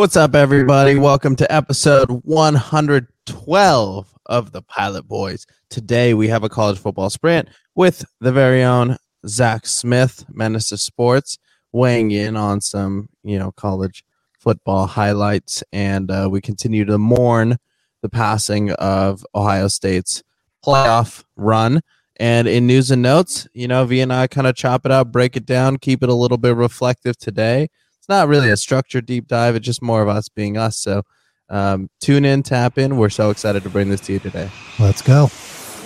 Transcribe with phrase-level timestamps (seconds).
[0.00, 0.96] What's up, everybody?
[0.96, 5.46] Welcome to episode 112 of the Pilot Boys.
[5.68, 10.80] Today we have a college football sprint with the very own Zach Smith, Menace of
[10.80, 11.36] Sports,
[11.72, 14.02] weighing in on some, you know, college
[14.38, 15.62] football highlights.
[15.70, 17.58] And uh, we continue to mourn
[18.00, 20.22] the passing of Ohio State's
[20.64, 21.82] playoff run.
[22.18, 25.12] And in news and notes, you know, V and I kind of chop it up,
[25.12, 27.68] break it down, keep it a little bit reflective today
[28.10, 29.54] not really a structured deep dive.
[29.54, 30.76] It's just more of us being us.
[30.76, 31.04] So
[31.48, 32.96] um, tune in, tap in.
[32.96, 34.50] We're so excited to bring this to you today.
[34.78, 35.30] Let's go.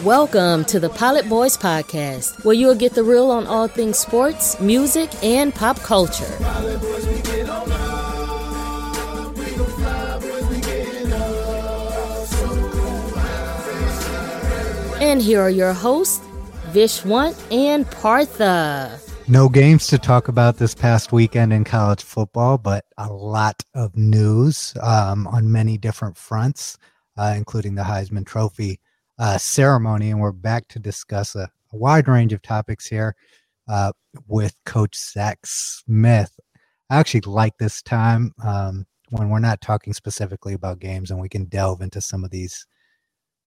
[0.03, 4.59] Welcome to the Pilot Boys Podcast, where you'll get the real on all things sports,
[4.59, 6.25] music, and pop culture.
[15.01, 16.25] And here are your hosts,
[16.73, 19.04] Vishwant and Partha.
[19.27, 23.97] No games to talk about this past weekend in college football, but a lot of
[23.97, 26.77] news um, on many different fronts,
[27.16, 28.81] uh, including the Heisman Trophy
[29.19, 30.11] uh, ceremony.
[30.11, 33.16] And we're back to discuss a, a wide range of topics here
[33.66, 33.92] uh,
[34.28, 36.38] with Coach Zach Smith.
[36.91, 41.31] I actually like this time um, when we're not talking specifically about games and we
[41.31, 42.66] can delve into some of these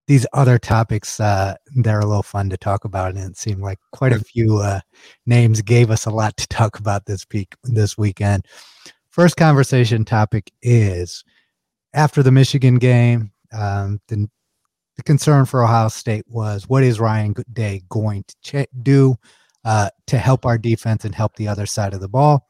[0.07, 3.79] these other topics uh, they're a little fun to talk about and it seemed like
[3.91, 4.79] quite a few uh,
[5.25, 8.45] names gave us a lot to talk about this peak this weekend.
[9.09, 11.23] First conversation topic is
[11.93, 14.29] after the michigan game um, the,
[14.95, 19.17] the concern for ohio state was what is ryan day going to ch- do
[19.67, 22.47] uh, to help our defense and help the other side of the ball?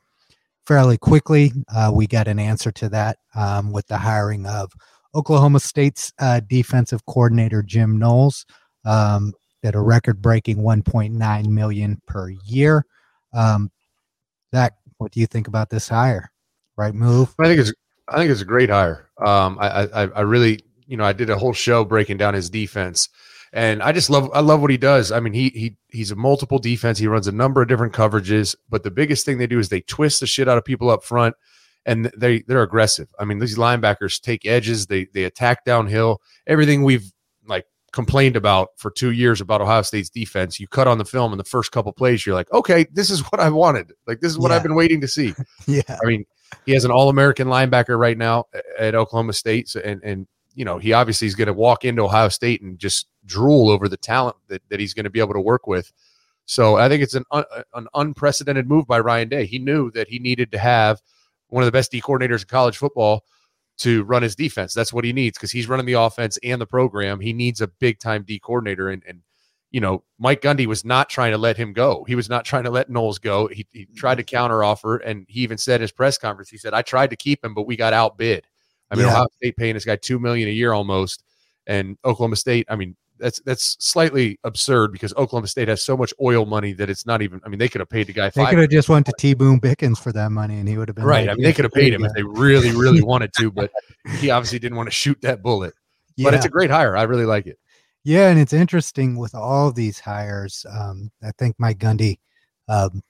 [0.68, 4.72] Fairly quickly uh, we got an answer to that um, with the hiring of
[5.16, 8.46] Oklahoma State's uh, defensive coordinator Jim Knowles
[8.86, 12.86] um, at a record-breaking 1.9 million per year.
[13.34, 13.72] Um,
[14.54, 16.32] Zach, what do you think about this hire?
[16.78, 17.34] Right move?
[17.40, 17.74] I think it's
[18.08, 19.10] I think it's a great hire.
[19.26, 22.52] Um, I, I I really you know I did a whole show breaking down his
[22.52, 23.10] defense,
[23.52, 25.12] and I just love I love what he does.
[25.12, 27.00] I mean he he he's a multiple defense.
[27.00, 29.82] He runs a number of different coverages, but the biggest thing they do is they
[29.82, 31.36] twist the shit out of people up front
[31.88, 33.08] and they they're aggressive.
[33.18, 36.22] I mean, these linebackers take edges, they they attack downhill.
[36.46, 37.12] Everything we've
[37.48, 41.32] like complained about for two years about Ohio State's defense, you cut on the film
[41.32, 43.94] in the first couple plays, you're like, okay, this is what I wanted.
[44.06, 44.58] Like this is what yeah.
[44.58, 45.34] I've been waiting to see.
[45.68, 45.82] yeah.
[45.90, 46.26] I mean,
[46.66, 48.46] he has an All American linebacker right now
[48.78, 52.04] at Oklahoma State, so, and and you know he obviously is going to walk into
[52.04, 55.34] Ohio State and just drool over the talent that, that he's going to be able
[55.34, 55.92] to work with.
[56.46, 57.44] So I think it's an un,
[57.74, 59.46] an unprecedented move by Ryan Day.
[59.46, 61.02] He knew that he needed to have
[61.50, 63.24] one of the best D coordinators in college football
[63.80, 64.74] to run his defense.
[64.74, 67.20] That's what he needs because he's running the offense and the program.
[67.20, 68.90] He needs a big time D coordinator.
[68.90, 69.22] And, and,
[69.72, 72.04] you know, Mike Gundy was not trying to let him go.
[72.08, 73.48] He was not trying to let Knowles go.
[73.48, 74.36] He, he tried to mm-hmm.
[74.36, 74.98] counter offer.
[74.98, 77.54] And he even said in his press conference, he said, I tried to keep him,
[77.54, 78.48] but we got outbid.
[78.90, 79.12] I mean, yeah.
[79.12, 81.24] Ohio State paying this guy 2 million a year almost.
[81.68, 86.14] And Oklahoma State, I mean, that's that's slightly absurd because Oklahoma State has so much
[86.22, 87.42] oil money that it's not even.
[87.46, 88.30] I mean, they could have paid the guy.
[88.30, 89.34] They could have just went to T.
[89.34, 91.30] Boone Pickens for that money, and he would have been right.
[91.30, 93.72] I mean, they could have paid him if they really, really wanted to, but
[94.18, 95.74] he obviously didn't want to shoot that bullet.
[96.16, 96.26] Yeah.
[96.26, 96.98] But it's a great hire.
[96.98, 97.60] I really like it.
[98.04, 100.66] Yeah, and it's interesting with all these hires.
[100.70, 102.20] Um, I think Mike Gundy,
[102.70, 103.04] um,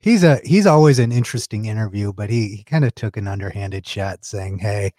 [0.00, 3.86] he's a he's always an interesting interview, but he, he kind of took an underhanded
[3.86, 4.92] shot saying, "Hey,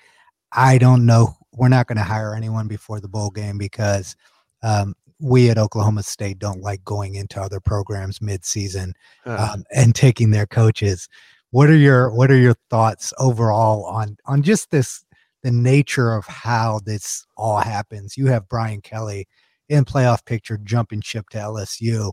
[0.51, 1.35] I don't know.
[1.51, 4.15] We're not going to hire anyone before the bowl game because."
[4.63, 8.93] Um, we at Oklahoma State don't like going into other programs midseason
[9.25, 11.07] uh um, and taking their coaches.
[11.51, 15.05] What are your What are your thoughts overall on on just this
[15.43, 18.17] the nature of how this all happens?
[18.17, 19.27] You have Brian Kelly
[19.69, 22.11] in playoff picture jumping ship to LSU.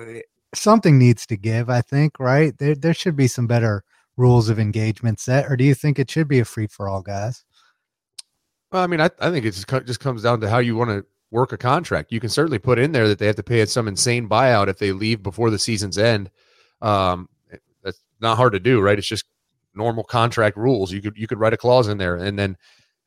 [0.00, 0.20] Eh,
[0.54, 2.18] something needs to give, I think.
[2.18, 3.82] Right there, there should be some better
[4.16, 7.02] rules of engagement set, or do you think it should be a free for all,
[7.02, 7.44] guys?
[8.70, 10.90] Well, I mean, I, I think it just, just comes down to how you want
[10.90, 12.12] to work a contract.
[12.12, 14.68] You can certainly put in there that they have to pay at some insane buyout
[14.68, 16.30] if they leave before the season's end.
[16.80, 17.28] Um,
[17.82, 18.98] that's not hard to do, right?
[18.98, 19.24] It's just
[19.74, 20.92] normal contract rules.
[20.92, 22.56] You could you could write a clause in there, and then,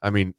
[0.02, 0.34] I mean,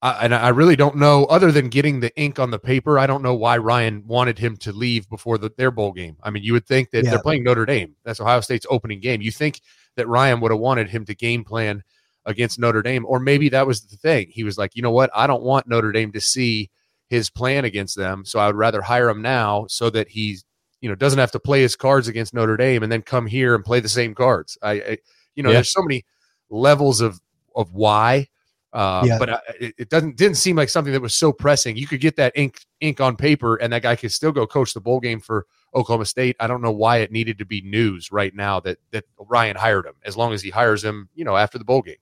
[0.00, 3.06] I, and I really don't know, other than getting the ink on the paper, I
[3.06, 6.16] don't know why Ryan wanted him to leave before the, their bowl game.
[6.22, 7.10] I mean, you would think that yeah.
[7.10, 7.96] they're playing Notre Dame.
[8.04, 9.20] That's Ohio State's opening game.
[9.20, 9.60] You think
[9.96, 11.82] that Ryan would have wanted him to game plan
[12.26, 14.28] against Notre Dame, or maybe that was the thing.
[14.30, 15.10] He was like, you know what?
[15.14, 16.70] I don't want Notre Dame to see
[17.08, 18.24] his plan against them.
[18.24, 20.44] So I would rather hire him now so that he's
[20.80, 23.54] you know doesn't have to play his cards against Notre Dame and then come here
[23.54, 24.56] and play the same cards.
[24.62, 24.98] I, I
[25.34, 25.56] you know, yeah.
[25.56, 26.04] there's so many
[26.50, 27.20] levels of
[27.54, 28.28] of why.
[28.72, 29.18] Uh, yeah.
[29.18, 31.76] But I, it, it, doesn't didn't seem like something that was so pressing.
[31.76, 34.74] You could get that ink ink on paper, and that guy could still go coach
[34.74, 36.36] the bowl game for Oklahoma State.
[36.38, 39.86] I don't know why it needed to be news right now that that Ryan hired
[39.86, 39.94] him.
[40.04, 41.96] As long as he hires him, you know, after the bowl game.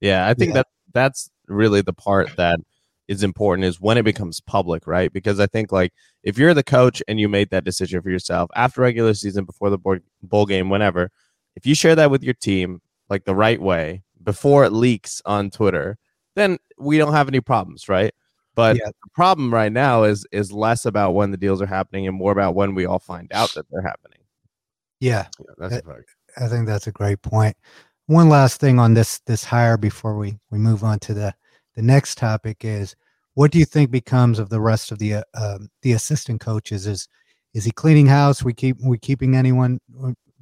[0.00, 0.54] Yeah, I think Yeah.
[0.54, 2.60] that that's really the part that
[3.08, 5.12] is important is when it becomes public, right?
[5.12, 8.50] Because I think like if you're the coach and you made that decision for yourself
[8.54, 11.10] after regular season, before the board, bowl game, whenever,
[11.56, 15.50] if you share that with your team like the right way before it leaks on
[15.50, 15.96] Twitter,
[16.36, 18.12] then we don't have any problems, right?
[18.54, 18.86] But Yeah.
[18.86, 22.32] the problem right now is is less about when the deals are happening and more
[22.32, 24.18] about when we all find out that they're happening.
[25.00, 26.10] Yeah, Yeah, that's fact.
[26.36, 27.56] I think that's a great point.
[28.06, 31.34] One last thing on this this hire before we we move on to the
[31.78, 32.96] the next topic is
[33.34, 36.88] what do you think becomes of the rest of the uh, um, the assistant coaches?
[36.88, 37.06] Is
[37.54, 38.42] is he cleaning house?
[38.42, 39.78] We keep we keeping anyone?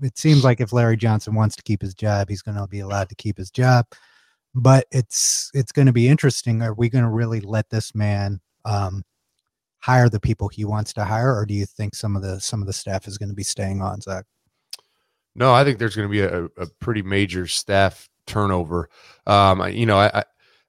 [0.01, 2.81] It seems like if Larry Johnson wants to keep his job, he's going to be
[2.81, 3.85] allowed to keep his job.
[4.55, 6.63] But it's it's going to be interesting.
[6.63, 9.03] Are we going to really let this man um,
[9.81, 12.63] hire the people he wants to hire, or do you think some of the some
[12.63, 14.01] of the staff is going to be staying on?
[14.01, 14.25] Zach?
[15.35, 18.89] No, I think there's going to be a, a pretty major staff turnover.
[19.27, 20.25] Um, you know, I,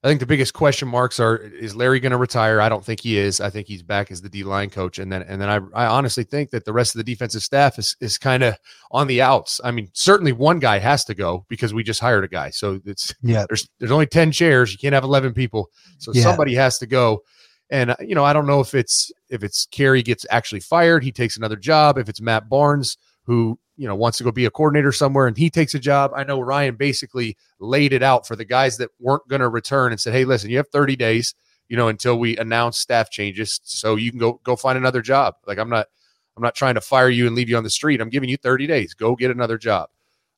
[0.07, 2.61] I think the biggest question marks are: Is Larry going to retire?
[2.61, 3.41] I don't think he is.
[3.41, 5.87] I think he's back as the D line coach, and then and then I I
[5.87, 8.57] honestly think that the rest of the defensive staff is is kind of
[8.91, 9.59] on the outs.
[9.65, 12.79] I mean, certainly one guy has to go because we just hired a guy, so
[12.85, 16.23] it's Yeah, there's there's only 10 chairs you can't have 11 people so Yeah.
[16.23, 17.23] somebody has to go
[17.69, 21.11] and you know i don't know if it's if it's Kerry gets actually fired he
[21.11, 24.51] takes another job if it's matt barnes who you know wants to go be a
[24.51, 26.11] coordinator somewhere and he takes a job.
[26.15, 29.91] I know ryan basically laid it out for the guys that weren't going to return
[29.91, 31.33] and said hey listen you have 30 days
[31.69, 35.35] you know until we announce staff changes so you can go go find another job.
[35.45, 35.87] Like i'm not
[36.35, 38.01] i'm not trying to fire you and leave you on the street.
[38.01, 38.93] I'm giving you 30 days.
[38.93, 39.89] Go get another job.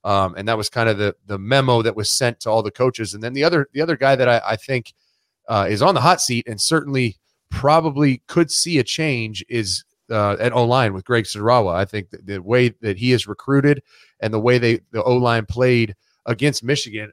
[0.03, 2.71] Um, and that was kind of the the memo that was sent to all the
[2.71, 3.13] coaches.
[3.13, 4.93] And then the other the other guy that I, I think
[5.47, 7.17] uh, is on the hot seat and certainly
[7.49, 11.73] probably could see a change is uh, at O line with Greg Studrawa.
[11.75, 13.81] I think that the way that he is recruited
[14.19, 15.95] and the way they the O line played
[16.25, 17.11] against Michigan,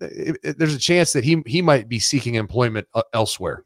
[0.00, 3.64] it- it- there's a chance that he he might be seeking employment uh, elsewhere.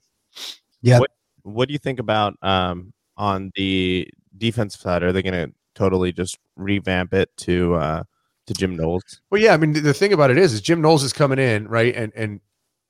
[0.82, 1.00] Yeah.
[1.42, 5.02] What do you think about um, on the defensive side?
[5.02, 8.02] Are they going to totally just revamp it to uh,
[8.46, 9.20] to Jim Knowles?
[9.30, 11.38] Well, yeah, I mean the, the thing about it is, is Jim Knowles is coming
[11.38, 12.40] in right, and and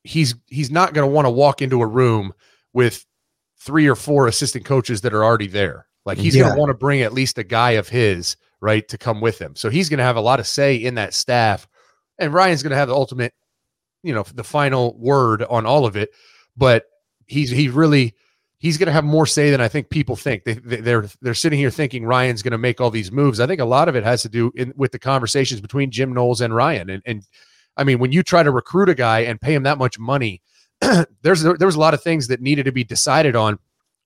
[0.04, 2.32] he's he's not going to want to walk into a room
[2.72, 3.06] with
[3.60, 5.86] three or four assistant coaches that are already there.
[6.06, 8.98] Like he's going to want to bring at least a guy of his right to
[8.98, 9.54] come with him.
[9.54, 11.68] So he's going to have a lot of say in that staff,
[12.18, 13.34] and Ryan's going to have the ultimate,
[14.02, 16.10] you know, the final word on all of it.
[16.56, 16.84] But
[17.26, 18.14] he's he really
[18.58, 20.44] he's going to have more say than I think people think.
[20.44, 23.40] They, they they're they're sitting here thinking Ryan's going to make all these moves.
[23.40, 26.14] I think a lot of it has to do in, with the conversations between Jim
[26.14, 26.88] Knowles and Ryan.
[26.88, 27.22] And and
[27.76, 30.42] I mean, when you try to recruit a guy and pay him that much money,
[31.22, 33.58] there's there was a lot of things that needed to be decided on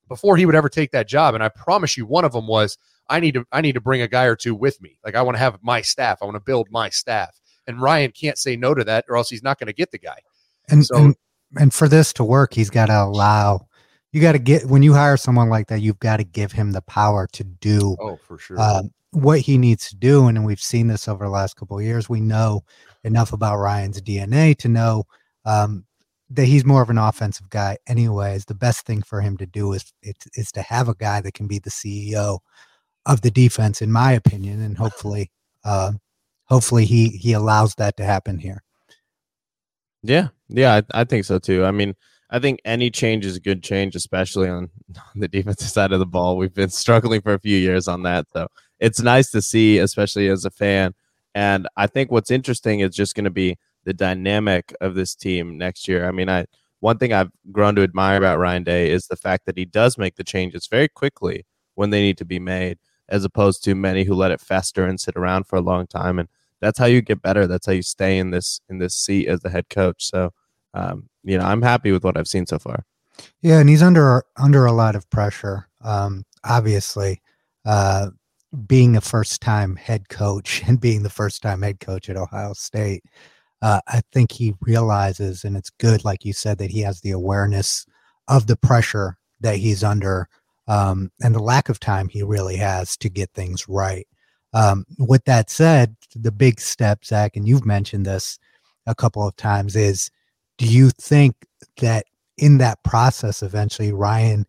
[0.08, 1.34] before he would ever take that job.
[1.34, 2.76] And I promise you, one of them was
[3.08, 4.98] I need to I need to bring a guy or two with me.
[5.04, 6.18] Like I want to have my staff.
[6.20, 7.38] I want to build my staff.
[7.66, 9.98] And Ryan can't say no to that, or else he's not going to get the
[9.98, 10.18] guy.
[10.68, 11.16] and, So- and
[11.56, 13.68] and for this to work, he's got to allow.
[14.10, 16.72] You got to get when you hire someone like that, you've got to give him
[16.72, 18.60] the power to do Oh, for sure.
[18.60, 20.26] um, what he needs to do.
[20.26, 22.08] And we've seen this over the last couple of years.
[22.08, 22.64] We know
[23.04, 25.04] enough about Ryan's DNA to know
[25.44, 25.84] um,
[26.30, 27.78] that he's more of an offensive guy.
[27.86, 31.20] Anyways, the best thing for him to do is it, is to have a guy
[31.20, 32.38] that can be the CEO
[33.06, 35.30] of the defense, in my opinion, and hopefully,
[35.64, 35.92] uh,
[36.44, 38.62] hopefully he he allows that to happen here.
[40.02, 41.64] Yeah, yeah, I, I think so too.
[41.64, 41.94] I mean,
[42.30, 44.70] I think any change is a good change, especially on
[45.14, 46.36] the defensive side of the ball.
[46.36, 48.48] We've been struggling for a few years on that, so
[48.80, 50.94] it's nice to see, especially as a fan.
[51.34, 55.58] And I think what's interesting is just going to be the dynamic of this team
[55.58, 56.06] next year.
[56.06, 56.46] I mean, I
[56.80, 59.96] one thing I've grown to admire about Ryan Day is the fact that he does
[59.96, 64.04] make the changes very quickly when they need to be made, as opposed to many
[64.04, 66.18] who let it fester and sit around for a long time.
[66.18, 66.28] And
[66.60, 67.46] that's how you get better.
[67.46, 70.04] That's how you stay in this in this seat as the head coach.
[70.04, 70.32] So,
[70.74, 72.84] um, you know, I'm happy with what I've seen so far.
[73.40, 75.68] Yeah, and he's under under a lot of pressure.
[75.80, 77.22] Um, obviously,
[77.64, 78.10] uh,
[78.66, 82.52] being a first time head coach and being the first time head coach at Ohio
[82.52, 83.04] State,
[83.62, 87.12] uh, I think he realizes, and it's good, like you said, that he has the
[87.12, 87.86] awareness
[88.28, 90.28] of the pressure that he's under
[90.66, 94.06] um, and the lack of time he really has to get things right.
[94.52, 98.38] Um, with that said, the big step, Zach, and you've mentioned this
[98.86, 100.10] a couple of times, is
[100.58, 101.34] do you think
[101.78, 102.06] that
[102.38, 104.46] in that process, eventually Ryan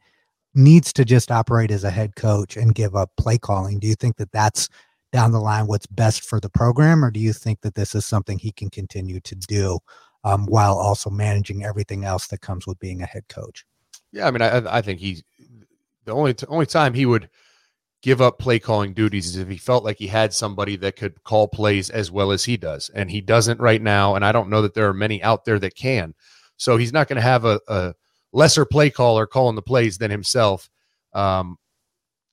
[0.53, 3.79] needs to just operate as a head coach and give up play calling?
[3.79, 4.69] Do you think that that's
[5.15, 8.05] down the line what's best for the program, or do you think that this is
[8.05, 9.79] something he can continue to do
[10.25, 13.65] um, while also managing everything else that comes with being a head coach?
[14.11, 15.23] Yeah, I mean, I, I think he's
[16.03, 17.29] the only t- only time he would
[18.01, 21.23] give up play calling duties is if he felt like he had somebody that could
[21.23, 22.89] call plays as well as he does.
[22.93, 24.15] And he doesn't right now.
[24.15, 26.13] And I don't know that there are many out there that can.
[26.57, 27.93] So he's not going to have a, a,
[28.33, 30.69] lesser play caller calling the plays than himself.
[31.13, 31.57] Um,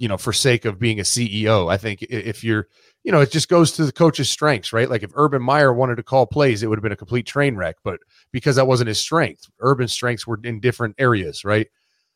[0.02, 2.66] you know, for sake of being a CEO, I think if you're,
[3.04, 4.90] you know, it just goes to the coach's strengths, right?
[4.90, 7.54] Like if Urban Meyer wanted to call plays, it would have been a complete train
[7.54, 7.76] wreck.
[7.84, 8.00] But
[8.32, 11.68] because that wasn't his strength, Urban's strengths were in different areas, right?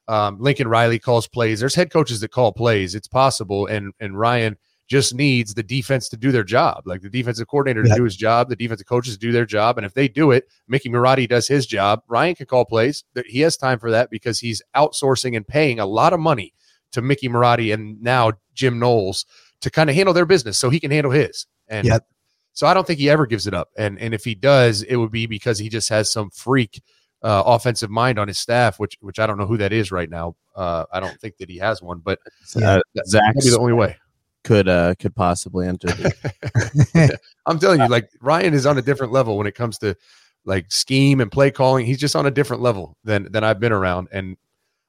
[0.09, 1.61] Um, Lincoln Riley calls plays.
[1.61, 2.97] There's head coaches that call plays.
[2.97, 4.57] It's possible, and and Ryan
[4.89, 8.17] just needs the defense to do their job, like the defensive coordinator to do his
[8.17, 11.29] job, the defensive coaches to do their job, and if they do it, Mickey Marotti
[11.29, 12.01] does his job.
[12.09, 13.05] Ryan can call plays.
[13.27, 16.53] He has time for that because he's outsourcing and paying a lot of money
[16.97, 19.25] to Mickey Marotti and now Jim Knowles
[19.61, 21.47] to kind of handle their business, so he can handle his.
[21.69, 22.07] And yep.
[22.53, 23.71] so I don't think he ever gives it up.
[23.77, 26.83] And and if he does, it would be because he just has some freak
[27.23, 30.11] uh, offensive mind on his staff, which which I don't know who that is right
[30.11, 30.37] now.
[30.55, 32.19] Uh, I don't think that he has one, but
[32.63, 33.97] uh, Zach's the only way
[34.45, 35.89] could uh could possibly enter.
[37.47, 39.97] I'm telling you, like Ryan is on a different level when it comes to
[40.45, 41.85] like scheme and play calling.
[41.85, 44.37] He's just on a different level than than I've been around, and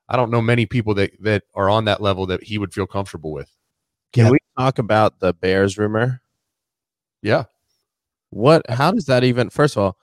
[0.10, 2.88] I don't know many people that that are on that level that he would feel
[2.88, 3.52] comfortable with.
[4.14, 4.32] Can yeah.
[4.32, 6.22] we talk about the Bears rumor?
[7.22, 7.46] Yeah.
[8.30, 8.70] What?
[8.70, 9.50] How does that even?
[9.50, 9.98] First of all,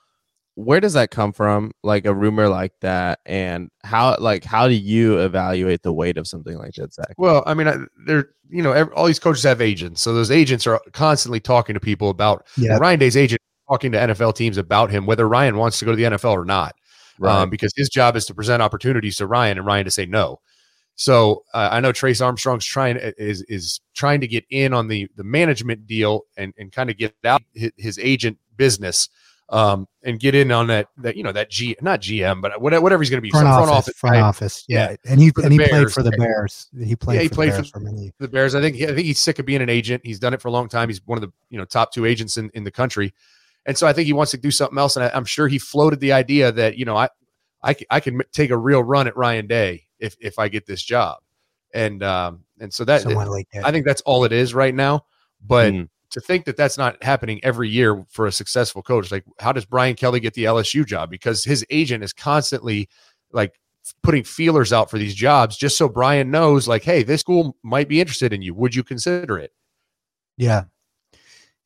[0.57, 4.75] where does that come from like a rumor like that and how like how do
[4.75, 8.63] you evaluate the weight of something like that zach well i mean I, they're you
[8.63, 12.09] know every, all these coaches have agents so those agents are constantly talking to people
[12.09, 12.79] about yeah.
[12.79, 15.97] ryan day's agent talking to nfl teams about him whether ryan wants to go to
[15.97, 16.77] the nfl or not
[17.19, 17.43] right.
[17.43, 20.41] um, because his job is to present opportunities to ryan and ryan to say no
[20.97, 25.09] so uh, I know Trace Armstrong's trying is is trying to get in on the
[25.17, 29.09] the management deal and and kind of get out his, his agent business
[29.49, 32.99] um, and get in on that that you know that G not GM but whatever
[32.99, 34.91] he's going to be front, office, front office front office yeah.
[34.91, 34.97] yeah.
[35.11, 35.71] and he and he Bears.
[35.71, 38.13] played for the Bears he played yeah, he for played the Bears for, for many.
[38.21, 40.41] the Bears I think I think he's sick of being an agent he's done it
[40.41, 42.63] for a long time he's one of the you know top two agents in in
[42.65, 43.13] the country
[43.67, 44.97] and so I think he wants to do something else.
[44.97, 47.09] And I, am sure he floated the idea that you know I
[47.63, 50.83] I I can take a real run at Ryan Day if if I get this
[50.83, 51.19] job.
[51.73, 53.65] And um and so that, like that.
[53.65, 55.07] I think that's all it is right now.
[55.45, 59.25] But mm to think that that's not happening every year for a successful coach like
[59.41, 61.11] how does brian kelly get the lsu job?
[61.11, 62.89] Because his agent is constantly
[63.33, 63.59] like
[64.05, 67.89] putting feelers out for these jobs just so brian knows like hey this school might
[67.89, 68.55] be interested in you.
[68.55, 69.53] Would you consider it?
[70.37, 70.65] Yeah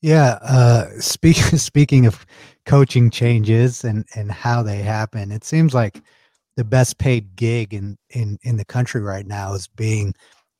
[0.00, 2.24] yeah uh speaking speaking of
[2.66, 6.02] coaching changes and and how they happen it seems like
[6.56, 10.12] the best paid gig in in in the country right now is being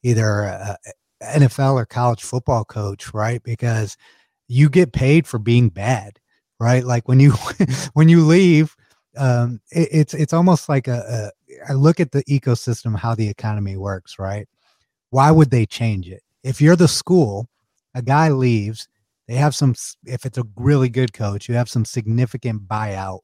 [0.04, 0.76] either a,
[1.23, 3.42] NFL or college football coach, right?
[3.42, 3.97] Because
[4.47, 6.18] you get paid for being bad,
[6.61, 6.85] right?
[6.85, 7.33] Like when you
[7.95, 8.76] when you leave,
[9.16, 11.30] um, it, it's it's almost like a, a.
[11.68, 14.47] I look at the ecosystem, how the economy works, right?
[15.11, 16.23] Why would they change it?
[16.45, 17.49] If you're the school,
[17.95, 18.88] a guy leaves,
[19.28, 19.75] they have some.
[20.04, 23.20] If it's a really good coach, you have some significant buyout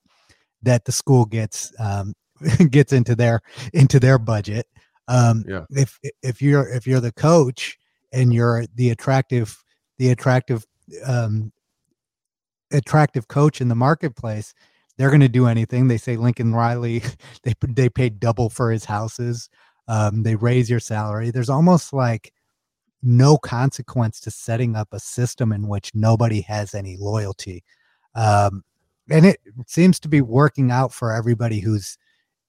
[0.62, 2.14] that the school gets um,
[2.70, 3.40] gets into their
[3.72, 4.66] into their budget.
[5.08, 5.64] Um, yeah.
[5.70, 7.78] If if you're if you're the coach
[8.12, 9.62] and you're the attractive
[9.98, 10.64] the attractive
[11.04, 11.52] um,
[12.72, 14.54] attractive coach in the marketplace
[14.96, 17.02] they're going to do anything they say lincoln riley
[17.42, 19.48] they they paid double for his houses
[19.86, 22.32] um, they raise your salary there's almost like
[23.04, 27.62] no consequence to setting up a system in which nobody has any loyalty
[28.14, 28.62] um,
[29.10, 31.98] and it seems to be working out for everybody who's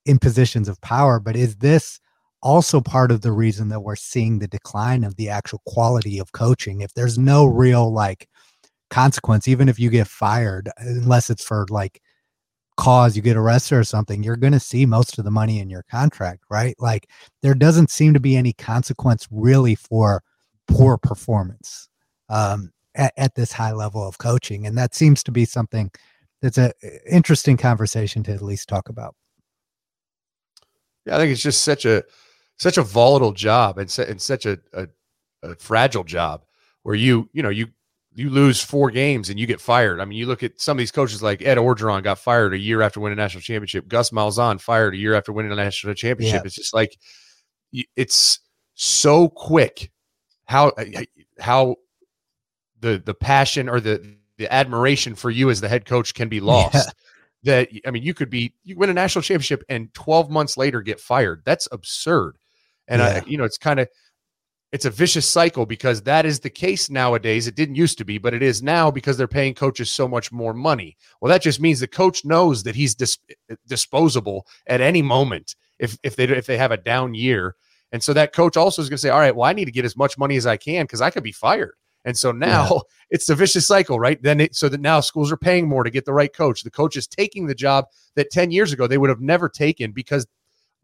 [0.05, 1.99] in positions of power but is this
[2.45, 6.31] also part of the reason that we're seeing the decline of the actual quality of
[6.31, 6.81] coaching.
[6.81, 8.29] If there's no real like
[8.91, 12.03] consequence, even if you get fired, unless it's for like
[12.77, 15.71] cause you get arrested or something, you're going to see most of the money in
[15.71, 16.75] your contract, right?
[16.77, 17.09] Like
[17.41, 20.21] there doesn't seem to be any consequence really for
[20.67, 21.89] poor performance
[22.29, 24.65] um, at, at this high level of coaching.
[24.65, 25.91] And that seems to be something
[26.41, 26.71] that's an
[27.09, 29.15] interesting conversation to at least talk about.
[31.05, 32.03] Yeah, I think it's just such a
[32.57, 34.87] such a volatile job and, and such a, a,
[35.43, 36.43] a fragile job
[36.83, 37.67] where you you know you
[38.15, 39.99] you lose four games and you get fired.
[39.99, 42.57] I mean, you look at some of these coaches like Ed Orgeron got fired a
[42.57, 43.89] year after winning a national championship.
[43.89, 46.41] Gus Malzahn fired a year after winning a national championship.
[46.41, 46.45] Yeah.
[46.45, 46.97] It's just like
[47.95, 48.39] it's
[48.75, 49.91] so quick
[50.45, 50.85] how uh,
[51.39, 51.75] how
[52.79, 56.39] the the passion or the the admiration for you as the head coach can be
[56.41, 56.75] lost.
[56.75, 56.91] Yeah.
[57.43, 60.81] That I mean, you could be you win a national championship and 12 months later
[60.81, 61.43] get fired.
[61.45, 62.37] That's absurd.
[62.87, 63.21] And yeah.
[63.23, 63.87] I, you know, it's kind of
[64.71, 67.47] it's a vicious cycle because that is the case nowadays.
[67.47, 70.31] It didn't used to be, but it is now because they're paying coaches so much
[70.31, 70.97] more money.
[71.21, 75.55] Well, that just means the coach knows that he's dis- uh, disposable at any moment
[75.79, 77.55] if if they if they have a down year,
[77.91, 79.71] And so that coach also is going to say, all right, well, I need to
[79.71, 81.75] get as much money as I can because I could be fired.
[82.03, 82.79] And so now yeah.
[83.09, 84.21] it's the vicious cycle, right?
[84.21, 86.63] Then it, so that now schools are paying more to get the right coach.
[86.63, 89.91] The coach is taking the job that 10 years ago they would have never taken
[89.91, 90.27] because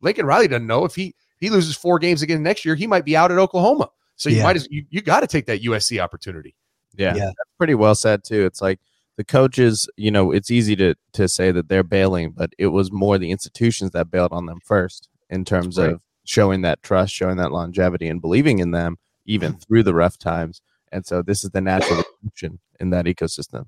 [0.02, 3.06] Lincoln Riley doesn't know if he he loses four games again next year, he might
[3.06, 3.90] be out at Oklahoma.
[4.16, 4.44] So you yeah.
[4.44, 6.56] might as you, you got to take that USC opportunity.
[6.96, 8.46] Yeah, yeah, that's pretty well said too.
[8.46, 8.80] It's like
[9.18, 12.92] the coaches, you know, it's easy to to say that they're bailing, but it was
[12.92, 15.92] more the institutions that bailed on them first in terms right.
[15.92, 20.18] of showing that trust, showing that longevity, and believing in them even through the rough
[20.18, 20.62] times.
[20.92, 23.66] And so this is the natural evolution in that ecosystem.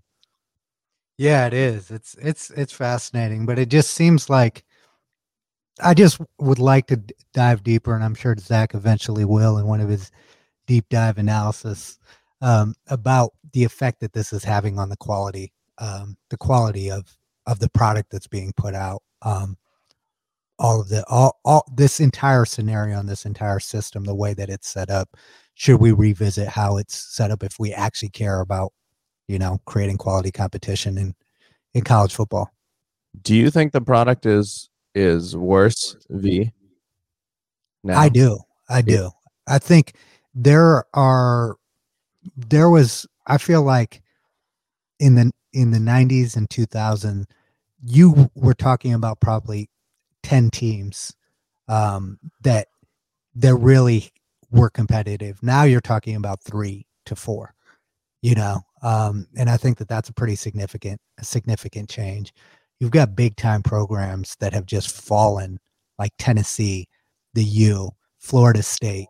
[1.18, 1.92] Yeah, it is.
[1.92, 4.64] It's it's it's fascinating, but it just seems like
[5.82, 7.02] I just would like to
[7.34, 10.10] dive deeper, and I'm sure Zach eventually will in one of his
[10.66, 12.00] deep dive analysis
[12.42, 17.06] um, about the effect that this is having on the quality, um, the quality of
[17.46, 19.04] of the product that's being put out.
[19.22, 19.58] Um,
[20.64, 24.50] all of the all, all this entire scenario and this entire system, the way that
[24.50, 25.16] it's set up.
[25.56, 28.74] Should we revisit how it's set up if we actually care about,
[29.28, 31.14] you know, creating quality competition in
[31.76, 32.50] in college football?
[33.22, 36.52] Do you think the product is is worse, V?
[37.84, 38.00] Now?
[38.00, 38.40] I do.
[38.70, 39.12] I do.
[39.48, 39.94] I think
[40.34, 41.58] there are
[42.38, 44.02] there was I feel like
[45.00, 47.28] in the in the 90s and 2000
[47.86, 49.70] you were talking about probably
[50.24, 51.14] 10 teams
[51.68, 52.68] um, that
[53.36, 54.12] that really
[54.52, 55.42] were competitive.
[55.42, 57.54] Now you're talking about 3 to 4.
[58.22, 62.34] You know, um, and I think that that's a pretty significant a significant change.
[62.80, 65.60] You've got big time programs that have just fallen
[66.00, 66.88] like Tennessee,
[67.34, 69.08] the U, Florida State,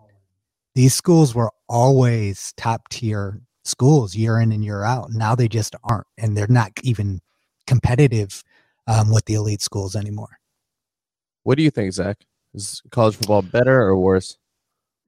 [0.75, 5.11] these schools were always top tier schools year in and year out.
[5.11, 7.19] Now they just aren't, and they're not even
[7.67, 8.43] competitive
[8.87, 10.39] um, with the elite schools anymore.
[11.43, 12.17] What do you think, Zach?
[12.53, 14.37] Is college football better or worse?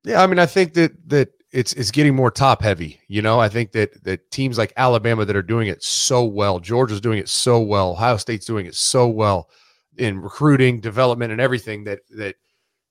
[0.03, 2.99] Yeah, I mean, I think that that it's it's getting more top heavy.
[3.07, 6.59] You know, I think that that teams like Alabama that are doing it so well,
[6.59, 9.49] Georgia's doing it so well, Ohio State's doing it so well
[9.97, 12.35] in recruiting, development, and everything that that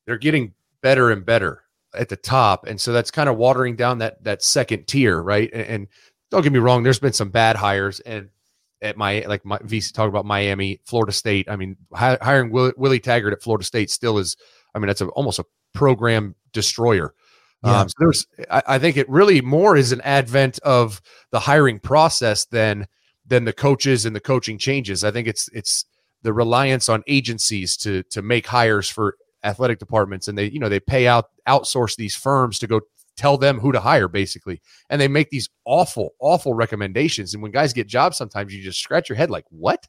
[0.07, 1.63] they're getting better and better
[1.95, 5.51] at the top, and so that's kind of watering down that that second tier, right?
[5.53, 5.89] And, and
[6.31, 8.29] don't get me wrong, there's been some bad hires, and
[8.85, 11.49] at my like my VC talk about Miami, Florida State.
[11.51, 14.37] I mean, hi, hiring Will, Willie Taggart at Florida State still is.
[14.75, 17.15] I mean, that's a, almost a program destroyer.
[17.65, 17.81] Yeah.
[17.81, 21.79] Um, so there's, I, I, think it really more is an advent of the hiring
[21.79, 22.87] process than
[23.27, 25.03] than the coaches and the coaching changes.
[25.03, 25.87] I think it's it's
[26.23, 30.71] the reliance on agencies to to make hires for athletic departments and they you know
[30.71, 32.81] they pay out outsource these firms to go
[33.17, 34.61] tell them who to hire basically.
[34.91, 37.35] And they make these awful awful recommendations.
[37.35, 39.87] And when guys get jobs sometimes you just scratch your head like what?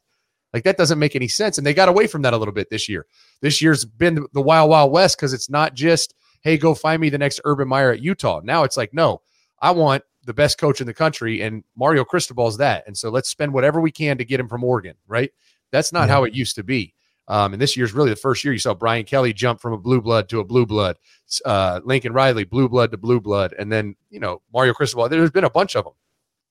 [0.52, 1.58] Like that doesn't make any sense.
[1.58, 3.06] And they got away from that a little bit this year.
[3.40, 7.10] This year's been the wild wild west because it's not just hey go find me
[7.10, 8.40] the next urban meyer at utah.
[8.42, 9.22] Now it's like no
[9.60, 12.84] i want the best coach in the country and mario cristobal is that.
[12.86, 15.30] And so let's spend whatever we can to get him from oregon right?
[15.72, 16.14] That's not yeah.
[16.14, 16.94] how it used to be
[17.28, 19.78] um, and this year's really the first year you saw Brian Kelly jump from a
[19.78, 20.96] blue blood to a blue blood,
[21.44, 25.08] uh, Lincoln Riley blue blood to blue blood, and then you know Mario Cristobal.
[25.08, 25.94] There's been a bunch of them.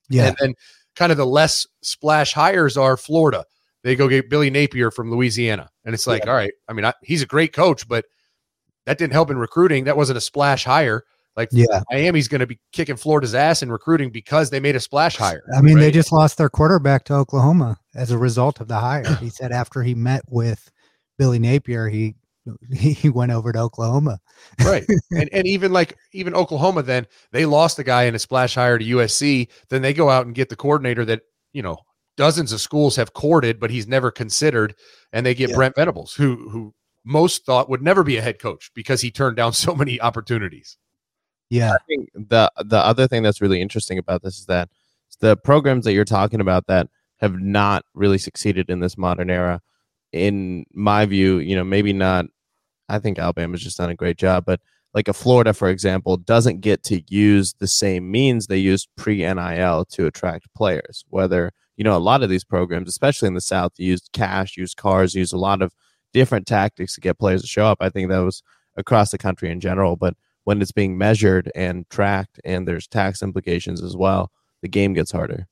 [0.08, 0.54] Yeah, and then
[0.94, 3.44] kind of the less splash hires are Florida.
[3.82, 6.30] They go get Billy Napier from Louisiana, and it's like, yeah.
[6.30, 6.52] all right.
[6.68, 8.04] I mean, I, he's a great coach, but
[8.84, 9.84] that didn't help in recruiting.
[9.84, 11.04] That wasn't a splash hire.
[11.36, 11.82] Like yeah.
[11.90, 15.42] Miami's going to be kicking Florida's ass in recruiting because they made a splash hire.
[15.56, 15.82] I mean, right?
[15.82, 19.04] they just lost their quarterback to Oklahoma as a result of the hire.
[19.20, 20.70] he said after he met with
[21.18, 22.14] Billy Napier, he
[22.72, 24.18] he went over to Oklahoma.
[24.64, 24.84] right.
[25.10, 28.78] And and even like even Oklahoma then they lost the guy in a splash hire
[28.78, 31.22] to USC, then they go out and get the coordinator that,
[31.52, 31.76] you know,
[32.16, 34.74] dozens of schools have courted but he's never considered
[35.12, 35.56] and they get yeah.
[35.56, 39.36] Brent Venables who who most thought would never be a head coach because he turned
[39.36, 40.76] down so many opportunities.
[41.50, 41.72] Yeah.
[41.72, 44.68] I think the the other thing that's really interesting about this is that
[45.20, 49.62] the programs that you're talking about that have not really succeeded in this modern era,
[50.12, 52.26] in my view, you know, maybe not
[52.88, 54.60] I think Alabama's just done a great job, but
[54.94, 59.18] like a Florida, for example, doesn't get to use the same means they used pre
[59.18, 61.04] NIL to attract players.
[61.10, 64.76] Whether, you know, a lot of these programs, especially in the South, used cash, used
[64.78, 65.74] cars, used a lot of
[66.14, 67.78] different tactics to get players to show up.
[67.80, 68.42] I think that was
[68.76, 69.96] across the country in general.
[69.96, 70.14] But
[70.46, 74.30] when it's being measured and tracked and there's tax implications as well,
[74.62, 75.48] the game gets harder.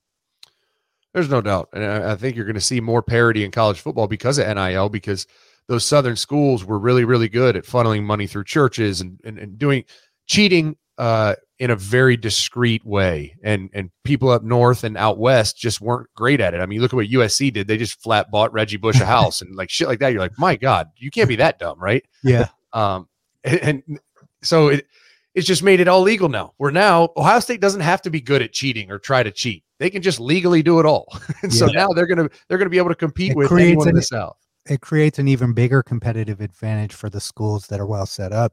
[1.13, 1.69] There's no doubt.
[1.73, 4.89] And I think you're going to see more parity in college football because of NIL,
[4.89, 5.27] because
[5.67, 9.59] those Southern schools were really, really good at funneling money through churches and, and, and
[9.59, 9.85] doing
[10.29, 13.37] cheating uh, in a very discreet way.
[13.43, 16.61] And and people up north and out west just weren't great at it.
[16.61, 17.67] I mean, look at what USC did.
[17.67, 20.13] They just flat bought Reggie Bush a house and like shit like that.
[20.13, 22.05] You're like, my God, you can't be that dumb, right?
[22.23, 22.47] Yeah.
[22.73, 23.09] Um,
[23.43, 24.01] and, and
[24.45, 24.87] so it
[25.35, 26.53] it's just made it all legal now.
[26.59, 29.65] Where now Ohio State doesn't have to be good at cheating or try to cheat.
[29.81, 31.09] They can just legally do it all.
[31.43, 33.91] and so now they're gonna they're gonna be able to compete It with anyone in
[33.91, 34.37] an- the South.
[34.67, 38.53] it creates an even bigger competitive advantage for the schools that are well set up.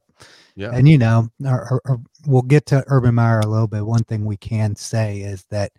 [0.55, 0.71] Yeah.
[0.73, 3.85] And you know, or, or- or we'll get to Urban Meyer a little bit.
[3.85, 5.71] One thing we can say is that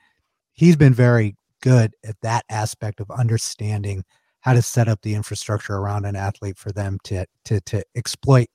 [0.52, 4.04] he's been very good at that aspect of understanding
[4.40, 8.48] how to set up the infrastructure around an athlete for them to to to exploit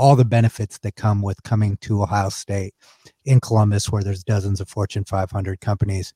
[0.00, 2.74] all the benefits that come with coming to Ohio State
[3.26, 6.14] in Columbus, where there's dozens of Fortune 500 companies.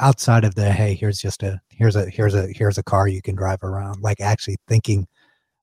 [0.00, 3.22] Outside of the hey, here's just a here's a here's a here's a car you
[3.22, 4.02] can drive around.
[4.02, 5.06] Like actually thinking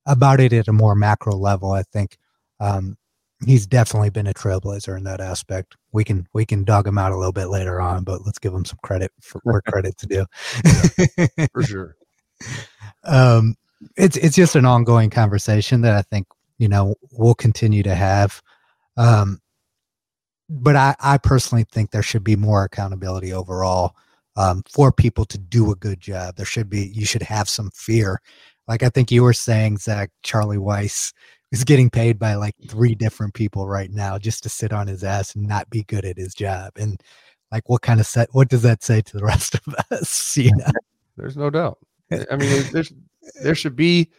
[0.06, 2.16] about it at a more macro level, I think
[2.58, 2.96] um,
[3.44, 5.76] he's definitely been a trailblazer in that aspect.
[5.92, 8.54] We can we can dog him out a little bit later on, but let's give
[8.54, 10.24] him some credit for where credit's due.
[11.52, 11.96] For sure.
[13.04, 13.56] um,
[13.96, 18.42] it's it's just an ongoing conversation that I think you know we'll continue to have.
[18.96, 19.40] Um,
[20.50, 23.94] but I, I personally think there should be more accountability overall
[24.36, 26.36] um, for people to do a good job.
[26.36, 28.20] There should be you should have some fear.
[28.66, 31.12] Like I think you were saying, Zach, Charlie Weis
[31.52, 35.02] is getting paid by like three different people right now just to sit on his
[35.04, 36.72] ass and not be good at his job.
[36.76, 37.00] And
[37.50, 38.28] like, what kind of set?
[38.32, 40.36] What does that say to the rest of us?
[40.36, 40.64] You know?
[41.16, 41.78] There's no doubt.
[42.10, 42.92] I mean, there- there's
[43.42, 44.10] there should be.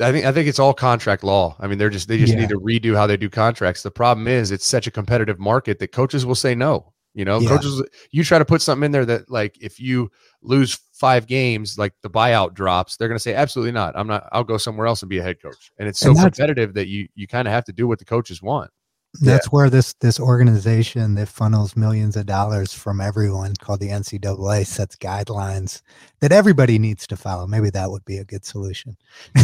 [0.00, 1.56] I think I think it's all contract law.
[1.58, 2.40] I mean, they're just they just Yeah.
[2.40, 3.82] need to redo how they do contracts.
[3.82, 6.92] The problem is it's such a competitive market that coaches will say no.
[7.14, 7.48] You know, Yeah.
[7.48, 7.82] coaches
[8.12, 11.94] you try to put something in there that like if you lose five games, like
[12.02, 13.96] the buyout drops, they're going to say absolutely not.
[13.96, 14.28] I'm not.
[14.30, 15.72] I'll go somewhere else and be a head coach.
[15.78, 18.04] And it's so And competitive that you you kind of have to do what the
[18.04, 18.70] coaches want.
[19.22, 24.66] That's where this this organization that funnels millions of dollars from everyone called the NCAA
[24.66, 25.80] sets guidelines
[26.20, 27.46] that everybody needs to follow.
[27.46, 28.96] Maybe that would be a good solution.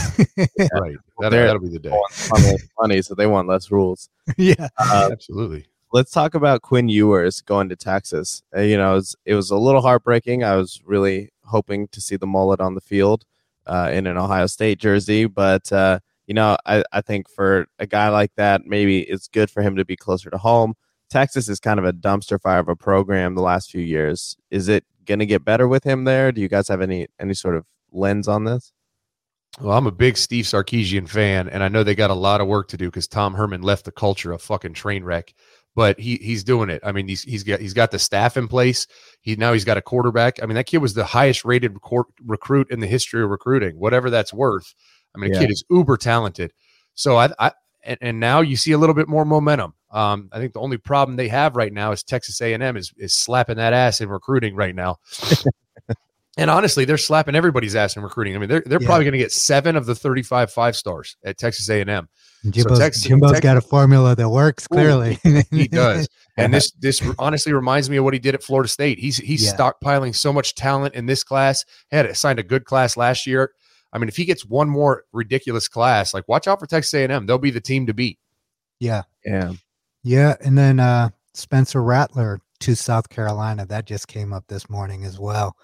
[0.72, 0.96] Right.
[1.18, 1.98] That'll, they're- that'll be the day.
[2.32, 4.08] Money, money, so they want less rules.
[4.36, 4.68] yeah.
[4.78, 5.66] Uh, Absolutely.
[5.92, 8.42] let's talk about Quinn Ewers going to Texas.
[8.56, 10.44] Uh, you know, it was, it was a little heartbreaking.
[10.44, 13.24] I was really hoping to see the mullet on the field
[13.66, 17.86] uh, in an Ohio State jersey, but uh, you know, I, I think for a
[17.86, 20.74] guy like that, maybe it's good for him to be closer to home.
[21.10, 24.36] Texas is kind of a dumpster fire of a program the last few years.
[24.50, 26.32] Is it going to get better with him there?
[26.32, 28.72] Do you guys have any any sort of lens on this?
[29.60, 32.48] Well, I'm a big Steve Sarkisian fan, and I know they got a lot of
[32.48, 35.32] work to do because Tom Herman left the culture a fucking train wreck.
[35.76, 36.80] But he he's doing it.
[36.84, 38.86] I mean, he's he's got he's got the staff in place.
[39.20, 40.40] He now he's got a quarterback.
[40.42, 43.76] I mean, that kid was the highest rated recor- recruit in the history of recruiting,
[43.78, 44.72] whatever that's worth.
[45.14, 45.40] I mean, a Yeah.
[45.42, 46.52] kid is uber talented.
[46.94, 47.52] So I, I
[47.84, 49.74] and, and now you see a little bit more momentum.
[49.90, 53.14] Um, I think the only problem they have right now is Texas A&M is is
[53.14, 54.98] slapping that ass in recruiting right now.
[56.36, 58.34] and honestly, they're slapping everybody's ass in recruiting.
[58.34, 58.86] I mean, they're they're Yeah.
[58.86, 62.08] probably going to get seven of the 35 five stars at Texas A&M.
[62.50, 65.18] Jimbo's, Texas- Jimbo's Texas- got a formula that works clearly.
[65.50, 66.08] He does.
[66.36, 68.98] And this this honestly reminds me of what he did at Florida State.
[68.98, 69.54] He's he's Yeah.
[69.56, 71.64] stockpiling so much talent in this class.
[71.92, 73.52] He had signed a good class last year.
[73.94, 77.26] I mean, if he gets one more ridiculous class, like watch out for Texas A&M.
[77.26, 78.18] They'll be the team to beat.
[78.80, 79.02] yeah.
[79.24, 79.52] Yeah.
[80.02, 80.34] Yeah.
[80.44, 83.64] And then uh, Spencer Rattler to South Carolina.
[83.64, 85.56] That just came up this morning as well.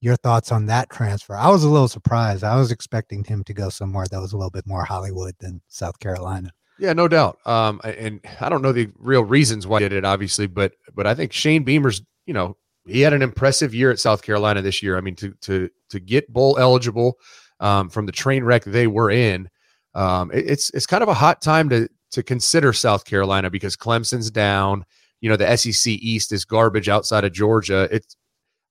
[0.00, 1.34] Your thoughts on that transfer?
[1.34, 2.44] I was a little surprised.
[2.44, 5.62] I was expecting him to go somewhere that was a little bit more Hollywood than
[5.68, 6.50] South Carolina.
[6.78, 7.38] Yeah, no doubt.
[7.46, 11.06] Um, and I don't know the real reasons why he did it, obviously, but but
[11.06, 12.56] I think Shane Beamer's, you know,
[12.86, 14.96] he had an impressive year at South Carolina this year.
[14.96, 17.18] I mean, to to to get bowl eligible
[17.62, 19.48] um, from the train wreck they were in,
[19.94, 23.76] um, it- it's it's kind of a hot time to to consider South Carolina because
[23.76, 24.84] Clemson's down.
[25.22, 27.88] You know, the SEC East is garbage outside of Georgia.
[27.90, 28.16] It's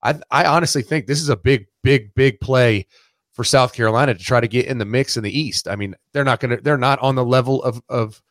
[0.03, 2.85] I I honestly think this is a big big big play
[3.33, 5.67] for South Carolina to try to get in the mix in the East.
[5.67, 8.21] I mean, they're not to they're not on the level of of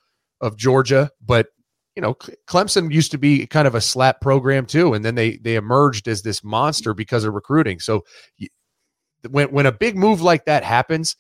[0.41, 1.49] of Georgia, but
[1.97, 2.15] you know,
[2.47, 6.07] Clemson used to be kind of a slap program too, and then they they emerged
[6.09, 7.81] as this monster because of recruiting.
[7.81, 8.05] So
[9.29, 11.17] when when a big move like that happens,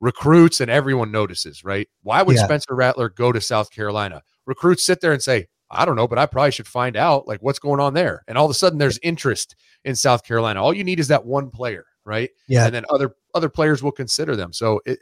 [0.00, 1.88] recruits and everyone notices, right?
[2.02, 2.44] Why would Yeah.
[2.44, 4.22] Spencer Rattler go to South Carolina?
[4.46, 7.42] Recruits sit there and say, I don't know, but I probably should find out like
[7.42, 8.22] what's going on there.
[8.28, 10.62] And all of a sudden there's interest in South Carolina.
[10.62, 12.30] All you need is that one player, right?
[12.48, 12.66] Yeah.
[12.66, 14.52] And then other other players will consider them.
[14.52, 14.98] So it,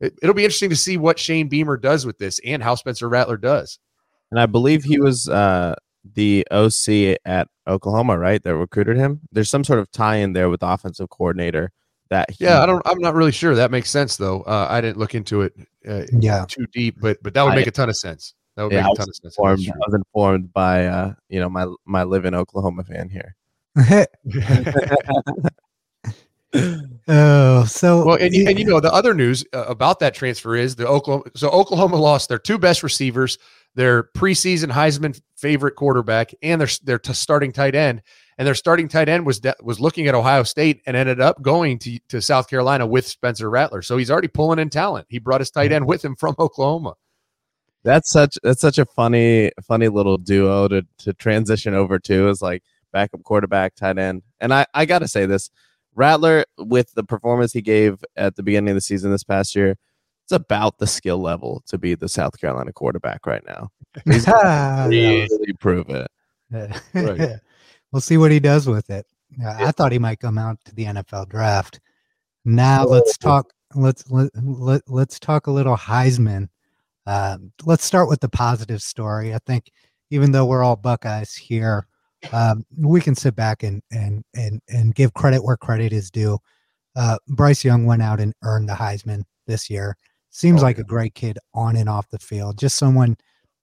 [0.00, 3.08] it it'll be interesting to see what Shane Beamer does with this and how Spencer
[3.08, 3.78] Rattler does.
[4.30, 8.42] And I believe he was uh, the OC at Oklahoma, right?
[8.42, 9.20] That recruited him.
[9.32, 11.72] There's some sort of tie in there with the offensive coordinator
[12.10, 13.54] that he, Yeah, I don't I'm not really sure.
[13.54, 14.42] That makes sense though.
[14.42, 15.54] Uh, I didn't look into it
[15.88, 16.44] uh, Yeah.
[16.48, 18.34] too deep, but but that would make a ton of sense.
[18.56, 19.24] That would Yeah, I make a was ton of sense.
[19.24, 19.80] informed, I true.
[19.86, 23.34] was informed by uh, you know my my live in Oklahoma fan here.
[27.08, 30.54] Oh, so Well, and, you- and you know the other news uh, about that transfer
[30.54, 31.24] is the Oklahoma.
[31.34, 33.38] So Oklahoma lost their two best receivers,
[33.74, 38.02] their preseason Heisman favorite quarterback, and their their t- starting tight end.
[38.36, 41.40] And their starting tight end was de- was looking at Ohio State and ended up
[41.40, 43.82] going to to South Carolina with Spencer Rattler.
[43.82, 45.06] So he's already pulling in talent.
[45.08, 46.94] He brought his tight end with him from Oklahoma.
[47.84, 52.42] That's such that's such a funny funny little duo to to transition over to is
[52.42, 54.22] like backup quarterback, tight end.
[54.40, 55.50] And I I got to say this,
[55.94, 59.76] Rattler with the performance he gave at the beginning of the season this past year,
[60.24, 63.68] it's about the skill level to be the South Carolina quarterback right now.
[64.06, 64.32] He's Ah,
[64.88, 66.10] that really prove it.
[66.94, 67.38] Right.
[67.94, 69.06] We'll see what he does with it.
[69.42, 71.80] Uh, I thought he might come out to the NFL draft.
[72.44, 73.52] Now let's talk.
[73.74, 76.48] Let's let, let let's talk a little Heisman.
[77.06, 79.32] Um, let's start with the positive story.
[79.32, 79.70] I think
[80.10, 81.86] even though we're all Buckeyes here,
[82.32, 86.38] um, we can sit back and and and and give credit where credit is due.
[86.96, 89.96] Uh, Bryce Young went out and earned the Heisman this year.
[90.30, 92.58] Seems Oh, like a great kid on and off the field.
[92.58, 93.16] Just someone,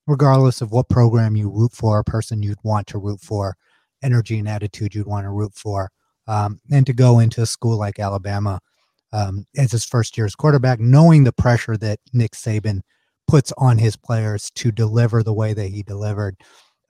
[0.06, 3.56] regardless of what program you root for, a person you'd want to root for,
[4.02, 5.90] energy and attitude you'd want to root for.
[6.26, 8.60] Um, and to go into a school like Alabama
[9.12, 12.80] um, as his first year's quarterback, knowing the pressure that Nick Saban
[13.26, 16.36] puts on his players to deliver the way that he delivered,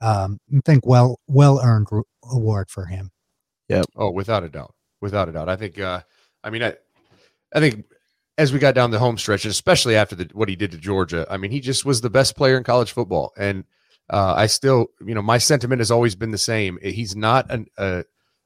[0.01, 3.11] um, I think well well earned re- award for him.
[3.69, 3.83] Yeah.
[3.95, 5.49] Oh, without a doubt, without a doubt.
[5.49, 5.79] I think.
[5.79, 6.01] Uh,
[6.43, 6.75] I mean, I,
[7.55, 7.85] I think
[8.37, 10.77] as we got down the home stretch, and especially after the what he did to
[10.77, 13.63] Georgia, I mean, he just was the best player in college football, and
[14.09, 16.77] uh, I still, you know, my sentiment has always been the same.
[16.81, 18.03] He's not an uh,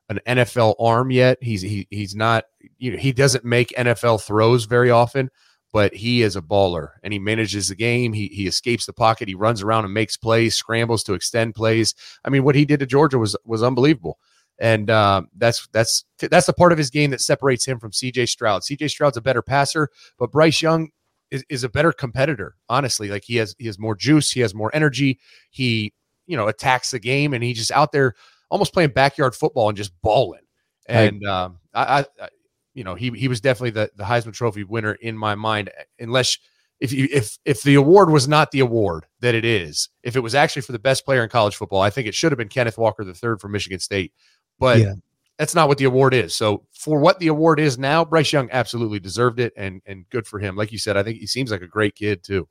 [0.10, 1.38] an NFL arm yet.
[1.42, 2.46] He's he he's not.
[2.78, 5.30] You know, he doesn't make NFL throws very often,
[5.74, 8.14] but he is a baller, and he manages the game.
[8.14, 9.28] He he escapes the pocket.
[9.28, 11.96] He runs around and makes plays, scrambles to extend plays.
[12.24, 14.20] I mean, what he did to Georgia was was unbelievable
[14.60, 18.26] and um, that's that's that's the part of his game that separates him from C.J.
[18.26, 18.64] Stroud.
[18.64, 18.88] C.J.
[18.88, 20.90] Stroud's a better passer, but Bryce Young
[21.32, 22.56] is, is a better competitor.
[22.70, 25.20] Honestly, like he has he has more juice, he has more energy.
[25.52, 25.94] He
[26.26, 28.16] you know attacks the game, and he's just out there
[28.50, 30.42] almost playing backyard football and just balling.
[30.88, 32.30] And um, I, I, I,
[32.74, 36.38] you know, he he was definitely the the Heisman Trophy winner in my mind, unless.
[36.80, 40.20] If you if if the award was not the award that it is, if it
[40.20, 42.50] was actually for the best player in college football, I think it should have been
[42.50, 44.14] Kenneth Walker the third from Michigan State.
[44.60, 44.94] But Yeah.
[45.38, 46.34] That's not what the award is.
[46.34, 50.26] So for what the award is now, Bryce Young absolutely deserved it, and and good
[50.28, 50.56] for him.
[50.56, 52.48] Like you said, I think he seems like a great kid too.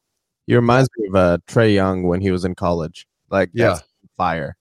[0.46, 3.07] He reminds me of uh, Trae Young when he was in college.
[3.31, 3.79] Like Yeah.
[4.16, 4.57] fire.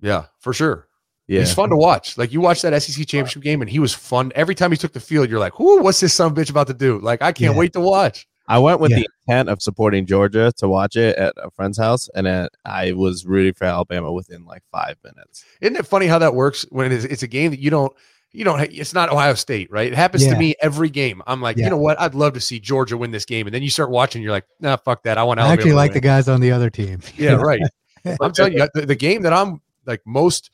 [0.00, 0.88] Yeah, for sure.
[1.28, 1.40] Yeah.
[1.40, 2.18] He's fun to watch.
[2.18, 4.92] Like you watch that SEC championship game, and he was fun every time he took
[4.92, 5.30] the field.
[5.30, 7.52] You're like, "Whoo, what's this son of a bitch about to do?" Like I can't
[7.54, 7.58] Yeah.
[7.58, 8.26] wait to watch.
[8.50, 8.98] I went with Yeah.
[8.98, 12.92] the intent of supporting Georgia to watch it at a friend's house, and uh, I
[12.92, 15.44] was rooting for Alabama within like five minutes.
[15.60, 17.92] Isn't it funny how that works when it's, it's a game that you don't
[18.32, 19.86] you don't it's not Ohio State, right?
[19.90, 20.34] It happens Yeah.
[20.34, 21.22] to me every game.
[21.26, 21.64] I'm like, Yeah.
[21.64, 22.00] you know what?
[22.00, 24.46] I'd love to see Georgia win this game, and then you start watching, you're like,
[24.60, 25.16] nah, fuck that.
[25.16, 25.94] I want I actually like win.
[25.94, 27.00] the guys on the other team.
[27.16, 27.60] Yeah, right.
[28.20, 30.50] I'm telling you, the, the game that I'm like most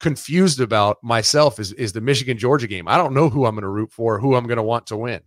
[0.00, 2.88] confused about myself is is the Michigan Georgia game.
[2.88, 4.96] I don't know who I'm going to root for, who I'm going to want to
[4.96, 5.20] win.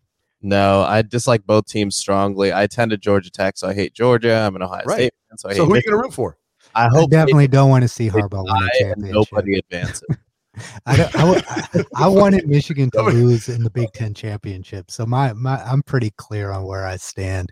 [0.46, 2.52] No, I dislike both teams strongly.
[2.52, 4.36] I attended Georgia Tech, so I hate Georgia.
[4.36, 4.96] I'm an Ohio Right.
[4.96, 5.58] State fan, so I hate.
[5.58, 6.38] So who are you going to root for?
[6.76, 9.14] I I hope they definitely don't want to see die Harbaugh win a and championship.
[9.32, 10.04] nobody advances.
[10.86, 15.06] I, don't, I, I- I wanted Michigan to lose in the Big Ten championship, so
[15.06, 17.52] my, my I'm pretty clear on where I stand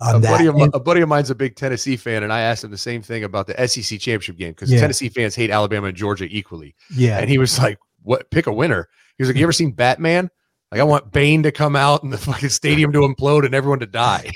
[0.00, 0.30] on A that.
[0.30, 2.70] buddy, of And- a buddy of mine's a big Tennessee fan, and I asked him
[2.70, 4.80] the same thing about the SEC championship game because Yeah.
[4.80, 6.74] Tennessee fans hate Alabama and Georgia equally.
[6.94, 8.30] yeah, And he was like, "What?
[8.30, 10.30] Pick a winner." He was like, "You ever seen Batman?
[10.70, 13.80] Like, I want Bane to come out and the fucking stadium to implode and everyone
[13.80, 14.30] to die."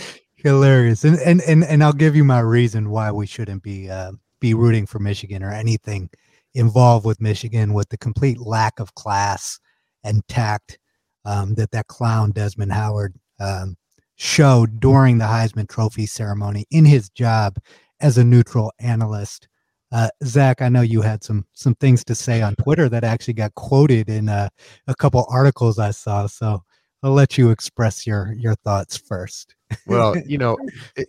[0.42, 1.04] hilarious.
[1.04, 4.54] And, and and and I'll give you my reason why we shouldn't be uh, be
[4.54, 6.10] rooting for Michigan or anything
[6.54, 9.60] involved with Michigan with the complete lack of class
[10.02, 10.78] and tact
[11.24, 13.76] um, that that clown Desmond Howard um,
[14.16, 17.58] showed during the Heisman Trophy ceremony in his job
[18.00, 19.48] as a neutral analyst.
[19.92, 23.34] Uh, Zach, I know you had some some things to say on Twitter that actually
[23.34, 24.48] got quoted in uh,
[24.86, 26.26] a couple articles I saw.
[26.26, 26.62] So
[27.02, 29.54] I'll let you express your your thoughts first.
[29.86, 30.56] well, you know,
[30.96, 31.08] it,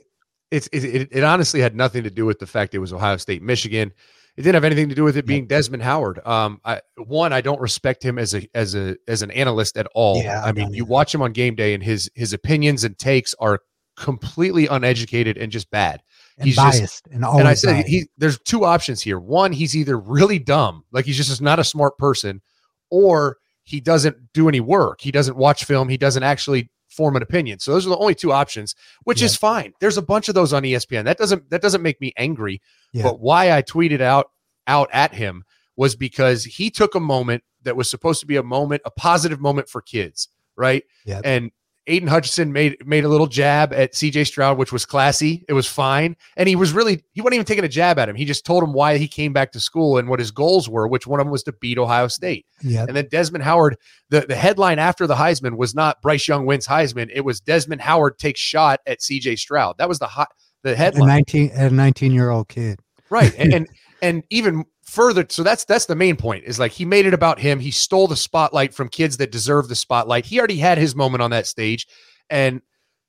[0.50, 3.18] it's it, it, it honestly had nothing to do with the fact it was Ohio
[3.18, 3.92] State, Michigan.
[4.38, 6.26] It didn't have anything to do with it being Desmond Howard.
[6.26, 9.88] Um, I, one, I don't respect him as a as a as an analyst at
[9.94, 10.24] all.
[10.24, 13.36] Yeah, I mean, you watch him on game day, and his his opinions and takes
[13.40, 13.60] are
[13.98, 16.02] completely uneducated and just bad.
[16.42, 17.88] And He's just- biased and always and I said biased.
[17.90, 19.20] he there's two options here.
[19.20, 22.42] One, he's either really dumb, like he's just not a smart person,
[22.90, 25.02] or he doesn't do any work.
[25.02, 25.88] He doesn't watch film.
[25.90, 27.60] He doesn't actually form an opinion.
[27.60, 29.72] So those are the only two options, which is fine.
[29.80, 31.06] There's a bunch of those on ESPN.
[31.06, 32.62] That doesn't that doesn't make me angry.
[32.92, 33.04] Yeah.
[33.04, 34.32] But why I tweeted out
[34.68, 35.44] out at him
[35.78, 39.40] was because he took a moment that was supposed to be a moment, a positive
[39.40, 40.28] moment for kids,
[40.58, 40.84] right?
[41.06, 41.22] Yep.
[41.24, 41.52] And
[41.88, 45.44] Aidan Hutchinson made made a little jab at CJ Stroud, which was classy.
[45.50, 46.16] It was fine.
[46.38, 48.16] And he was really he wasn't even taking a jab at him.
[48.16, 50.88] He just told him why he came back to school and what his goals were,
[50.88, 52.46] which one of them was to beat Ohio State.
[52.62, 52.86] Yeah.
[52.88, 53.78] And then Desmond Howard,
[54.10, 57.10] the, the headline after the Heisman was not Bryce Young wins Heisman.
[57.14, 59.78] It was Desmond Howard takes shot at CJ Stroud.
[59.80, 60.30] That was the hot
[60.64, 61.10] the headline.
[61.10, 61.50] A headline.
[61.50, 62.80] 19, a 19 year old kid.
[63.10, 63.34] Right.
[63.40, 63.68] And, and
[64.02, 67.40] and even further, so that's that's the main point, is like he made it about
[67.40, 67.60] him.
[67.60, 70.26] He stole the spotlight from kids that deserve the spotlight.
[70.26, 71.88] He already had his moment on that stage.
[72.30, 72.62] And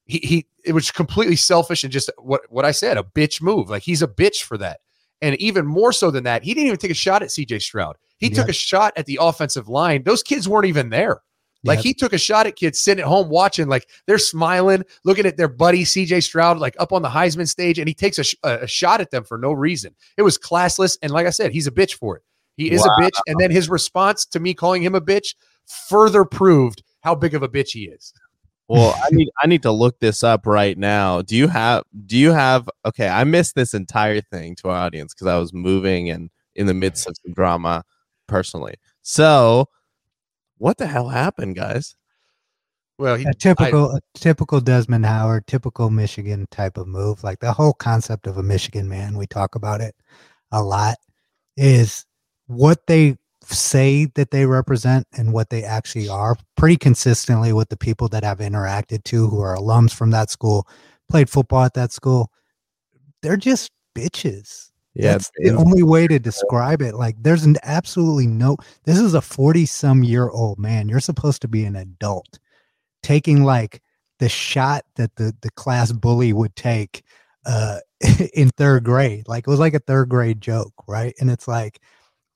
[0.05, 3.71] he he it was completely selfish and just what what I said, a bitch move.
[3.71, 4.81] Like he's a bitch for that.
[5.21, 7.97] And even more so than that, he didn't even take a shot at CJ Stroud.
[8.19, 8.35] He Yeah.
[8.35, 10.03] took a shot at the offensive line.
[10.03, 11.23] Those kids weren't even there.
[11.65, 11.85] Like Yep.
[11.85, 15.37] he took a shot at kids sitting at home watching, like they're smiling, looking at
[15.37, 18.35] their buddy CJ Stroud, like up on the Heisman stage, and he takes a, sh-
[18.43, 19.95] a shot at them for no reason.
[20.17, 22.23] It was classless, and like I said, he's a bitch for it.
[22.57, 22.95] He is Wow.
[22.99, 25.35] a bitch, and then his response to me calling him a bitch
[25.67, 28.13] further proved how big of a bitch he is.
[28.69, 31.21] Well, I need I need to look this up right now.
[31.23, 35.13] Do you have do you have okay, I missed this entire thing to our audience
[35.15, 37.85] because I was moving and in the midst of some drama
[38.29, 38.75] personally.
[39.03, 39.67] So
[40.63, 41.97] what the hell happened, guys?
[42.97, 47.25] Well, he, a typical a typical Desmond Howard, typical Michigan type of move.
[47.25, 49.97] Like the whole concept of a Michigan man, we talk about it
[50.53, 50.99] a lot,
[51.57, 52.07] is
[52.47, 57.77] what they say that they represent and what they actually are pretty consistently with the
[57.77, 60.69] people that I've interacted to who are alums from that school,
[61.11, 62.31] played football at that school.
[63.21, 64.71] They're just bitches.
[64.95, 66.95] Yeah, That's the only way to describe it.
[66.95, 68.59] Like, there's an absolutely no.
[68.85, 70.89] This is a 40 some year old man.
[70.89, 72.39] You're supposed to be an adult
[73.03, 73.83] taking like
[74.19, 77.03] the shot that the, the class bully would take
[77.47, 77.79] uh,
[78.35, 79.27] in third grade.
[79.29, 81.15] Like, it was like a third grade joke, right?
[81.21, 81.81] And it's like,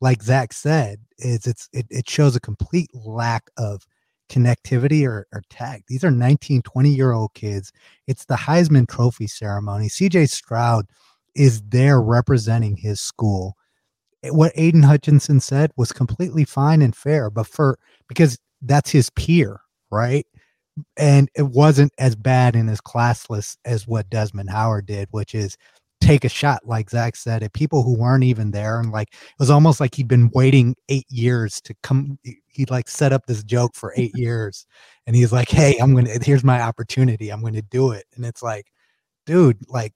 [0.00, 3.86] like Zach said, is it's it, it shows a complete lack of
[4.30, 5.84] connectivity or, or tag.
[5.88, 7.72] These are 19, 20 year old kids.
[8.06, 9.88] It's the Heisman Trophy ceremony.
[9.88, 10.86] CJ Stroud
[11.36, 13.56] is there representing his school.
[14.24, 19.10] Eh, What Aidan Hutchinson said was completely fine and fair, but for because that's his
[19.10, 20.26] peer, right?
[20.96, 25.56] And it wasn't as bad and as classless as what Desmond Howard did, which is
[26.00, 28.78] take a shot, like Zach said, at people who weren't even there.
[28.80, 32.18] And like it was almost like he'd been waiting eight years to come.
[32.24, 34.66] he- He like set up this joke for eight years,
[35.06, 36.10] and he's like, "Hey, I'm gonna.
[36.22, 37.30] Here's my opportunity.
[37.30, 38.66] I'm gonna do it." And it's like,
[39.26, 39.94] dude, like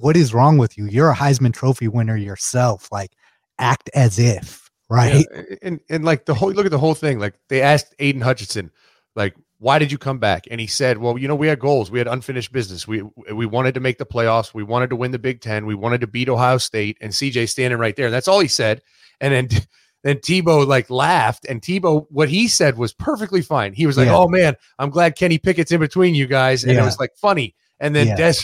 [0.00, 0.86] what is wrong with you?
[0.86, 2.88] You're a Heisman Trophy winner yourself.
[2.90, 3.12] Like,
[3.58, 5.26] act as if, right?
[5.30, 7.18] Yeah, and and like the whole look at the whole thing.
[7.18, 8.70] Like they asked Aidan Hutchinson,
[9.14, 10.44] like, why did you come back?
[10.50, 12.86] And he said, well, you know, we had goals, we had unfinished business.
[12.86, 15.74] We we wanted to make the playoffs, we wanted to win the Big Ten, we
[15.74, 18.10] wanted to beat Ohio State, and CJ standing right there.
[18.10, 18.82] That's all he said.
[19.20, 19.48] And then
[20.02, 23.72] then Tebow like laughed, and Tebow what he said was perfectly fine.
[23.72, 24.16] He was like, Yeah.
[24.16, 27.54] oh man, I'm glad Kenny Pickett's in between you guys, and it was like funny.
[27.80, 28.16] And then Yeah.
[28.16, 28.34] Des.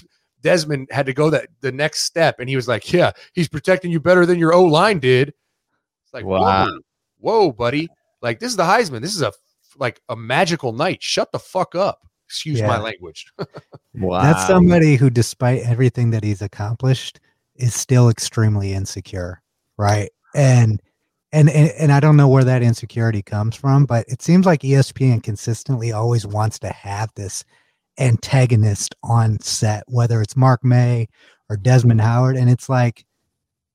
[0.42, 3.90] Desmond had to go that the next step, and he was like, "Yeah, he's protecting
[3.90, 6.66] you better than your O line did." It's like, Wow.
[6.66, 6.78] whoa,
[7.18, 7.88] whoa, buddy!
[8.20, 9.00] Like this is the Heisman.
[9.00, 9.32] This is a
[9.78, 11.02] like a magical night.
[11.02, 12.00] Shut the fuck up.
[12.26, 13.26] Excuse my language.
[13.94, 14.22] Wow.
[14.22, 17.20] That's somebody who, despite everything that he's accomplished,
[17.56, 19.42] is still extremely insecure,
[19.76, 20.08] right?
[20.34, 20.80] And
[21.30, 24.62] and and, and I don't know where that insecurity comes from, but it seems like
[24.62, 27.44] ESPN consistently always wants to have this
[27.98, 31.08] antagonist on set, whether it's Mark May
[31.48, 33.04] or Desmond Howard, and it's like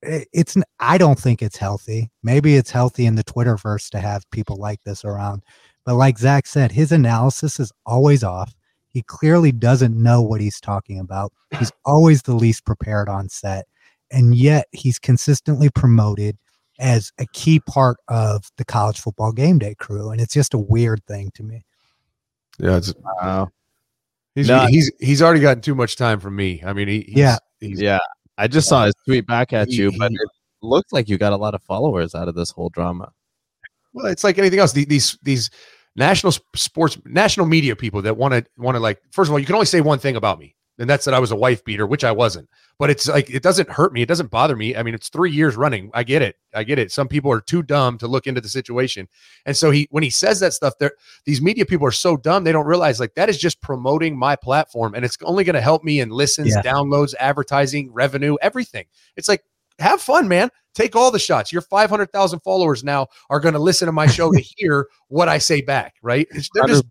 [0.02, 2.12] it's I don't think it's healthy.
[2.24, 5.44] Maybe it's healthy in the Twitterverse to have people like this around,
[5.86, 8.54] but like Zach said, his analysis is always off.
[8.90, 11.32] He clearly doesn't know what he's talking about.
[11.58, 13.68] He's always the least prepared on set,
[14.12, 16.38] and yet he's consistently promoted
[16.80, 20.60] as a key part of the college football game day crew, and it's just a
[20.60, 21.64] weird thing to me.
[22.60, 23.50] Yeah, it's, Wow.
[24.38, 24.66] He's No.
[24.68, 26.62] he's he's already gotten too much time from me.
[26.66, 27.38] I mean, he, he's, Yeah.
[27.60, 28.00] he's, Yeah.
[28.38, 30.30] I just saw his tweet back at He- you, but he- it
[30.62, 33.12] looks like you got a lot of followers out of this whole drama.
[33.94, 34.74] Well, it's like anything else.
[34.74, 35.50] The- These these
[35.96, 39.00] national sports national media people that want to want to like.
[39.12, 41.20] First of all, you can only say one thing about me, and that's that I
[41.20, 42.50] was a wife beater, which I wasn't.
[42.80, 44.02] But it's like it doesn't hurt me.
[44.02, 44.76] It doesn't bother me.
[44.76, 45.90] I mean, it's three years running.
[45.94, 46.36] I get it.
[46.54, 46.92] I get it.
[46.92, 49.08] Some people are too dumb to look into the situation,
[49.46, 50.92] and so he when he says that stuff, there
[51.26, 54.36] these media people are so dumb they don't realize like that is just promoting my
[54.36, 56.62] platform, and it's only going to help me in listens, Yeah.
[56.62, 58.86] downloads, advertising, revenue, everything.
[59.16, 59.44] It's like
[59.80, 60.50] have fun, man.
[60.76, 61.52] Take all the shots.
[61.52, 65.40] Your 500,000 followers now are going to listen to my show to hear what I
[65.40, 66.28] say back, right?
[66.54, 66.86] They're just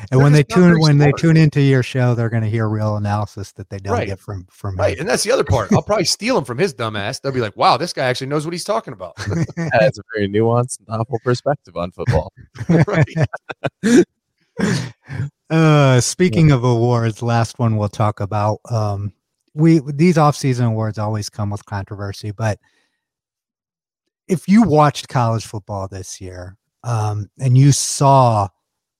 [0.00, 0.06] 100%.
[0.10, 2.48] And when They're they tune very when they tune into your show, they're going to
[2.48, 4.06] hear real analysis that they don't Right.
[4.08, 4.98] get from from Right.
[4.98, 5.72] And that's the other part.
[5.72, 7.20] I'll probably steal them from his dumbass.
[7.20, 9.14] They'll be like, wow, this guy actually knows what he's talking about.
[9.28, 9.44] me.
[9.56, 12.32] That's a very nuanced, thoughtful perspective on football.
[15.50, 19.10] uh speaking of awards last one we'll talk about um
[19.54, 22.58] we these off-season awards always come with controversy but
[24.28, 28.46] if you watched college football this year um and you saw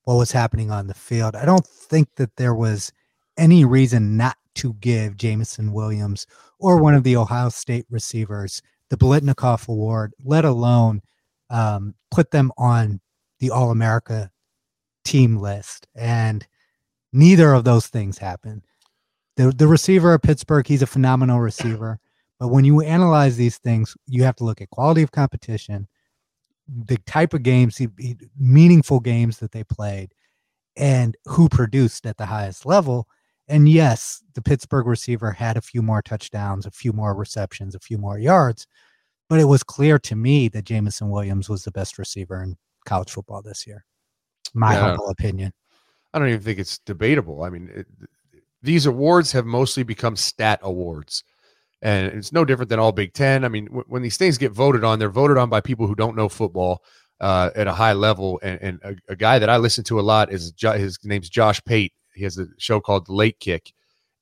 [0.04, 2.92] what was happening on the field i don't think that there was
[3.36, 6.26] any reason not to give Jameson Williams
[6.58, 11.00] or one of the Ohio State receivers the Biletnikoff Award, let alone
[11.48, 13.00] um, put them on
[13.38, 14.30] the All America
[15.04, 15.86] team list.
[15.94, 16.46] And
[17.12, 18.62] neither of those things happened.
[19.36, 21.98] The, the receiver of Pittsburgh, he's a phenomenal receiver.
[22.38, 25.86] But when you analyze these things, you have to look at quality of competition,
[26.86, 30.14] the type of games, he- he- meaningful games that they played,
[30.76, 33.08] and who produced at the highest level.
[33.48, 37.80] And yes, the Pittsburgh receiver had a few more touchdowns, a few more receptions, a
[37.80, 38.66] few more yards,
[39.28, 42.56] but it was clear to me that Jameson Williams was the best receiver in
[42.86, 43.84] college football this year.
[44.54, 44.80] My Yeah.
[44.80, 45.52] humble opinion.
[46.14, 47.42] I don't even think it's debatable.
[47.42, 47.86] I mean, it,
[48.62, 51.24] these awards have mostly become stat awards,
[51.82, 53.44] and it's no different than all Big Ten.
[53.44, 55.94] I mean, w- when these things get voted on, they're voted on by people who
[55.94, 56.82] don't know football
[57.20, 58.38] uh, at a high level.
[58.42, 61.28] And, and a, a guy that I listen to a lot is jo- his name's
[61.28, 61.92] Josh Pate.
[62.14, 63.72] He has a show called Late Kick,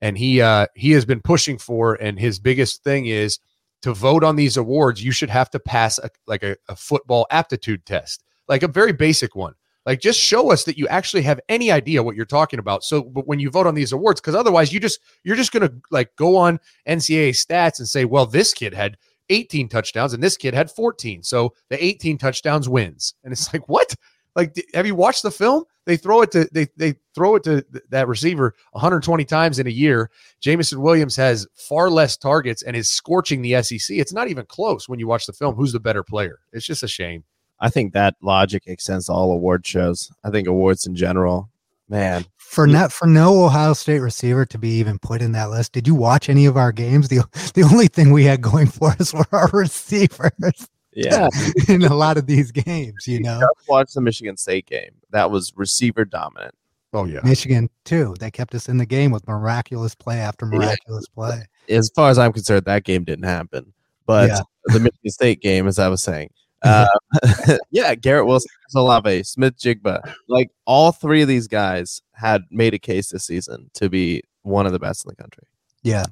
[0.01, 1.95] and he uh, he has been pushing for.
[1.95, 3.39] And his biggest thing is
[3.83, 5.03] to vote on these awards.
[5.03, 8.93] You should have to pass a, like a, a football aptitude test, like a very
[8.93, 9.55] basic one.
[9.89, 12.85] Like just show us that you actually have any idea what you're talking about.
[12.85, 15.71] So, but when you vote on these awards, because otherwise you just you're just gonna
[15.91, 18.99] like go on NCAA stats and say, well, this kid had
[19.31, 23.15] 18 touchdowns and this kid had 14, so the 18 touchdowns wins.
[23.25, 23.95] And it's like, what?
[24.37, 25.65] Like, have you watched the film?
[25.87, 29.67] They throw it to they they throw it to th- that receiver 120 times in
[29.67, 30.11] a year.
[30.43, 33.97] Jameson Williams has far less targets and is scorching the SEC.
[33.97, 35.55] It's not even close when you watch the film.
[35.55, 36.41] Who's the better player?
[36.53, 37.25] It's just a shame.
[37.61, 40.11] I think that logic extends to all award shows.
[40.25, 41.49] I think awards in general,
[41.89, 42.25] man.
[42.37, 45.73] For not for no Ohio State receiver to be even put in that list.
[45.73, 47.09] Did you watch any of our games?
[47.09, 47.19] The
[47.55, 51.29] the only thing we had going for us were our receivers Yeah,
[51.69, 53.41] in a lot of these games, you know.
[53.69, 54.93] watch the Michigan State game.
[55.11, 56.55] That was receiver dominant.
[56.95, 57.21] Oh yeah.
[57.23, 58.15] Michigan too.
[58.19, 60.59] They kept us in the game with miraculous play after Yeah.
[60.59, 61.45] miraculous play.
[61.69, 63.73] As far as I'm concerned, that game didn't happen.
[64.07, 64.41] But Yeah.
[64.67, 66.31] the Michigan State game, as I was saying,
[66.63, 66.87] uh,
[67.71, 73.11] yeah, Garrett Wilson, Olave, Smith-Njigba, like all three of these guys had made a case
[73.11, 75.45] this season to be one of the best in the country.
[75.83, 76.05] Yeah.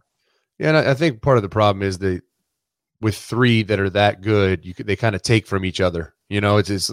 [0.59, 2.23] Yeah, and I, I think part of the problem is that
[3.01, 6.15] with three that are that good, you could, they kind of take from each other.
[6.29, 6.91] You know, it's, it's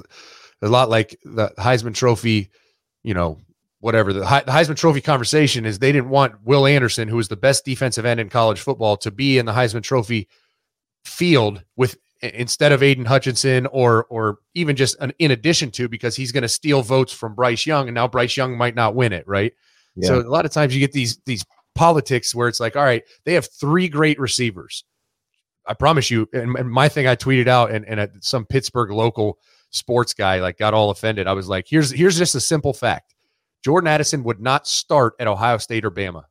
[0.62, 2.50] a lot like the Heisman Trophy.
[3.04, 3.40] You know,
[3.80, 5.80] whatever the, Hei- the Heisman Trophy conversation is.
[5.80, 9.12] They didn't want Will Anderson, who was the best defensive end in college football, to
[9.12, 10.30] be in the Heisman Trophy
[11.04, 16.16] field with instead of Aidan Hutchinson or or even just an in addition to because
[16.16, 19.14] he's going to steal votes from Bryce Young and now Bryce Young might not win
[19.14, 19.54] it, right?
[20.02, 21.46] So a lot of times you get these these
[21.76, 24.84] politics where it's like, all right, they have three great receivers.
[25.66, 26.28] I promise you.
[26.34, 29.38] And, and my thing I tweeted out, and, and some Pittsburgh local
[29.70, 31.28] sports guy like got all offended.
[31.28, 33.16] I was like, here's here's just a simple fact:
[33.64, 36.24] Jordan Addison would not start at Ohio State or Bama.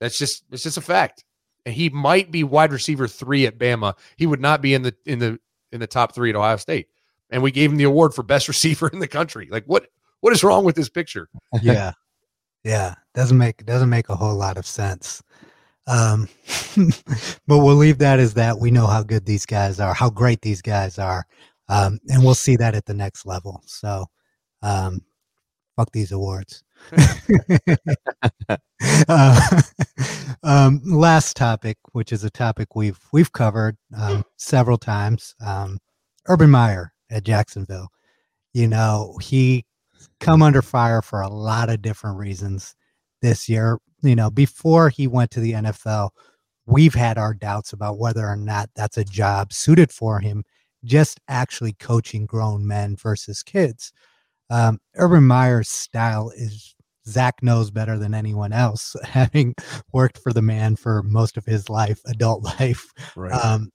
[0.00, 1.24] That's just it's just a fact.
[1.68, 3.92] And he might be wide receiver three at Bama.
[4.16, 5.38] He would not be in the in the
[5.70, 6.88] in the top three at Ohio State.
[7.28, 9.48] And we gave him the award for best receiver in the country.
[9.50, 9.88] Like what
[10.20, 11.28] what is wrong with this picture?
[11.62, 11.92] yeah
[12.64, 15.22] yeah doesn't make doesn't make a whole lot of sense
[15.86, 16.28] um
[17.46, 20.42] but we'll leave that as that we know how good these guys are how great
[20.42, 21.24] these guys are
[21.68, 24.06] um and we'll see that at the next level so
[24.62, 25.00] um
[25.76, 26.62] fuck these awards
[29.08, 29.62] uh,
[30.42, 35.78] um last topic which is a topic we've we've covered um, several times um
[36.28, 37.88] urban meyer at jacksonville
[38.54, 39.64] you know he
[40.20, 42.74] come under fire for a lot of different reasons
[43.22, 43.78] this year.
[44.02, 46.10] You know, before he went to the NFL,
[46.66, 50.44] we've had our doubts about whether or not that's a job suited for him,
[50.84, 53.92] just actually coaching grown men versus kids.
[54.50, 56.74] Um, Urban Meyer's style is
[57.06, 59.54] Zach knows better than anyone else, having
[59.92, 62.86] worked for the man for most of his life, adult life
[63.16, 63.32] Right.
[63.32, 63.70] um,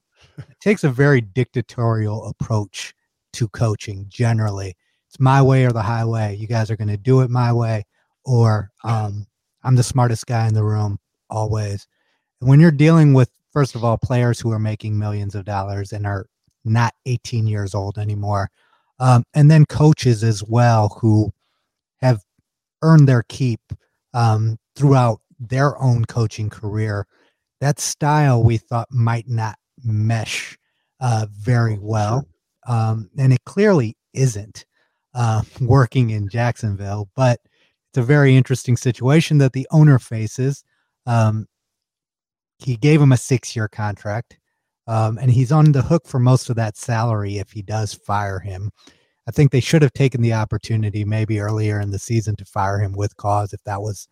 [0.61, 2.93] takes a very dictatorial approach
[3.34, 4.76] to coaching generally.
[5.09, 6.36] It's my way or the highway.
[6.36, 7.86] You guys are going to do it my way,
[8.26, 9.28] or um,
[9.63, 10.99] I'm the smartest guy in the room
[11.30, 11.88] always.
[12.41, 15.91] And when you're dealing with, first of all, players who are making millions of dollars
[15.93, 16.26] and are
[16.65, 18.49] not 18 years old anymore,
[18.99, 21.31] um, and then coaches as well who
[22.01, 22.21] have
[22.81, 23.61] earned their keep
[24.13, 27.07] um, throughout their own coaching career.
[27.61, 30.57] That style we thought might not mesh
[30.99, 32.27] uh, very well,
[32.67, 34.65] um, and it clearly isn't
[35.13, 37.09] uh, working in Jacksonville.
[37.15, 37.39] But
[37.89, 40.63] it's a very interesting situation that the owner faces.
[41.05, 41.47] Um,
[42.59, 44.37] he gave him a six-year contract,
[44.88, 48.39] um, and he's on the hook for most of that salary if he does fire
[48.39, 48.71] him.
[49.27, 52.79] I think they should have taken the opportunity maybe earlier in the season to fire
[52.79, 54.07] him with cause if that was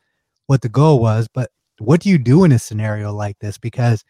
[0.48, 1.28] what the goal was.
[1.34, 3.58] But what do you do in a scenario like this?
[3.58, 4.06] Because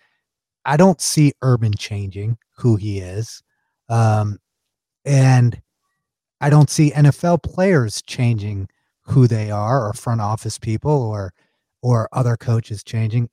[0.65, 3.41] I don't see Urban changing who he is.
[3.89, 4.37] Um,
[5.05, 5.59] and
[6.39, 8.69] I don't see NFL players changing
[9.01, 11.33] who they are or front office people or
[11.81, 13.29] or other coaches changing.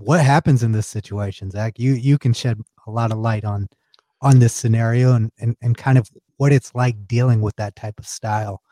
[0.00, 1.78] What happens in this situation, Zach?
[1.78, 3.68] You you can shed a lot of light on
[4.22, 7.98] on this scenario and, and, and kind of what it's like dealing with that type
[7.98, 8.62] of style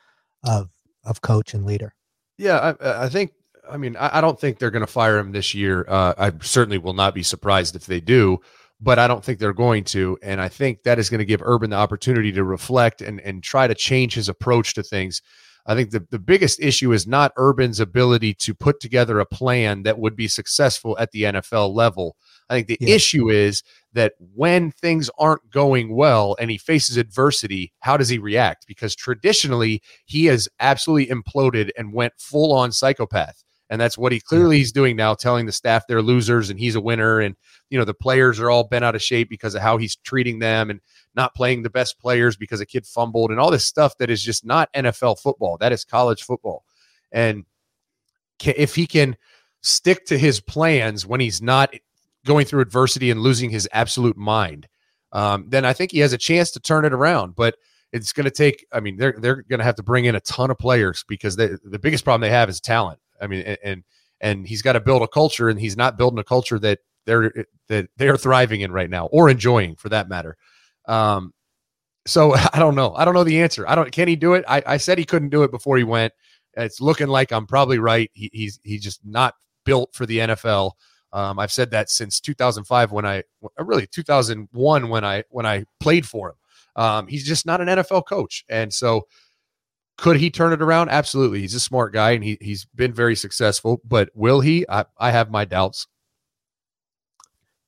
[0.45, 0.71] of
[1.05, 1.95] of coach and leader.
[2.37, 3.33] Yeah, I, I think.
[3.71, 5.85] I mean, I, I don't think they're going to fire him this year.
[5.87, 8.39] Uh, I certainly will not be surprised if they do,
[8.81, 10.17] but I don't think they're going to.
[10.23, 13.43] And I think that is going to give Urban the opportunity to reflect and and
[13.43, 15.21] try to change his approach to things.
[15.67, 19.83] I think the, the biggest issue is not Urban's ability to put together a plan
[19.83, 22.17] that would be successful at the NFL level.
[22.49, 22.95] I think the yeah.
[22.95, 28.19] issue is that when things aren't going well and he faces adversity, how does he
[28.19, 28.67] react?
[28.67, 33.45] Because traditionally, he has absolutely imploded and went full on psychopath.
[33.71, 36.75] And that's what he clearly is doing now, telling the staff they're losers and he's
[36.75, 37.21] a winner.
[37.21, 37.37] And,
[37.69, 40.39] you know, the players are all bent out of shape because of how he's treating
[40.39, 40.81] them and
[41.15, 44.23] not playing the best players because a kid fumbled and all this stuff that is
[44.23, 45.59] just not NFL football.
[45.59, 46.65] That is college football.
[47.13, 47.45] And
[48.43, 49.17] if he can
[49.61, 51.75] stick to his plans when he's not
[52.25, 54.67] going through adversity and losing his absolute mind,
[55.13, 57.35] um, then I think he has a chance to turn it around.
[57.35, 57.57] But
[57.93, 58.67] it's going to take.
[58.73, 61.37] I mean, they're they're going to have to bring in a ton of players because
[61.37, 62.99] they, the biggest problem they have is talent.
[63.21, 63.85] I mean, and
[64.21, 67.33] and, he's got to build a culture, and he's not building a culture that they're
[67.69, 70.37] that they're thriving in right now or enjoying, for that matter.
[70.87, 71.33] Um,
[72.07, 72.95] so I don't know.
[72.95, 73.69] I don't know the answer.
[73.69, 73.93] I don't.
[73.93, 74.45] Can he do it?
[74.49, 76.13] I, I said he couldn't do it before he went.
[76.57, 78.11] It's looking like I'm probably right.
[78.15, 80.73] He, he's he's just not built for the NFL.
[81.13, 85.65] Um, I've said that since 2005 when I uh, really 2001 when I when I
[85.81, 86.35] played for him.
[86.77, 89.07] Um, he's just not an NFL coach, and so
[89.99, 90.89] could he turn it around?
[90.89, 91.41] Absolutely.
[91.41, 94.65] He's a smart guy and he he's been very successful, but will he?
[94.69, 95.87] I, I have my doubts.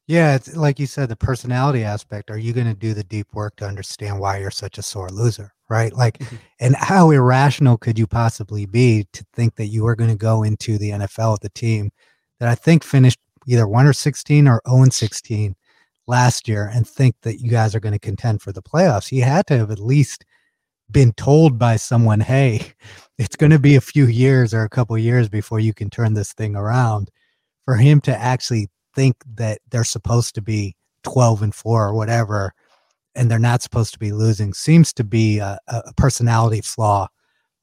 [0.06, 2.30] Yeah, it's like you said, the personality aspect.
[2.30, 5.08] Are you going to do the deep work to understand why you're such a sore
[5.10, 5.52] loser?
[5.68, 5.92] Right.
[5.92, 6.36] Like, mm-hmm.
[6.60, 10.42] and how irrational could you possibly be to think that you are going to go
[10.42, 11.90] into the NFL with a team
[12.38, 15.54] that I think finished either one or 16 or 0 and 16
[16.06, 19.08] last year and think that you guys are going to contend for the playoffs.
[19.08, 20.24] He had to have at least
[20.90, 22.72] been told by someone, hey,
[23.18, 26.14] it's going to be a few years or a couple years before you can turn
[26.14, 27.10] this thing around.
[27.66, 30.74] For him to actually think that they're supposed to be
[31.04, 32.52] 12 and 4 or whatever
[33.14, 37.08] and they're not supposed to be losing seems to be a, a personality flaw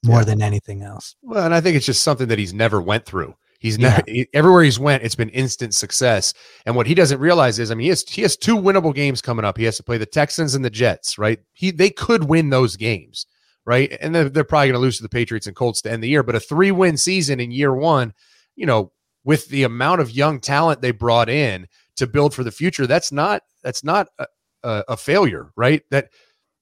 [0.04, 0.26] more yeah.
[0.26, 1.16] than anything else.
[1.22, 3.36] Well, and I think it's just something that he's never went through.
[3.60, 3.90] He's yeah.
[3.90, 6.34] never he, everywhere he's went, it's been instant success.
[6.66, 9.22] And what he doesn't realize is, I mean, he has he has two winnable games
[9.22, 9.58] coming up.
[9.58, 11.40] He has to play the Texans and the Jets, right?
[11.54, 13.26] He they could win those games,
[13.66, 13.96] right?
[14.00, 16.10] And they're, they're probably going to lose to the Patriots and Colts to end the
[16.10, 16.24] year.
[16.24, 18.14] But a three win season in year one,
[18.56, 18.92] you know,
[19.24, 23.12] with the amount of young talent they brought in to build for the future, that's
[23.12, 24.26] not that's not a,
[24.64, 25.82] a, a failure, right?
[25.90, 26.10] That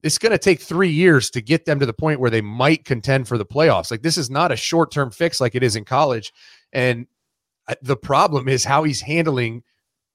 [0.06, 2.86] it's going to take three years to get them to the point where they might
[2.86, 3.89] contend for the playoffs.
[3.89, 6.32] Like this is not a short term fix like it is in college.
[6.76, 7.08] And
[7.82, 9.64] the problem is how he's handling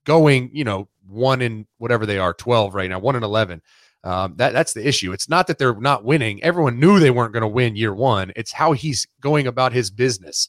[0.04, 3.62] going, you know, one in whatever they are, 12 right now, one in 11.
[4.04, 5.12] Um, that that's the issue.
[5.12, 6.42] It's not that they're not winning.
[6.42, 8.32] Everyone knew they weren't going to win year one.
[8.36, 10.48] It's how he's going about his business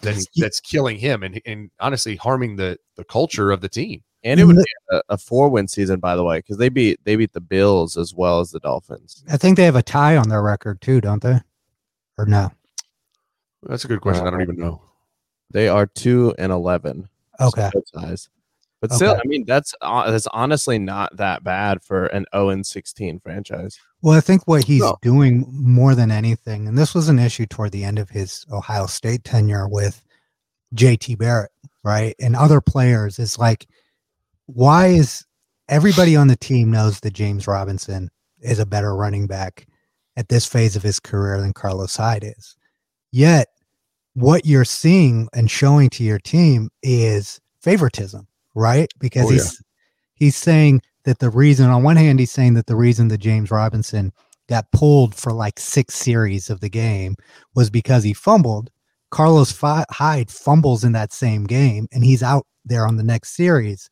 [0.00, 4.02] that's that's killing him and and honestly harming the the culture of the team.
[4.24, 7.00] And it would be a, a four win season, by the way, because they beat
[7.04, 9.24] they beat the Bills as well as the Dolphins.
[9.28, 11.40] I think they have a tie on their record too, don't they?
[12.18, 12.52] Or no?
[13.64, 14.26] That's a good question.
[14.26, 14.80] I don't even know.
[15.52, 17.08] They are two and eleven.
[17.40, 17.70] Okay.
[17.94, 18.28] size.
[18.82, 18.96] But okay.
[18.96, 23.20] still, I mean, that's uh, that's honestly not that bad for an 0 and 16
[23.20, 23.78] franchise.
[24.02, 24.98] Well, I think what he's no.
[25.02, 28.86] doing more than anything, and this was an issue toward the end of his Ohio
[28.86, 30.02] State tenure with
[30.74, 31.52] JT Barrett,
[31.84, 32.16] right?
[32.18, 33.68] And other players, is like,
[34.46, 35.24] why is
[35.68, 39.68] everybody on the team knows that James Robinson is a better running back
[40.16, 42.56] at this phase of his career than Carlos Hyde is?
[43.12, 43.46] Yet
[44.14, 48.90] what you're seeing and showing to your team is favoritism, right?
[48.98, 49.66] Because oh, he's yeah.
[50.14, 53.50] he's saying that the reason on one hand he's saying that the reason that James
[53.50, 54.12] Robinson
[54.48, 57.16] got pulled for like six series of the game
[57.54, 58.70] was because he fumbled.
[59.10, 63.34] Carlos Fi- Hyde fumbles in that same game and he's out there on the next
[63.36, 63.88] series.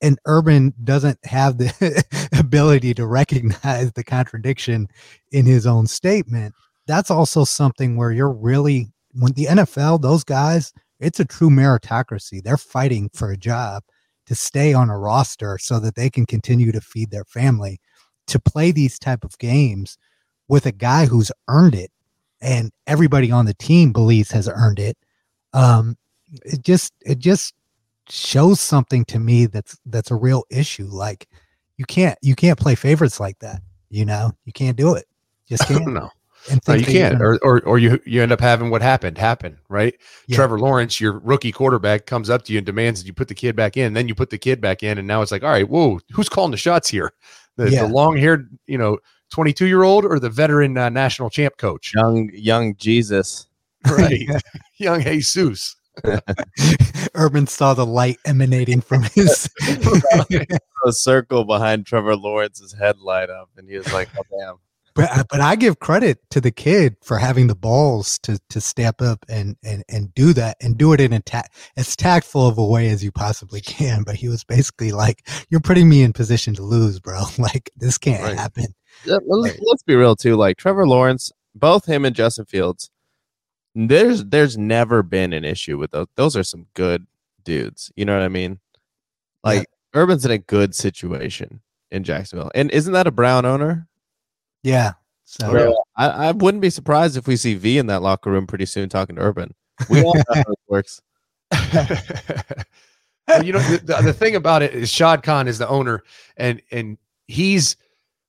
[0.00, 2.04] And Urban doesn't have the
[2.38, 4.88] ability to recognize the contradiction
[5.30, 6.54] in his own statement.
[6.86, 12.42] That's also something where you're really, when the NFL, those guys, it's a true meritocracy.
[12.42, 13.82] They're fighting for a job
[14.26, 17.80] to stay on a roster so that they can continue to feed their family.
[18.28, 19.98] To play these type of games
[20.48, 21.90] with a guy who's earned it
[22.42, 24.98] and everybody on the team believes has earned it
[25.54, 25.96] um
[26.44, 27.54] it just it just
[28.08, 31.28] shows something to me that's that's a real issue like
[31.78, 35.06] you can't you can't play favorites like that you know you can't do it
[35.48, 36.10] just can't no.
[36.50, 38.70] And No, think you you're can't, gonna- or, or or you you end up having
[38.70, 39.94] what happened happen, right?
[40.26, 40.36] Yeah.
[40.36, 43.34] Trevor Lawrence, your rookie quarterback, comes up to you and demands that you put the
[43.34, 43.92] kid back in.
[43.92, 46.28] Then you put the kid back in, and now it's like, all right, whoa, who's
[46.28, 47.12] calling the shots here?
[47.56, 47.82] The, Yeah.
[47.82, 48.98] the long haired, you know,
[49.30, 53.46] twenty two year old or the veteran uh, national champ coach, Young young Jesus.
[53.90, 54.28] right?
[54.78, 55.76] Young Jesus.
[57.14, 59.50] urban saw the light emanating from his
[60.86, 64.56] A circle behind Trevor Lawrence's head light up, and he was like, "Oh damn."
[64.94, 68.60] But I- but I give credit to the kid for having the balls to to
[68.60, 72.46] step up and and and do that and do it in a ta- as tactful
[72.46, 74.02] of a way as you possibly can.
[74.02, 77.22] But he was basically like, "You're putting me in position to lose, bro.
[77.38, 78.36] Like this can't Right.
[78.38, 78.66] happen."
[79.04, 80.36] Yeah, let's, let's be real too.
[80.36, 82.90] Like Trevor Lawrence, both him and Justin Fields,
[83.74, 86.06] there's there's never been an issue with those.
[86.16, 87.06] Those are some good
[87.44, 87.90] dudes.
[87.96, 88.60] You know what I mean?
[89.42, 93.88] Like Urban's in a good situation in Jacksonville, and isn't that a Brown owner?
[94.62, 94.92] Yeah.
[95.24, 98.46] So Oh, I, I wouldn't be surprised if we see V in that locker room
[98.46, 99.54] pretty soon talking to Urban.
[99.88, 101.00] We all know how it works.
[103.28, 106.02] Well, you know the, the, the thing about it is Shad Khan is the owner
[106.36, 106.98] and and
[107.28, 107.76] he's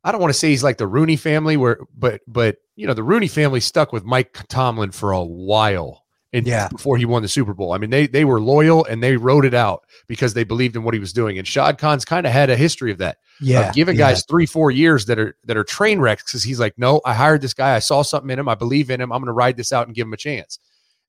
[0.03, 2.93] I don't want to say he's like the Rooney family where but but you know
[2.93, 6.02] the Rooney family stuck with Mike Tomlin for a while
[6.33, 6.67] and Yeah.
[6.67, 7.71] before he won the Super Bowl.
[7.73, 10.83] I mean they they were loyal and they wrote it out because they believed in
[10.83, 13.69] what he was doing and Shad Khan's kind of had a history of that yeah,
[13.69, 14.09] of giving yeah.
[14.09, 17.13] guys three, four years that are that are train wrecks because he's like, no, I
[17.13, 17.75] hired this guy.
[17.75, 18.47] I saw something in him.
[18.47, 19.11] I believe in him.
[19.11, 20.59] I'm going to ride this out and give him a chance.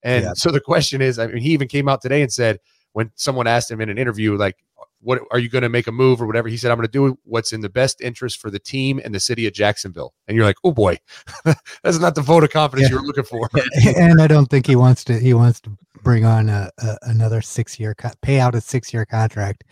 [0.03, 0.33] And Yeah.
[0.35, 2.61] so the question is, I mean, he even came out today and said
[2.93, 4.57] when someone asked him in an interview, like,
[5.05, 6.49] what are you going to make a move or whatever?
[6.49, 9.15] He said, I'm going to do what's in the best interest for the team and
[9.15, 10.15] the city of Jacksonville.
[10.27, 10.99] And you're like, oh boy,
[11.85, 12.97] that's not the vote of confidence Yeah.
[12.97, 13.49] you were looking for.
[13.97, 15.19] and I don't think he wants to.
[15.19, 18.93] He wants to bring on a, a another six year co- pay out a six
[18.93, 19.65] year contract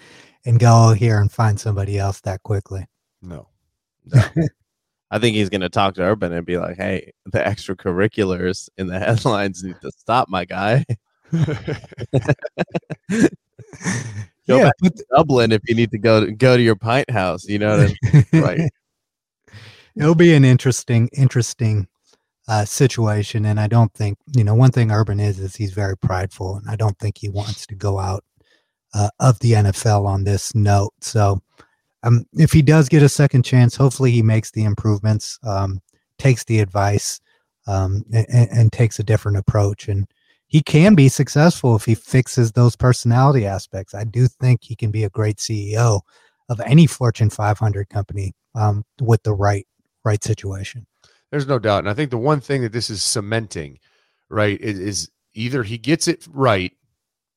[0.44, 2.86] and go here and find somebody else that quickly.
[3.22, 3.48] no.
[5.10, 8.86] I think he's going to talk to Urban and be like, "Hey, the extracurriculars in
[8.86, 10.86] the headlines need to stop, my guy.
[14.48, 17.10] Go yeah, back but Dublin if you need to go to, go to your pint
[17.10, 18.26] house." You know what I mean?
[18.42, 18.70] right.
[19.96, 21.86] it'll be an interesting, interesting
[22.48, 23.46] uh, situation.
[23.46, 26.68] And I don't think you know one thing Urban is is he's very prideful, and
[26.68, 28.24] I don't think he wants to go out
[28.94, 30.92] uh, of the NFL on this note.
[31.00, 31.40] So,
[32.02, 35.80] um, if he does get a second chance, hopefully he makes the improvements, um,
[36.18, 37.20] takes the advice,
[37.66, 39.88] um, and, and takes a different approach.
[39.88, 40.06] And
[40.52, 43.94] he can be successful if he fixes those personality aspects.
[43.94, 46.02] I do think he can be a great CEO
[46.50, 49.66] of any Fortune 500 company um, with the right
[50.04, 50.86] right situation.
[51.30, 51.78] There's no doubt.
[51.78, 53.78] And I think the one thing that this is cementing,
[54.28, 56.72] right, is, is either he gets it right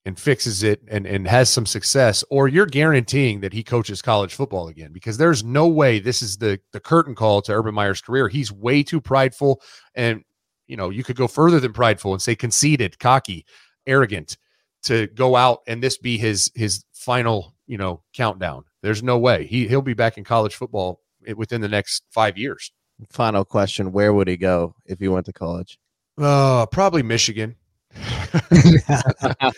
[0.04, 4.36] and fixes it and, and has some success, or you're guaranteeing that he coaches college
[4.36, 8.02] football again because there's no way this is the the curtain call to Urban Meyer's
[8.02, 8.28] career.
[8.28, 9.62] He's way too prideful.
[9.96, 10.26] And,
[10.68, 13.46] you know, you could go further than prideful and say conceited, cocky,
[13.86, 14.38] arrogant
[14.84, 18.64] to go out and this be his his final, you know, countdown.
[18.82, 19.46] There's no way.
[19.46, 21.02] He he'll be back in college football
[21.36, 22.72] within the next five years.
[23.10, 25.80] Final question: Where would he go if he went to college?
[26.18, 27.56] Uh, probably Michigan.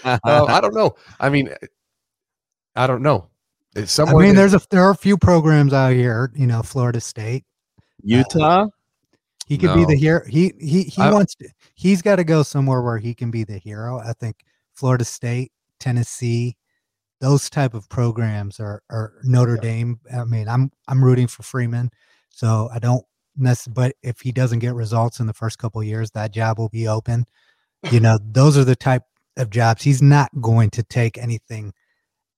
[0.03, 0.95] Uh, I don't know.
[1.19, 1.49] I mean,
[2.75, 3.29] I don't know.
[3.75, 7.01] It's I mean, there's a there are a few programs out here, you know, Florida
[7.01, 7.43] State.
[8.03, 8.67] Utah.
[9.47, 10.21] He could be the hero.
[10.27, 11.47] He he he I- wants to.
[11.73, 13.99] He's got to go somewhere where he can be the hero.
[13.99, 14.37] I think
[14.73, 16.57] Florida State, Tennessee,
[17.21, 19.99] those type of programs are are Notre Dame.
[20.13, 21.89] I mean, I'm I'm rooting for Freeman,
[22.29, 23.03] so I don't.
[23.39, 26.57] Necess- but if he doesn't get results in the first couple of years, that job
[26.59, 27.25] will be open.
[27.91, 29.03] You know, those are the type
[29.37, 31.71] of jobs he's not going to take anything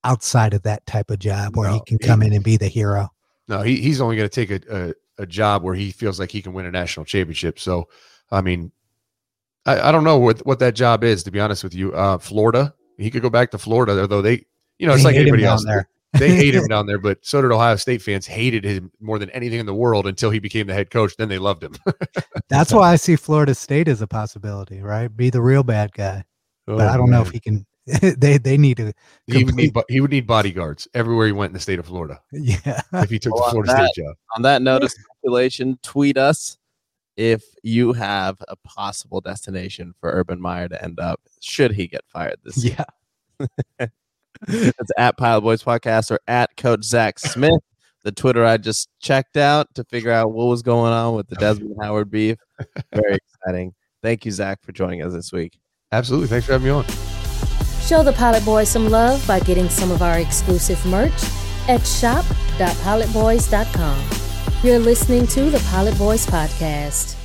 [0.03, 2.57] outside of that type of job where he No, can he- come in and be
[2.57, 3.09] the hero.
[3.47, 6.31] no, he, he's only going to take a, a a job where he feels like
[6.31, 7.59] he can win a national championship.
[7.59, 7.87] So,
[8.31, 8.71] I mean,
[9.65, 11.93] I, I don't know what what that job is to be honest with you.
[11.93, 14.45] Uh, Florida, he could go back to Florida, although they,
[14.79, 15.63] you know, it's They like anybody else.
[15.65, 15.87] there.
[16.13, 18.25] They hate him down there, but so did Ohio State fans.
[18.25, 21.15] Hated him more than anything in the world until he became the head coach.
[21.17, 21.75] Then they loved him.
[22.49, 25.07] That's why I see Florida State as a possibility, right?
[25.15, 26.23] Be the real bad guy.
[26.65, 27.65] but I don't know if he can.
[28.17, 28.93] they they need to.
[29.25, 32.21] he would need he would need bodyguards everywhere he went in the state of Florida
[32.31, 32.81] Yeah.
[32.93, 34.15] if he took Well, the Florida that- State job.
[34.35, 36.57] On that note of speculation, tweet us
[37.17, 42.03] if you have a possible destination for Urban Meyer to end up should he get
[42.07, 42.85] fired this year.
[43.39, 43.47] Yeah.
[44.47, 47.59] it's at Pilot Boys Podcast or at Coach Zach Smith.
[48.03, 51.35] The Twitter I just checked out to figure out what was going on with the
[51.35, 52.37] Desmond Howard beef.
[52.93, 53.73] Very exciting.
[54.01, 55.59] Thank you, Zach, for joining us this week.
[55.91, 56.29] Absolutely.
[56.29, 56.85] Thanks for having me on.
[57.81, 61.11] Show the Pilot Boys some love by getting some of our exclusive merch
[61.67, 64.28] at shop.pilotboys.com.
[64.61, 67.15] You're listening to the Pilot Boys Podcast.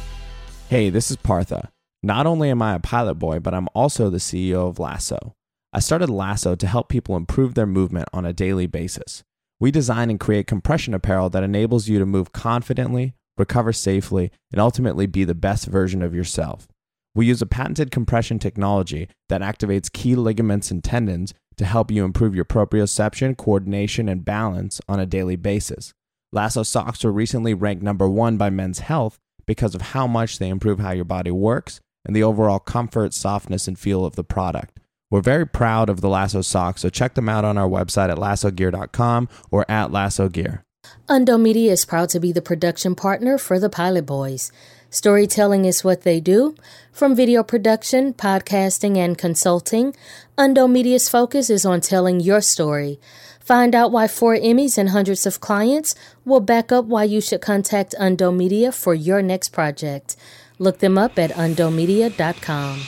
[0.69, 1.73] Hey, this is Partha.
[2.01, 5.35] Not only am I a pilot boy, but I'm also the CEO of Lasso.
[5.73, 9.25] I started Lasso to help people improve their movement on a daily basis.
[9.59, 14.61] We design and create compression apparel that enables you to move confidently, recover safely, and
[14.61, 16.69] ultimately be the best version of yourself.
[17.17, 22.05] We use a patented compression technology that activates key ligaments and tendons to help you
[22.05, 25.93] improve your proprioception, coordination, and balance on a daily basis.
[26.35, 30.49] Lasso socks were recently ranked number one by Men's Health because of how much they
[30.49, 34.81] improve how your body works and the overall comfort, softness, and feel of the product.
[35.13, 38.19] We're very proud of the Lasso socks, so check them out on our website at
[38.19, 40.65] lassogear.com or at Lasso Gear.
[41.09, 44.51] Undo Media is proud to be the production partner for the Pilot Boys.
[44.91, 46.57] Storytelling is what they do.
[46.93, 49.95] From video production, podcasting, and consulting,
[50.37, 52.99] Undo Media's focus is on telling your story.
[53.45, 57.43] Find out why four Emmys and hundreds of clients will back up why you should
[57.43, 60.17] contact Undo Media for your next project.
[60.59, 62.81] Look them up at undomedia.com.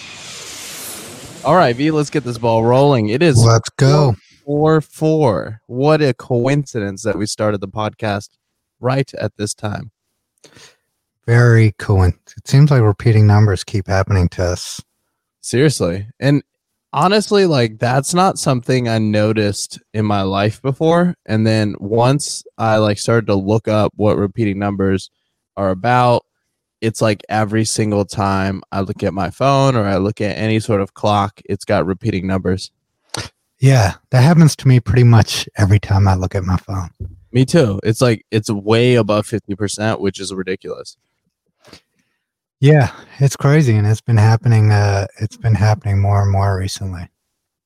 [1.44, 3.10] All right, V, let's get this ball rolling.
[3.10, 4.16] It is Let's go.
[4.46, 5.60] 4 4.
[5.66, 8.30] What a coincidence that we started the podcast
[8.80, 9.90] right at this time.
[11.26, 12.32] Very coincident.
[12.38, 14.80] It seems like repeating numbers keep happening to us.
[15.42, 16.08] Seriously.
[16.18, 16.42] And
[16.92, 21.14] honestly, like that's not something I noticed in my life before.
[21.26, 25.10] And then once I like started to look up what repeating numbers
[25.56, 26.24] are about,
[26.80, 30.60] it's like every single time I look at my phone or I look at any
[30.60, 32.70] sort of clock, it's got repeating numbers.
[33.58, 36.90] Yeah, that happens to me pretty much every time I look at my phone.
[37.32, 37.80] Me too.
[37.82, 40.96] It's like it's way above 50%, which is ridiculous.
[42.60, 44.72] Yeah, it's crazy, and it's been happening.
[44.72, 47.08] Uh, it's been happening more and more recently.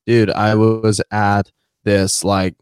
[0.06, 1.50] dude i was at
[1.84, 2.54] this like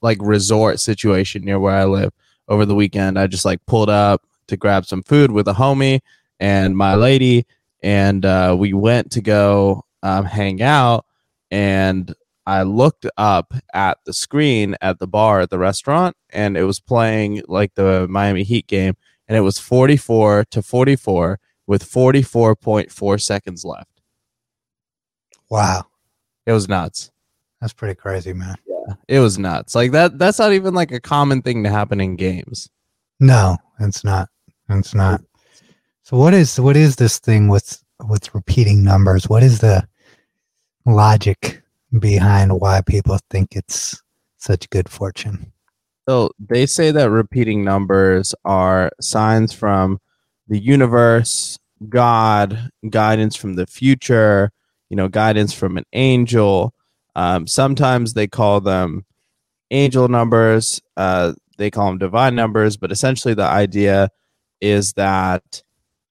[0.00, 2.12] like resort situation near where i live
[2.48, 6.00] over the weekend i just like pulled up to grab some food with a homie
[6.40, 7.44] and my lady
[7.82, 11.04] and uh, we went to go um, hang out
[11.50, 12.14] and
[12.46, 16.80] i looked up at the screen at the bar at the restaurant and it was
[16.80, 18.94] playing like the miami heat game
[19.26, 23.90] and it was 44 to 44 with 44.4 seconds left
[25.50, 25.86] Wow,
[26.46, 27.10] it was nuts
[27.64, 28.56] that's pretty crazy, man.
[28.66, 28.94] Yeah.
[29.08, 29.74] It was nuts.
[29.74, 32.68] Like that that's not even like a common thing to happen in games.
[33.20, 34.28] No, it's not.
[34.68, 35.22] It's not.
[36.02, 39.30] So what is what is this thing with with repeating numbers?
[39.30, 39.88] What is the
[40.84, 41.62] logic
[41.98, 44.02] behind why people think it's
[44.36, 45.50] such good fortune?
[46.06, 50.02] So they say that repeating numbers are signs from
[50.48, 54.50] the universe, God, guidance from the future,
[54.90, 56.74] you know, guidance from an angel.
[57.16, 59.04] Um, sometimes they call them
[59.70, 60.80] angel numbers.
[60.96, 64.10] Uh, they call them divine numbers, but essentially the idea
[64.60, 65.62] is that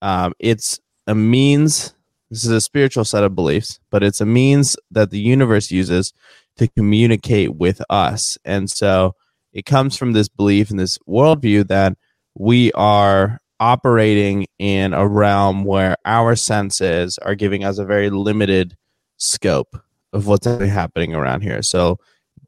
[0.01, 1.93] um, it's a means.
[2.29, 6.13] This is a spiritual set of beliefs, but it's a means that the universe uses
[6.57, 8.37] to communicate with us.
[8.43, 9.15] And so
[9.53, 11.95] it comes from this belief and this worldview that
[12.35, 18.75] we are operating in a realm where our senses are giving us a very limited
[19.15, 21.61] scope of what's happening around here.
[21.61, 21.97] So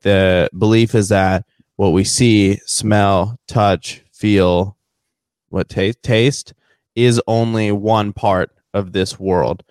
[0.01, 1.45] the belief is that
[1.77, 4.77] what we see, smell, touch, feel,
[5.47, 6.53] what taste taste
[6.95, 9.63] is only one part of this world.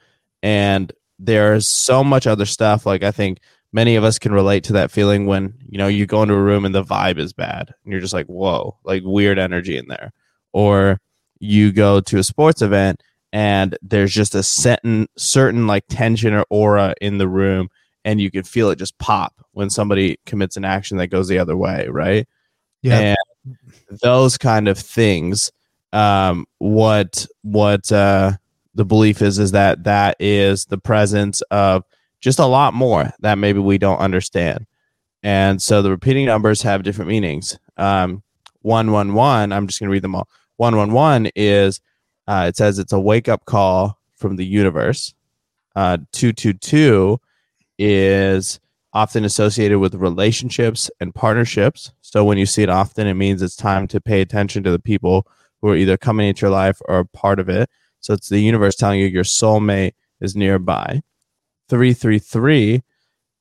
[0.43, 2.87] And there's so much other stuff.
[2.87, 3.41] Like I think
[3.71, 6.43] many of us can relate to that feeling when, you know, you go into a
[6.43, 9.89] room and the vibe is bad and you're just like, whoa, like weird energy in
[9.89, 10.11] there.
[10.55, 11.01] Or
[11.45, 16.45] you go to a sports event and there's just a certain certain like tension or
[16.51, 17.69] aura in the room
[18.05, 21.39] and you can feel it just pop when somebody commits an action that goes the
[21.39, 22.27] other way, right?
[22.83, 23.15] Yeah,
[23.45, 23.57] and
[24.03, 25.51] those kind of things
[25.93, 28.33] um what what uh
[28.75, 31.85] the belief is is that that is the presence of
[32.21, 34.67] just a lot more that maybe we don't understand
[35.25, 37.59] and so the repeating numbers have different meanings.
[37.79, 38.23] Um,
[38.61, 39.53] one one one.
[39.53, 40.29] I'm just going to read them all.
[40.57, 41.81] One one one is
[42.27, 45.15] uh, it says it's a wake up call from the universe.
[45.77, 47.21] Uh, two two two
[47.79, 48.61] is
[48.93, 51.93] often associated with relationships and partnerships.
[52.01, 54.79] So when you see it often, it means it's time to pay attention to the
[54.79, 55.27] people
[55.61, 57.69] who are either coming into your life or a part of it.
[58.01, 61.03] So it's the universe telling you your soulmate is nearby.
[61.69, 62.83] 333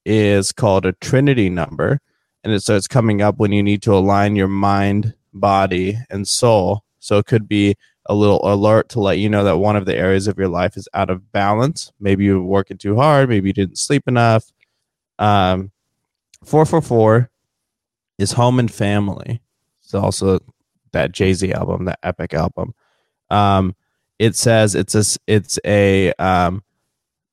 [0.05, 1.99] is called a trinity number.
[2.43, 6.83] And it starts coming up when you need to align your mind, body, and soul.
[7.04, 7.76] So it could be
[8.06, 10.78] a little alert to let you know that one of the areas of your life
[10.78, 11.91] is out of balance.
[11.99, 13.30] Maybe you're working too hard.
[13.30, 14.51] Maybe you didn't sleep enough.
[15.20, 15.72] Um,
[16.43, 17.30] 444
[18.18, 19.41] is home and family.
[19.82, 20.39] It's also
[20.91, 22.74] that Jay Z album, that epic album.
[23.30, 23.76] Um,
[24.20, 26.64] it says it's a it's a um,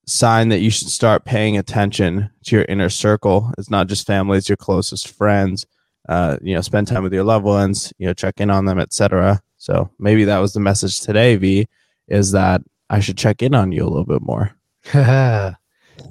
[0.06, 3.52] sign that you should start paying attention to your inner circle.
[3.58, 5.66] It's not just family; it's your closest friends.
[6.08, 7.92] Uh, you know, spend time with your loved ones.
[7.98, 9.40] You know, check in on them, etc.
[9.60, 11.36] So maybe that was the message today.
[11.36, 11.68] V
[12.08, 14.56] is that I should check in on you a little bit more.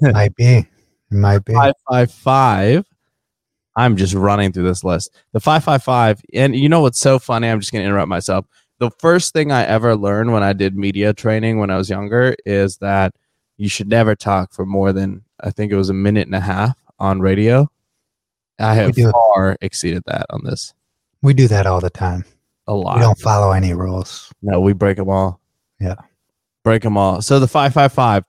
[0.00, 0.66] might be,
[1.10, 1.52] might be.
[1.52, 2.86] Five five five.
[3.74, 5.10] I'm just running through this list.
[5.32, 7.48] The five five five, and you know what's so funny?
[7.48, 8.46] I'm just gonna interrupt myself.
[8.78, 12.36] The first thing I ever learned when I did media training when I was younger
[12.46, 13.14] is that
[13.56, 16.40] you should never talk for more than I think it was a minute and a
[16.40, 17.68] half on radio.
[18.60, 20.72] I have far exceeded that on this.
[21.20, 22.24] We do that all the time.
[22.66, 22.96] A lot.
[22.96, 24.32] We don't follow any rules.
[24.42, 25.40] No, we break them all.
[25.80, 25.96] Yeah.
[26.62, 27.22] Break them all.
[27.22, 28.24] So the 555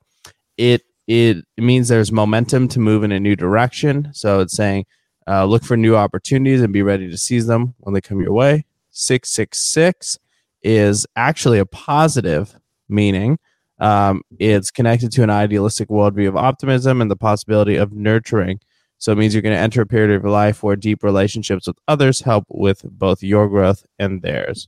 [0.57, 4.09] it it means there's momentum to move in a new direction.
[4.13, 4.86] So it's saying
[5.27, 8.34] uh, look for new opportunities and be ready to seize them when they come your
[8.34, 8.65] way.
[8.91, 10.17] 666
[10.63, 12.55] is actually a positive
[12.88, 13.39] meaning.
[13.79, 18.59] Um, it's connected to an idealistic worldview of optimism and the possibility of nurturing.
[19.02, 21.66] So it means you're going to enter a period of your life where deep relationships
[21.66, 24.68] with others help with both your growth and theirs.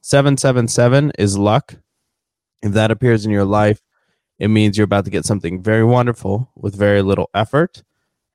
[0.00, 1.74] 777 is luck.
[2.62, 3.82] If that appears in your life,
[4.38, 7.82] it means you're about to get something very wonderful with very little effort.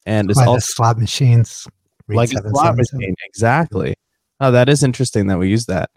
[0.05, 1.67] And it's like also slot machines.
[2.07, 3.15] like a slot machine.
[3.25, 3.95] Exactly.
[4.39, 5.89] Oh, that is interesting that we use that.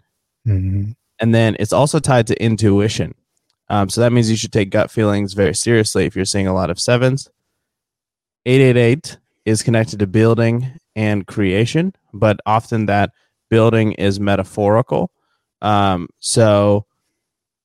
[0.47, 0.93] Mm-hmm.
[1.19, 3.13] And then it's also tied to intuition.
[3.69, 6.53] Um, so that means you should take gut feelings very seriously if you're seeing a
[6.55, 7.29] lot of sevens.
[8.45, 13.11] 888 is connected to building and creation, but often that
[13.49, 15.11] building is metaphorical.
[15.61, 16.85] Um, so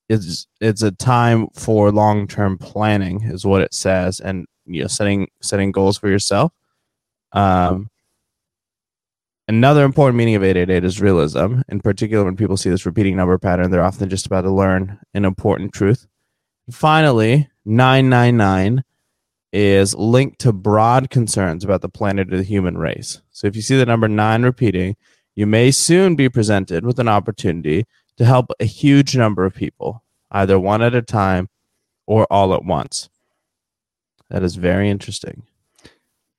[0.09, 4.89] it's it's a time for long term planning, is what it says, and you know
[4.89, 6.53] setting setting goals for yourself.
[7.33, 7.91] Um,
[9.49, 11.61] another important meaning of 888 is realism.
[11.69, 14.99] In particular, when people see this repeating number pattern, they're often just about to learn
[15.15, 16.07] an important truth.
[16.71, 18.85] Finally, 999
[19.59, 23.23] is linked to broad concerns about the planet or the human race.
[23.31, 24.97] So if you see the number nine repeating,
[25.35, 27.87] you may soon be presented with an opportunity
[28.19, 31.49] to help a huge number of people, either one at a time
[32.07, 33.09] or all at once.
[34.29, 35.45] That is very interesting.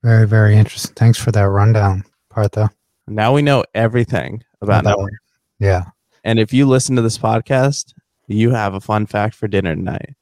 [0.03, 0.93] Very, very interesting.
[0.93, 2.69] Thanks for that rundown, Partha.
[3.07, 5.17] Now we know everything about About- numbers.
[5.57, 5.85] Yeah.
[6.23, 7.95] And if you listen to this podcast,
[8.27, 10.13] you have a fun fact for dinner tonight.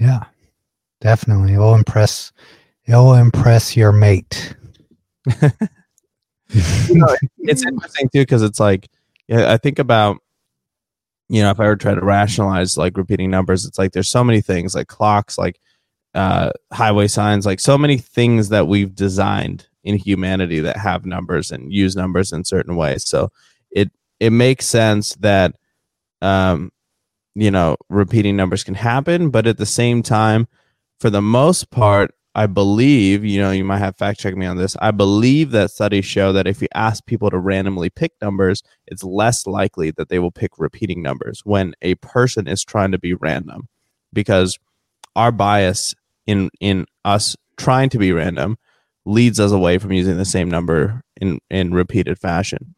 [0.00, 0.24] Yeah.
[1.00, 1.54] Definitely.
[1.54, 2.32] It will impress
[2.86, 4.56] it will impress your mate.
[6.46, 8.88] it's interesting too because it's like
[9.30, 10.18] I think about
[11.28, 14.10] you know if I were to try to rationalize like repeating numbers, it's like there's
[14.10, 15.60] so many things like clocks, like
[16.14, 21.50] uh, highway signs, like so many things that we've designed in humanity that have numbers
[21.50, 23.06] and use numbers in certain ways.
[23.06, 23.30] So
[23.70, 25.54] it it makes sense that
[26.20, 26.72] um,
[27.34, 30.48] you know repeating numbers can happen, but at the same time,
[31.00, 34.56] for the most part, I believe, you know, you might have fact check me on
[34.56, 34.76] this.
[34.80, 39.02] I believe that studies show that if you ask people to randomly pick numbers, it's
[39.02, 43.14] less likely that they will pick repeating numbers when a person is trying to be
[43.14, 43.68] random
[44.12, 44.58] because
[45.16, 45.94] our bias
[46.26, 48.56] in in us trying to be random
[49.06, 52.74] leads us away from using the same number in in repeated fashion.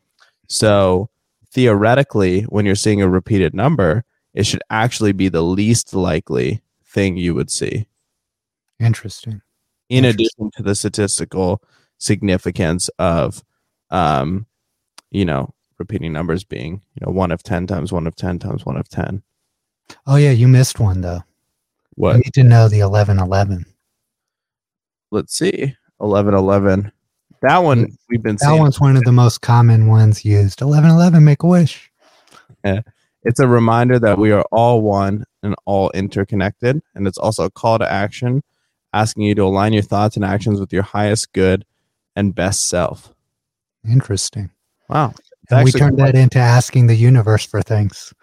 [0.48, 1.10] So
[1.52, 7.18] theoretically, when you're seeing a repeated number, it should actually be the least likely thing
[7.18, 7.86] you would see
[8.82, 9.40] Interesting.
[9.88, 10.26] in Interesting.
[10.46, 11.62] addition to the statistical
[11.98, 13.42] significance of
[13.90, 14.46] um
[15.10, 18.64] you know repeating numbers being you know one of 10 times one of 10 times
[18.66, 19.22] one of 10
[20.06, 21.22] Oh yeah, you missed one though.
[21.94, 23.66] what You need to know the eleven eleven.
[25.10, 26.90] let's see 11 11
[27.42, 30.60] that one we've been That seeing one's one of the most common ones used.
[30.62, 31.90] Eleven eleven, make a wish.
[32.64, 32.82] Yeah.
[33.24, 37.50] it's a reminder that we are all one and all interconnected and it's also a
[37.50, 38.42] call to action
[38.92, 41.64] asking you to align your thoughts and actions with your highest good
[42.14, 43.14] and best self.
[43.88, 44.50] Interesting.
[44.88, 45.14] Wow.
[45.50, 48.14] And we turned that into asking the universe for things.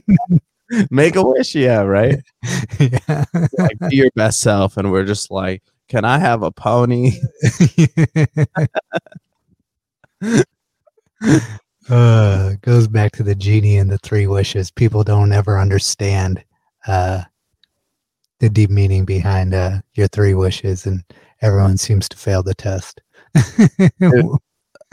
[0.90, 2.18] Make a wish, yeah, right?
[2.78, 3.24] yeah.
[3.58, 7.12] Like be your best self, and we're just like, can I have a pony?
[11.90, 14.70] uh, goes back to the genie and the three wishes.
[14.70, 16.42] People don't ever understand
[16.86, 17.22] uh,
[18.44, 21.02] the deep meaning behind uh, your three wishes, and
[21.40, 23.00] everyone seems to fail the test.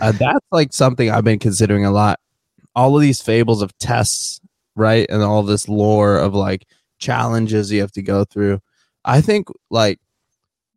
[0.01, 2.19] Uh, that's like something I've been considering a lot.
[2.75, 4.41] All of these fables of tests,
[4.75, 6.65] right, and all this lore of like
[6.97, 8.61] challenges you have to go through.
[9.05, 9.99] I think like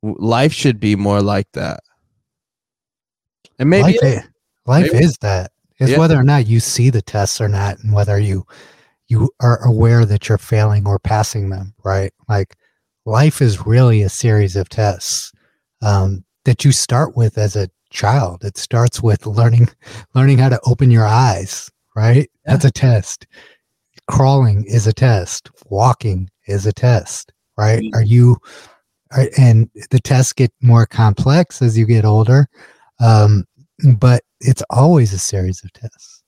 [0.03, 1.81] w- life should be more like that.
[3.59, 4.27] And maybe life,
[4.67, 5.05] life Maybe.
[5.05, 5.53] is that.
[5.79, 6.01] It's Yeah.
[6.01, 8.45] whether or not you see the tests or not, and whether you
[9.09, 11.73] you are aware that you're failing or passing them.
[11.83, 12.13] Right?
[12.29, 12.57] Like
[13.05, 15.33] life is really a series of tests
[15.83, 18.45] um, that you start with as a child.
[18.45, 19.69] It starts with learning
[20.15, 21.71] learning how to open your eyes.
[21.97, 22.29] Right?
[22.45, 23.27] That's a test.
[24.09, 25.51] Crawling is a test.
[25.67, 27.33] Walking is a test.
[27.57, 27.83] Right?
[27.83, 27.95] Mhm.
[27.95, 28.37] Are you?
[29.13, 32.49] Are, and the tests get more complex as you get older.
[33.01, 33.45] Um,
[33.97, 36.23] but it's always a series of tests,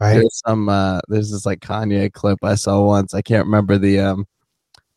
[0.00, 0.14] right?
[0.14, 3.14] there's some uh there's this like Kanye clip I saw once.
[3.14, 4.26] I can't remember the um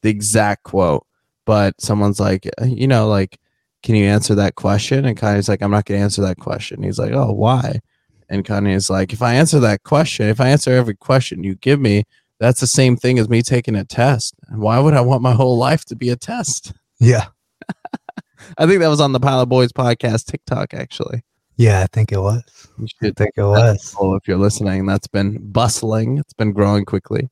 [0.01, 1.05] the exact quote,
[1.45, 3.39] but someone's like, uh, you know, like,
[3.83, 5.05] can you answer that question?
[5.05, 6.83] And Kanye's like, I'm not gonna answer that question.
[6.83, 7.81] He's like, Oh, why?
[8.29, 11.79] And Kanye's like, if I answer that question, if I answer every question you give
[11.79, 12.03] me,
[12.39, 14.33] that's the same thing as me taking a test.
[14.47, 16.73] And why would I want my whole life to be a test?
[16.99, 17.25] Yeah,
[18.57, 21.23] I think that was on the Pilot Boys podcast TikTok, actually.
[21.57, 22.41] yeah, I think it was.
[22.79, 23.95] You I should think it was.
[23.99, 26.17] well, if you're listening, that's been bustling.
[26.17, 27.29] It's been growing quickly.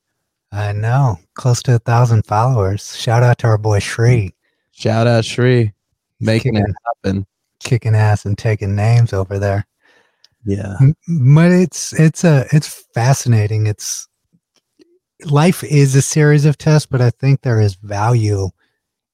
[0.54, 2.96] I know, close to a thousand followers.
[2.96, 4.36] Shout out to our boy Shri,
[4.72, 5.74] Shout out Shri,
[6.20, 7.26] making kicking, it happen.
[7.60, 9.66] kicking ass and taking names over there.
[10.46, 10.76] Yeah.
[11.08, 13.66] But it's it's a it's fascinating.
[13.66, 14.08] It's
[15.26, 18.50] life is a series of tests, but I think there is value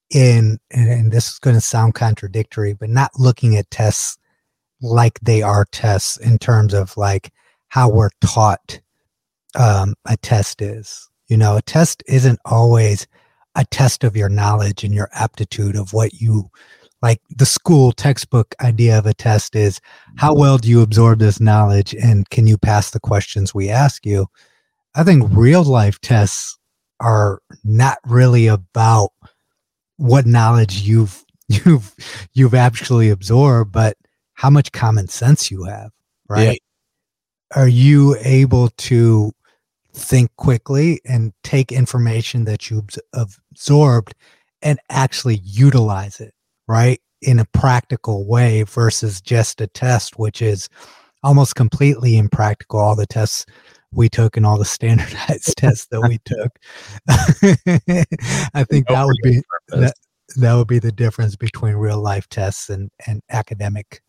[0.10, 4.18] in and, and this is going to sound contradictory, but not looking at tests
[4.82, 7.32] like they are tests in terms of like
[7.70, 8.80] how we're taught
[9.56, 11.09] um, a test is.
[11.30, 13.08] You know, a test isn't always
[13.56, 16.50] a test of your knowledge and your aptitude of what you
[17.02, 17.22] like.
[17.30, 19.80] The school textbook idea of a test is
[20.18, 24.06] how well do you absorb this knowledge and can you pass the questions we ask
[24.06, 24.28] you?
[24.96, 26.58] I think real life tests
[27.00, 29.12] are not really about
[29.98, 31.96] what knowledge you've you've
[32.34, 33.98] you've actually absorbed, but
[34.34, 35.92] how much common sense you have,
[36.28, 36.62] right?
[37.56, 39.32] Are you able to
[39.94, 44.14] think quickly and take information that you abs- absorbed
[44.62, 46.34] and actually utilize it,
[46.68, 47.00] right?
[47.22, 50.70] In a practical way versus just a test, which is
[51.24, 52.80] almost completely impractical.
[52.80, 53.46] All the tests
[53.92, 56.60] we took and all the standardized tests that we took.
[58.54, 59.94] I think that would be that,
[60.38, 64.02] that would be the difference between real life tests and, and academic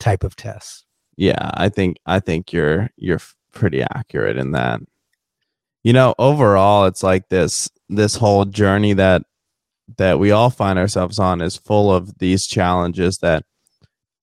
[0.00, 0.84] type of tests.
[1.16, 3.20] Yeah, I think I think you're you're
[3.52, 4.80] pretty accurate in that.
[5.88, 9.22] You know, overall it's like this this whole journey that
[9.96, 13.46] that we all find ourselves on is full of these challenges that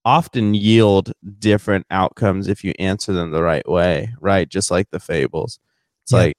[0.06, 4.48] often yield different outcomes if you answer them the right way, right?
[4.48, 5.58] Just like the fables.
[6.04, 6.20] It's Yeah.
[6.20, 6.38] like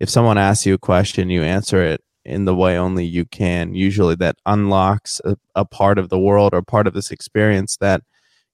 [0.00, 3.74] if someone asks you a question, you answer it in the way only you can.
[3.74, 8.00] Usually that unlocks a, a part of the world or part of this experience that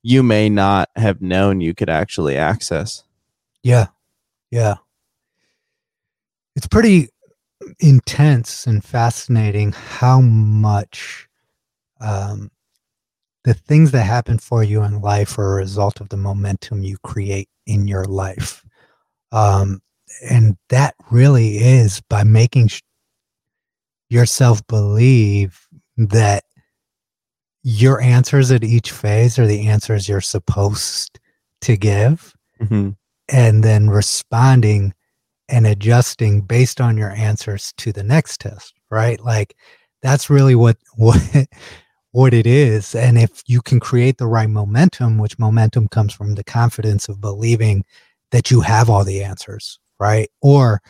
[0.03, 3.05] you may not have known you could actually access.
[3.63, 3.87] Yeah.
[4.51, 4.79] Yeah.
[6.57, 7.09] It's pretty
[7.81, 11.29] intense and fascinating how much
[12.01, 12.51] um,
[13.45, 16.97] the things that happen for you in life are a result of the momentum you
[17.05, 18.65] create in your life.
[19.31, 19.81] Um,
[20.29, 22.83] and that really is by making sh-
[24.11, 26.45] yourself believe that
[27.63, 31.19] your answers at each phase are the answers you're supposed
[31.63, 32.91] to give Mm-hmm.
[33.29, 34.95] and then responding
[35.49, 39.21] and adjusting based on your answers to the next test right?
[39.25, 39.57] Like
[40.03, 41.21] that's really what what
[42.13, 46.35] what it is and if you can create the right momentum which momentum comes from
[46.35, 47.85] the confidence of believing
[48.33, 50.29] that you have all the answers right?
[50.43, 50.83] Or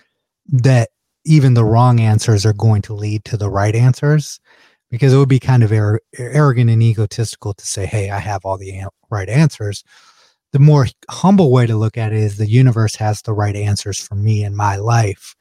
[0.48, 0.88] that
[1.24, 4.40] even the wrong answers are going to lead to the right answers
[4.90, 8.44] because it would be kind of ar- arrogant and egotistical to say hey i have
[8.44, 9.84] all the an- right answers
[10.53, 13.98] the more humble way to look at it is the universe has the right answers
[13.98, 15.34] for me in my life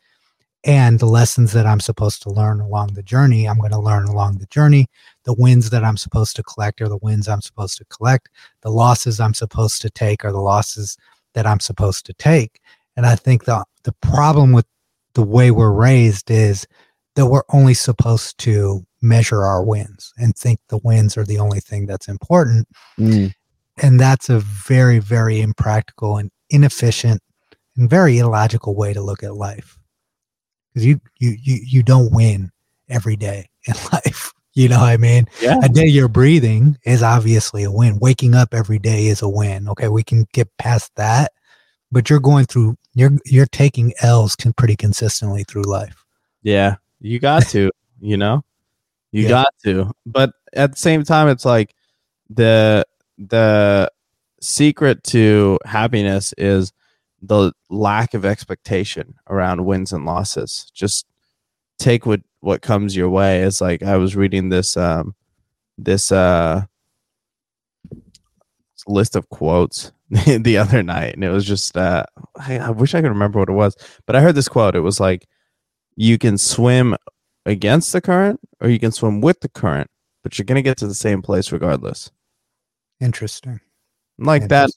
[0.64, 4.06] and the lessons that I'm supposed to learn along the journey, I'm going to learn
[4.06, 4.88] along the journey.
[5.24, 8.30] The wins that I'm supposed to collect are the wins I'm supposed to collect.
[8.62, 10.98] The losses I'm supposed to take are the losses
[11.34, 12.60] that I'm supposed to take.
[12.96, 14.68] And I think the the problem with
[15.14, 16.68] the way we're raised is
[17.16, 21.60] that we're only supposed to measure our wins and think the wins are the only
[21.60, 22.68] thing that's important.
[23.00, 23.34] Mm.
[23.78, 27.22] And that's a very, very impractical and inefficient
[27.78, 29.78] and very illogical way to look at life.
[30.74, 32.52] Because you, you you you don't win
[32.90, 34.32] every day in life.
[34.54, 35.26] You know what I mean?
[35.42, 35.60] Yeah.
[35.64, 38.00] A day you're breathing is obviously a win.
[38.00, 39.70] Waking up every day is a win.
[39.70, 41.32] Okay, we can get past that.
[41.92, 46.04] But you're going through you're you're taking L's can pretty consistently through life.
[46.44, 47.70] Yeah, you got to,
[48.02, 48.44] you know,
[49.12, 49.30] you Yeah.
[49.30, 49.92] got to.
[50.06, 51.74] But at the same time, it's like
[52.30, 52.86] the
[53.18, 53.92] the
[54.42, 56.72] secret to happiness is
[57.22, 60.72] the lack of expectation around wins and losses.
[60.74, 61.06] Just
[61.78, 63.42] take what what comes your way.
[63.42, 65.16] It's like I was reading this um
[65.78, 66.64] this uh
[68.88, 72.04] list of quotes the other night and it was just uh
[72.36, 73.76] I, I wish I could remember what it was
[74.08, 75.28] but I heard this quote it was like
[75.96, 76.96] you can swim
[77.46, 79.90] against the current or you can swim with the current,
[80.24, 82.12] but you're gonna get to the same place regardless.
[83.02, 83.60] Interesting.
[84.18, 84.70] Like that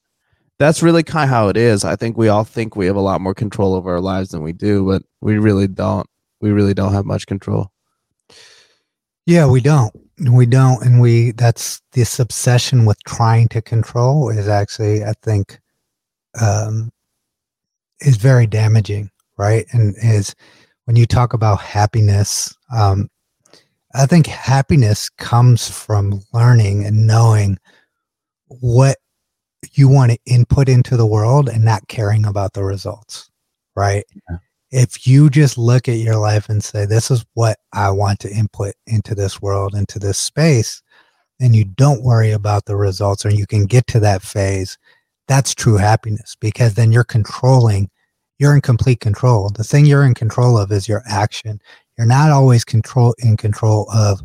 [0.59, 1.85] that's really kind of how it is.
[1.85, 4.43] I think we all think we have a lot more control over our lives than
[4.43, 6.09] we do, but we really don't.
[6.41, 7.71] We really don't have much control.
[9.27, 9.95] Yeah, we don't.
[10.31, 10.83] We don't.
[10.85, 15.59] And we, that's this obsession with trying to control is actually, I think,
[16.41, 16.93] um,
[18.01, 19.67] is very damaging, right?
[19.73, 20.35] And is
[20.85, 23.11] when you talk about happiness, um,
[23.95, 27.59] I think happiness comes from learning and knowing
[28.49, 28.97] what
[29.73, 33.31] you want to input into the world and not caring about the results,
[33.75, 34.05] right?
[34.29, 34.39] Yeah.
[34.71, 38.31] If you just look at your life and say, This is what I want to
[38.31, 40.83] input into this world, into this space,
[41.41, 44.79] and you don't worry about the results, or you can get to that phase,
[45.29, 47.91] that's true happiness because then you're controlling,
[48.39, 49.51] you're in complete control.
[49.51, 51.61] The thing you're in control of is your action.
[51.97, 54.21] You're not always control in control of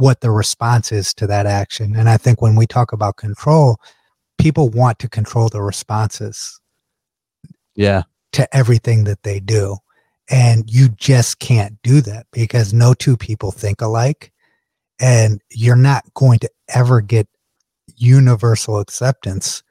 [0.00, 1.94] what the response is to that action.
[1.94, 3.76] And I think when we talk about control,
[4.38, 6.58] people want to control the responses
[7.74, 8.02] Yeah.
[8.32, 9.76] to everything that they do.
[10.28, 14.32] And you just can't do that because no two people think alike.
[15.00, 17.28] And you're not going to ever get
[17.96, 19.62] universal acceptance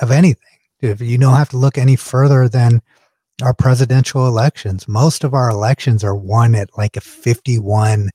[0.00, 0.58] of anything.
[0.80, 2.80] If you don't have to look any further than
[3.42, 8.10] our presidential elections, most of our elections are won at like a 51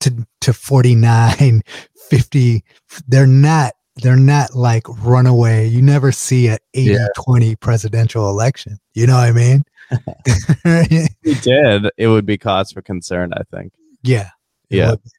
[0.00, 1.62] to, to 49,
[2.10, 2.64] 50.
[3.08, 5.66] They're not they're not like runaway.
[5.66, 7.06] You never see a 80 Yeah.
[7.16, 8.78] 20 presidential election.
[8.94, 9.64] You know what I mean?
[10.26, 13.72] If we did, it would be cause for concern, I think.
[14.04, 14.30] yeah.
[14.70, 14.90] Yeah.
[14.90, 15.10] would be.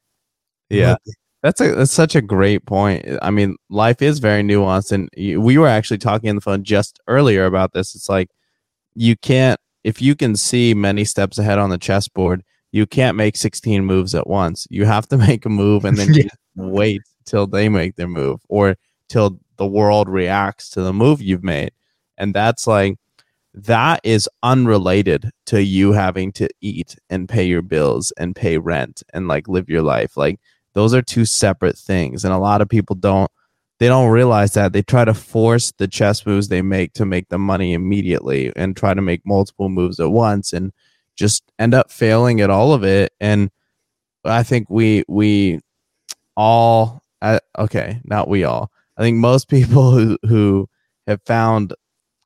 [0.69, 0.95] It Yeah.
[1.43, 3.05] That's a that's such a great point.
[3.21, 5.09] I mean, life is very nuanced, and
[5.41, 7.95] we were actually talking on the phone just earlier about this.
[7.95, 8.29] It's like
[8.93, 13.35] you can't if you can see many steps ahead on the chessboard, you can't make
[13.35, 14.67] sixteen moves at once.
[14.69, 16.27] You have to make a move and then Yeah.
[16.55, 18.75] wait till they make their move or
[19.07, 21.71] till the world reacts to the move you've made,
[22.17, 22.97] and that's like
[23.53, 29.01] that is unrelated to you having to eat and pay your bills and pay rent
[29.13, 30.15] and like live your life.
[30.15, 30.39] Like
[30.73, 32.23] those are two separate things.
[32.23, 33.29] And a lot of people don't
[33.79, 34.73] they don't realize that.
[34.73, 38.75] They try to force the chess moves they make to make the money immediately and
[38.77, 40.53] try to make multiple moves at once.
[40.53, 40.71] And
[41.19, 43.51] just end up failing at all of it and
[44.25, 45.59] i think we we
[46.37, 47.03] all
[47.57, 50.67] okay not we all i think most people who who
[51.05, 51.73] have found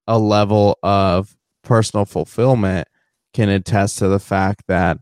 [0.08, 2.88] a level of personal fulfillment
[3.34, 4.98] can attest to the fact that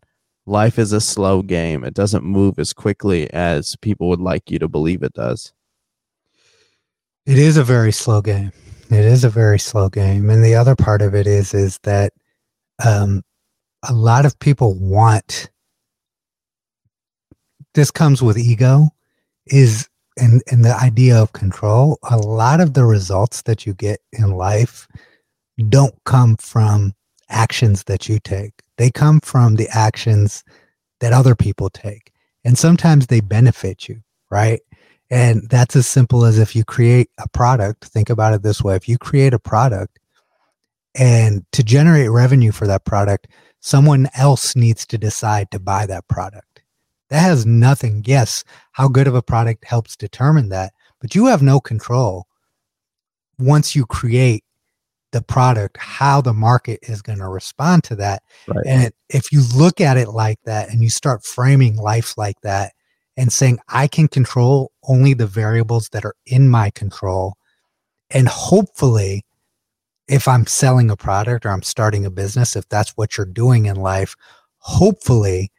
[0.46, 1.84] life is a slow game.
[1.84, 5.54] It doesn't move as quickly as people would like you to believe it does.
[7.26, 8.52] It is a very slow game.
[8.90, 10.30] It is a very slow game.
[10.30, 12.14] And the other part of it is is that
[12.86, 13.22] um,
[13.88, 15.50] a lot of people want
[17.74, 18.90] this comes with ego
[19.48, 19.88] is
[20.18, 21.98] and and the idea of control.
[22.10, 24.88] A lot of the results that you get in life
[25.70, 26.94] don't come from
[27.30, 28.54] actions that you take.
[28.78, 30.44] They come from the actions
[31.00, 32.12] that other people take.
[32.44, 34.60] And sometimes they benefit you, right?
[35.10, 38.76] And that's as simple as if you create a product, think about it this way.
[38.76, 40.00] If you create a product
[40.96, 43.28] and to generate revenue for that product,
[43.62, 46.62] someone else needs to decide to buy that product.
[47.10, 48.04] That has nothing.
[48.06, 48.44] Yes,
[48.74, 52.28] how good of a product helps determine that, but you have no control
[53.38, 54.44] once you create
[55.12, 58.24] the product, how the market is going to respond to that.
[58.48, 58.66] Right.
[58.66, 62.40] And it, if you look at it like that and you start framing life like
[62.42, 62.74] that
[63.18, 67.36] and saying, I can control only the variables that are in my control.
[68.10, 69.26] And hopefully,
[70.12, 73.66] if I'm selling a product or I'm starting a business, if that's what you're doing
[73.66, 74.16] in life,
[74.58, 75.52] hopefully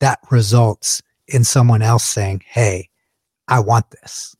[0.00, 2.88] that results in someone else saying, Hey,
[3.48, 4.34] I want this,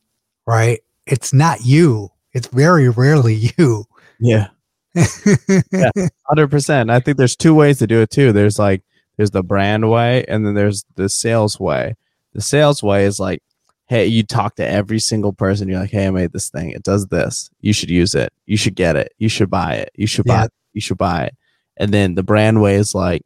[0.47, 0.79] right?
[1.05, 2.09] It's not you.
[2.33, 3.85] It's very rarely you.
[4.19, 4.47] Yeah.
[4.95, 5.91] yeah.
[6.27, 6.89] Hundred percent.
[6.89, 8.33] I think there's two ways to do it too.
[8.33, 8.81] There's like
[9.17, 11.95] there's the brand way and then there's the sales way.
[12.33, 13.43] The sales way is like,
[13.89, 15.67] hey, you talk to every single person.
[15.67, 16.69] You're like, hey, I made this thing.
[16.69, 17.49] It does this.
[17.61, 18.31] You should use it.
[18.45, 19.11] You should get it.
[19.17, 19.89] You should buy it.
[19.95, 20.43] You should buy Yeah.
[20.45, 20.51] it.
[20.73, 21.35] You should buy it.
[21.77, 23.23] And then the brand way is like,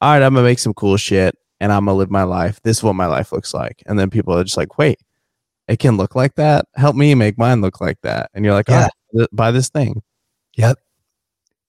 [0.00, 2.58] all right, I'm gonna make some cool shit and I'm gonna live my life.
[2.62, 3.82] This is what my life looks like.
[3.86, 4.98] And then people are just like, wait,
[5.68, 6.64] it can look like that.
[6.74, 8.30] Help me make mine look like that.
[8.32, 8.88] And you're like, Yeah.
[9.12, 10.00] yeah, buy this thing.
[10.56, 10.78] Yep.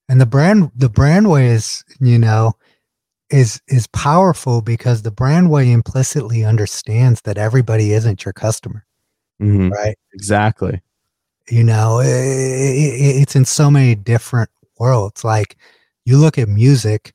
[0.07, 2.53] And the brand the brand way is, you know,
[3.29, 8.85] is is powerful because the brand way implicitly understands that everybody isn't your customer,
[9.41, 9.71] Mhm.
[9.71, 9.97] right?
[10.13, 10.81] Exactly.
[11.49, 14.49] You know, i i it's in so many different
[14.79, 15.23] worlds.
[15.23, 15.57] Like
[16.05, 17.13] you look at music,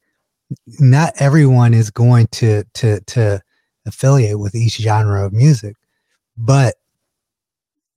[0.78, 3.42] not everyone is going to to to
[3.86, 5.76] affiliate with each genre of music,
[6.36, 6.76] but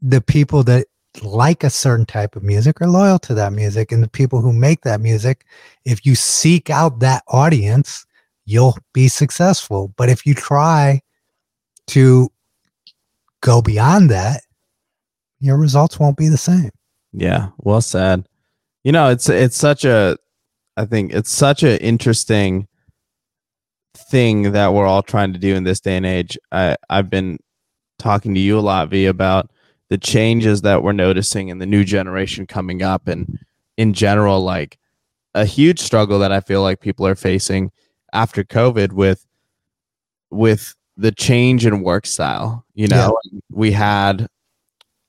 [0.02, 0.88] the people that
[1.24, 4.54] like a certain type of music are loyal to that music and the people who
[4.54, 5.46] make that music
[5.86, 8.06] if you seek out that audience
[8.48, 11.00] you'll be successful but if you try
[11.86, 12.28] to
[13.42, 14.42] go beyond that
[15.40, 16.72] your results won't be the same
[17.14, 18.28] Yeah, well said.
[18.84, 20.18] You know, it's it's such a
[20.76, 22.68] I think it's such an interesting
[23.96, 26.38] thing that we're all trying to do in this day and age.
[26.52, 27.40] I I've been
[27.98, 29.52] talking to you a lot, V, about
[29.90, 33.40] the changes that we're noticing in the new generation coming up and
[33.78, 34.78] in general, like
[35.34, 37.72] a huge struggle that I feel like people are facing
[38.14, 39.26] after COVID with
[40.30, 42.66] with the change in work style.
[42.74, 43.18] You know,
[43.52, 44.28] we had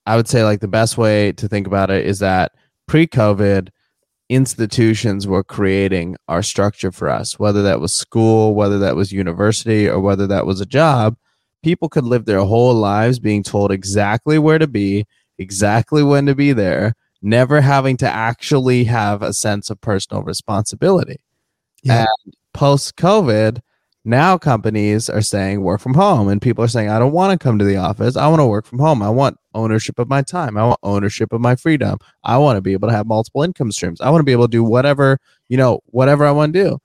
[0.06, 2.52] I would say like the best way to think about it is that
[2.86, 3.68] pre-COVID
[4.30, 9.88] institutions were creating our structure for us, whether that was school, whether that was university,
[9.88, 11.16] or whether that was a job.
[11.62, 15.06] People could live their whole lives being told exactly where to be,
[15.38, 21.16] exactly when to be there, never having to actually have a sense of personal responsibility.
[21.82, 22.06] Yeah.
[22.24, 23.60] And post COVID,
[24.04, 27.42] now companies are saying work from home, and people are saying, I don't want to
[27.42, 28.16] come to the office.
[28.16, 29.00] I want to work from home.
[29.00, 30.56] I want ownership of my time.
[30.56, 31.98] I want ownership of my freedom.
[32.24, 34.00] I want to be able to have multiple income streams.
[34.00, 35.18] I want to be able to do whatever,
[35.48, 36.78] you know, whatever I want to do.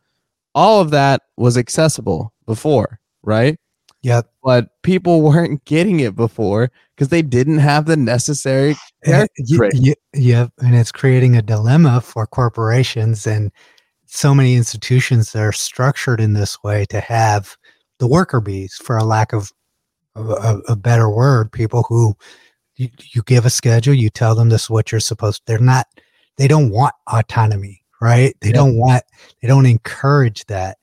[0.54, 3.58] All of that was accessible before, right?
[4.04, 8.76] yep But people weren't getting it before because they didn't have the necessary
[9.06, 13.52] Yeah, y- y- yep and it's creating a dilemma for corporations and
[14.14, 17.58] so many institutions that are structured in this way to have
[17.98, 19.52] the worker bees for a lack of
[20.16, 22.16] a, a, better word people who
[22.76, 25.44] you, you give a schedule you tell them this is what you're supposed to.
[25.48, 25.88] they're not
[26.38, 28.56] they don't want autonomy right they Yeah.
[28.56, 29.04] don't want
[29.42, 30.78] they don't encourage that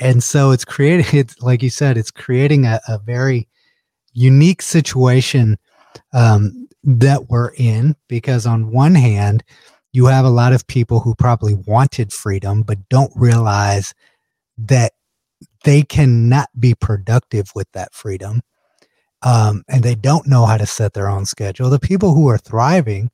[0.00, 3.46] and so it's creating it's like you said it's creating a, a very
[4.14, 5.58] unique situation
[6.14, 9.44] um, that we're in because on one hand
[9.92, 13.94] you have a lot of people who probably wanted freedom but don't realize
[14.58, 14.92] that
[15.64, 18.40] they cannot be productive with that freedom
[19.22, 22.38] um, and they don't know how to set their own schedule the people who are
[22.38, 23.10] thriving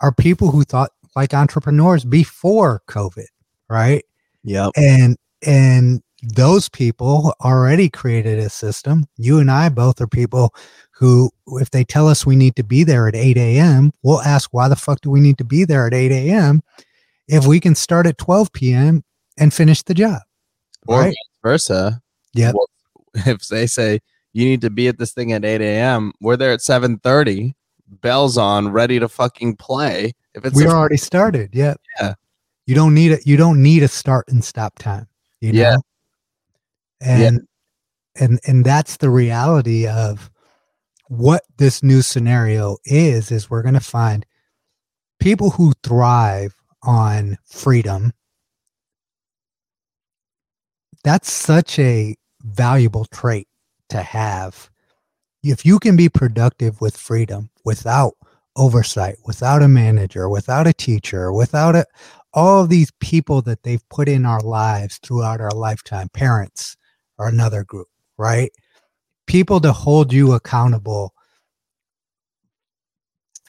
[0.00, 3.26] are people who thought like entrepreneurs before covid
[3.68, 4.04] right
[4.44, 4.70] Yep.
[4.76, 5.16] and
[5.46, 10.54] and those people already created a system you and i both are people
[10.92, 11.30] who
[11.60, 14.68] if they tell us we need to be there at 8 a.m we'll ask why
[14.68, 16.62] the fuck do we need to be there at 8 a.m
[17.28, 19.02] if we can start at 12 p.m
[19.38, 20.20] and finish the job
[20.86, 22.02] Or right vice versa.
[22.34, 22.52] Yeah.
[22.54, 22.68] Well,
[23.26, 24.00] if they say
[24.34, 27.52] you need to be at this thing at 8 a.m., we're there at 7:30,
[27.88, 30.12] bells on, ready to fucking play.
[30.34, 32.14] If it's we a- already started yeah Yeah.
[32.66, 35.08] you don't need it you don't need a start and stop time
[35.40, 35.76] you know Yeah.
[37.00, 37.40] And
[38.18, 40.30] and and that's the reality of
[41.08, 44.26] what this new scenario is is we're going to find
[45.18, 48.12] people who thrive on freedom.
[51.04, 53.48] That's such a valuable trait
[53.88, 54.70] to have.
[55.42, 58.14] If you can be productive with freedom without
[58.56, 61.84] oversight without a manager without a teacher without a,
[62.34, 66.76] all these people that they've put in our lives throughout our lifetime parents
[67.20, 67.86] or another group
[68.16, 68.50] right
[69.26, 71.14] people to hold you accountable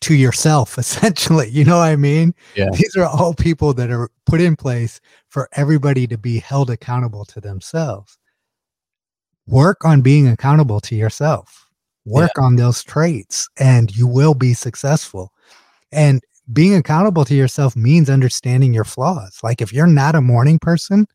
[0.02, 1.49] to yourself, essentially.
[1.49, 2.35] You know what I mean?
[2.56, 2.69] Yeah.
[2.72, 7.26] These are all people that are put in place for everybody to be held accountable
[7.26, 8.18] to themselves.
[9.48, 11.68] Work on being accountable to yourself.
[12.06, 15.31] Work on those traits, and you will be successful.
[15.91, 16.22] And
[16.52, 19.39] being accountable to yourself means understanding your flaws.
[19.43, 21.06] Like if you're not a morning person,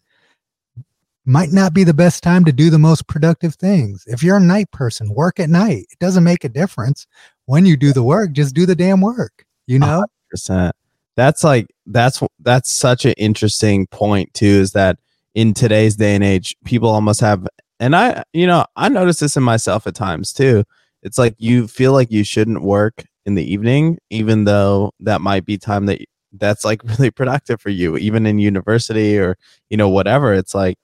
[1.26, 4.04] might not be the best time to do the most productive things.
[4.06, 5.86] If you're a night person, work at night.
[5.90, 7.06] It doesn't make a difference
[7.46, 10.04] when you do the work, just do the damn work, you know?
[10.30, 10.74] percent.
[11.16, 14.46] That's like that's that's such an interesting point too.
[14.46, 14.98] Is that
[15.34, 17.46] in today's day and age, people almost have,
[17.80, 20.64] and I, you know, I notice this in myself at times too.
[21.02, 25.44] It's like you feel like you shouldn't work in the evening, even though that might
[25.44, 26.00] be time that
[26.32, 29.36] that's like really productive for you, even in university or
[29.70, 30.34] you know whatever.
[30.34, 30.76] It's like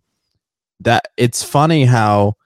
[0.85, 1.09] that.
[1.17, 2.37] It's funny how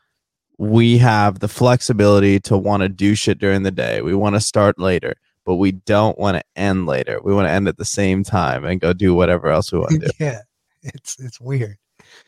[0.59, 4.01] we have the flexibility to want to do shit during the day.
[4.01, 7.21] We want to start later, but we don't want to end later.
[7.23, 9.93] We want to end at the same time and go do whatever else we want
[9.93, 10.11] to do.
[10.25, 10.41] yeah.
[10.83, 11.77] It's it's weird.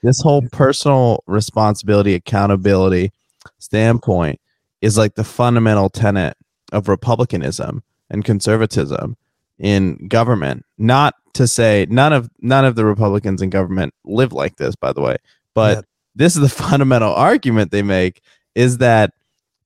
[0.03, 3.13] this whole personal responsibility, accountability
[3.59, 4.41] standpoint
[4.81, 6.37] is like the fundamental tenet
[6.73, 9.17] of republicanism and conservatism
[9.59, 10.65] in government.
[10.77, 14.93] Not to say none of none of the Republicans in government live like this, by
[14.93, 15.17] the way,
[15.55, 15.85] but.
[16.19, 18.21] This is the fundamental argument they make
[18.55, 19.15] is that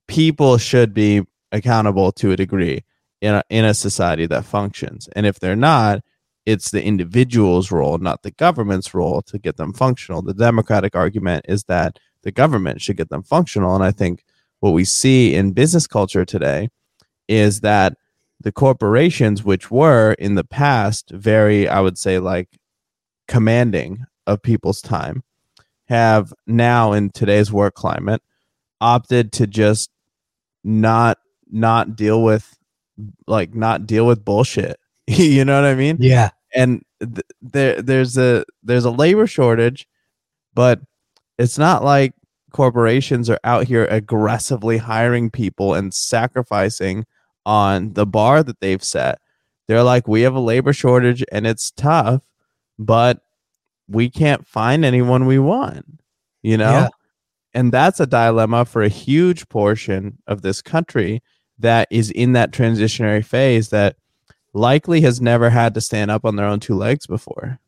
[0.07, 2.85] people should be accountable to a degree
[3.21, 5.09] in a, in a society that functions.
[5.17, 6.03] And if they're not,
[6.45, 10.23] it's the individual's role, not the government's role to get them functional.
[10.23, 13.75] The democratic argument is that the government should get them functional.
[13.75, 14.25] And I think
[14.61, 16.69] what we see in business culture today
[17.29, 17.97] is that
[18.41, 22.49] the corporations, which were in the past very, I would say, like
[23.29, 25.23] commanding of people's time,
[25.93, 28.23] have now in today's work climate
[28.81, 29.91] opted to just
[30.65, 31.19] not
[31.51, 32.57] not deal with
[33.27, 34.79] like not deal with bullshit.
[35.07, 35.99] you know what I mean?
[36.01, 36.31] Yeah.
[36.55, 39.87] and th- there there's a there's a labor shortage
[40.55, 40.81] but
[41.39, 42.13] it's not like
[42.53, 47.05] corporations are out here aggressively hiring people and sacrificing
[47.47, 49.19] on the bar that they've set
[49.67, 52.23] they're like we have a labor shortage and it's tough
[52.79, 53.23] but
[53.93, 55.87] we can't find anyone we want
[56.43, 56.89] you know Yeah.
[57.55, 61.23] and that's a dilemma for a huge portion of this country
[61.59, 63.97] that is in that transitionary phase that
[64.53, 67.59] likely has never had to stand up on their own two legs before.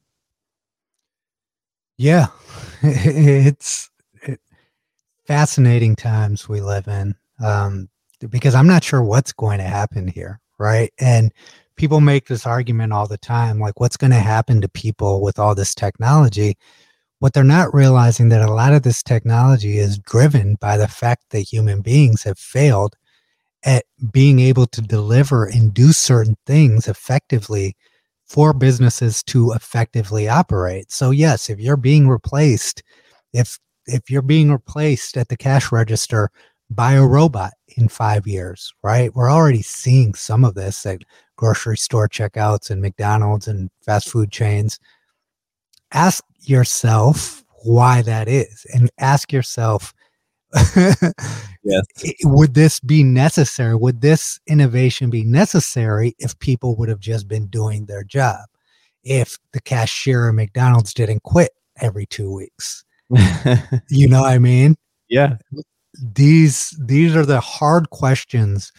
[1.97, 2.27] Yeah.
[2.83, 3.91] it's
[4.23, 4.41] it,
[5.27, 7.89] fascinating times we live in um,
[8.29, 10.41] because I'm not sure what's going to happen here.
[10.59, 10.93] Right.
[10.99, 11.33] And
[11.77, 15.39] people make this argument all the time like, what's going to happen to people with
[15.39, 16.57] all this technology?
[17.19, 21.31] What they're not realizing that a lot of this technology is driven by the fact
[21.31, 22.97] that human beings have failed
[23.65, 27.77] at being able to deliver and do certain things effectively
[28.27, 30.91] for businesses to effectively operate.
[30.91, 32.83] So yes, if you're being replaced,
[33.33, 36.31] if if you're being replaced at the cash register
[36.75, 39.15] by a robot in 5 years, right?
[39.15, 41.03] We're already seeing some of this at
[41.37, 44.79] grocery store checkouts and McDonald's and fast food chains.
[45.93, 49.95] Ask yourself why that is and ask yourself
[51.65, 51.85] Yes.
[52.25, 53.75] would this be necessary?
[53.75, 58.41] Would this innovation be necessary if people would have just been doing their job?
[59.03, 62.85] If the cashier at McDonald's didn't quit every two weeks?
[63.91, 64.77] You know what I mean?
[65.09, 65.37] yeah.
[66.01, 68.73] These these are the hard questions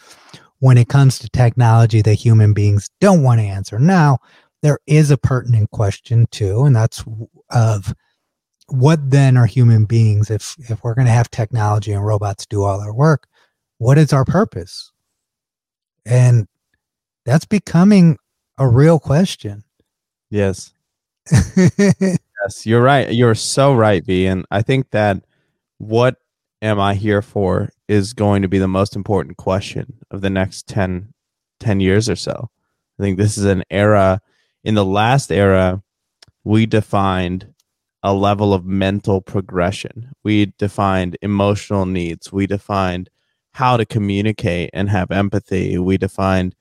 [0.60, 3.78] when it comes to technology that human beings don't want to answer.
[3.78, 4.18] Now,
[4.62, 7.04] there is a pertinent question too, and that's
[7.50, 7.94] of
[8.68, 12.64] what then are human beings if if we're going to have technology and robots do
[12.64, 13.28] all our work
[13.78, 14.90] what is our purpose
[16.04, 16.48] and
[17.24, 18.18] that's becoming
[18.58, 19.62] a real question
[20.30, 20.72] Yes.
[22.44, 22.66] Yes.
[22.66, 23.12] You're right.
[23.12, 24.26] You're so right, B.
[24.26, 25.24] And I think that
[25.78, 26.16] what
[26.62, 30.66] am I here for is going to be the most important question of the next
[30.68, 31.12] 10,
[31.60, 32.50] 10 years or so.
[32.98, 34.20] I think this is an era.
[34.64, 35.82] In the last era,
[36.44, 37.52] we defined
[38.02, 40.12] a level of mental progression.
[40.22, 42.32] We defined emotional needs.
[42.32, 43.10] We defined
[43.52, 45.78] how to communicate and have empathy.
[45.78, 46.54] We defined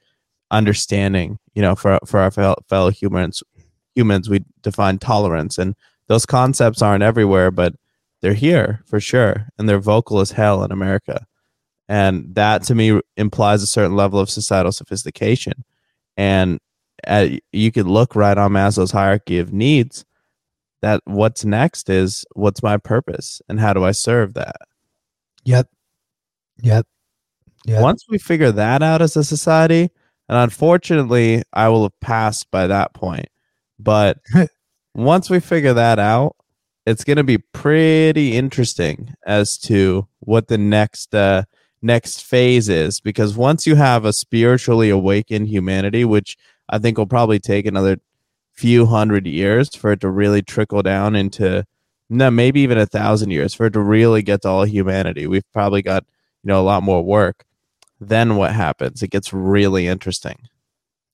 [0.51, 3.43] understanding, you know, for, for our fellow humans.
[3.95, 5.75] Humans, we define tolerance, and
[6.07, 7.75] those concepts aren't everywhere, but
[8.25, 11.27] they're here for sure, and they're vocal as hell in America.
[11.87, 15.63] And that to me implies a certain level of societal sophistication.
[16.17, 16.59] And
[17.05, 20.05] uh, you could look right on Maslow's hierarchy of needs.
[20.81, 24.55] That what's next is what's my purpose and how do I serve that?
[25.43, 25.69] yep
[26.63, 26.87] yep
[27.67, 29.91] yep Once we figure that out as a society,
[30.29, 33.27] And unfortunately, I will have passed by that point.
[33.77, 34.17] But
[34.95, 36.35] once we figure that out,
[36.85, 41.43] it's going to be pretty interesting as to what the next uh,
[41.81, 46.37] next phase is because once you have a spiritually awakened humanity, which
[46.69, 47.97] I think will probably take another
[48.53, 51.65] few hundred years for it to really trickle down into
[52.09, 55.27] no, maybe even a thousand years for it to really get to all humanity.
[55.27, 56.05] We've probably got,
[56.43, 57.45] you know, a lot more work.
[57.99, 59.01] Then what happens?
[59.01, 60.47] It gets really interesting.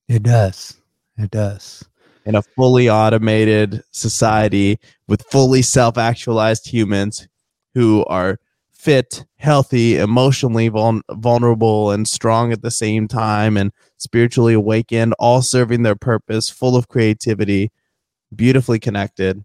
[0.10, 0.78] It does.
[1.18, 1.86] It does.
[2.26, 7.28] In a fully automated society with fully self actualized humans
[7.74, 8.40] who are
[8.72, 15.42] fit, healthy, emotionally vul- vulnerable, and strong at the same time, and spiritually awakened, all
[15.42, 17.72] serving their purpose, full of creativity,
[18.36, 19.44] beautifully connected.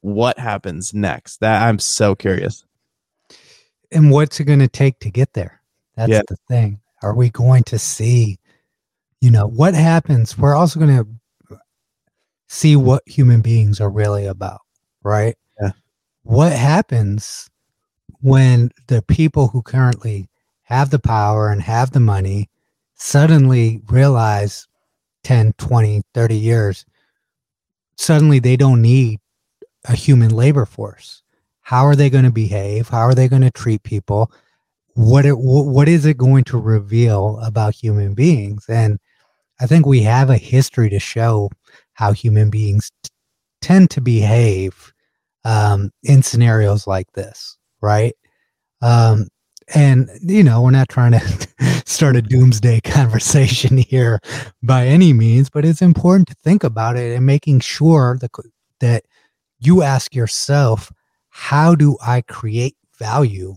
[0.00, 1.40] What happens next?
[1.40, 2.64] That I'm so curious.
[3.90, 5.60] And what's it going to take to get there?
[5.96, 6.22] That's Yeah.
[6.28, 6.80] the thing.
[7.02, 8.38] Are we going to see,
[9.20, 10.36] you know, what happens?
[10.36, 11.06] We're also going to
[12.48, 14.60] see what human beings are really about,
[15.02, 15.36] right?
[15.60, 15.70] Yeah.
[16.22, 17.48] What happens
[18.20, 20.28] when the people who currently
[20.64, 22.48] have the power and have the money
[22.94, 24.66] suddenly realize
[25.24, 26.86] 10, 20, 30 years,
[27.96, 29.20] suddenly they don't need
[29.86, 31.22] a human labor force?
[31.60, 32.88] How are they going to behave?
[32.88, 34.30] How are they going to treat people?
[34.94, 38.66] What it, what is it going to reveal about human beings?
[38.68, 38.98] And
[39.60, 41.50] I think we have a history to show
[41.94, 43.10] how human beings t-
[43.62, 44.92] tend to behave
[45.44, 48.14] um, in scenarios like this, right?
[48.82, 49.28] Um,
[49.74, 54.20] and you know, we're not trying to start a doomsday conversation here
[54.62, 58.30] by any means, but it's important to think about it and making sure that
[58.80, 59.04] that
[59.58, 60.92] you ask yourself,
[61.30, 63.54] how do I create value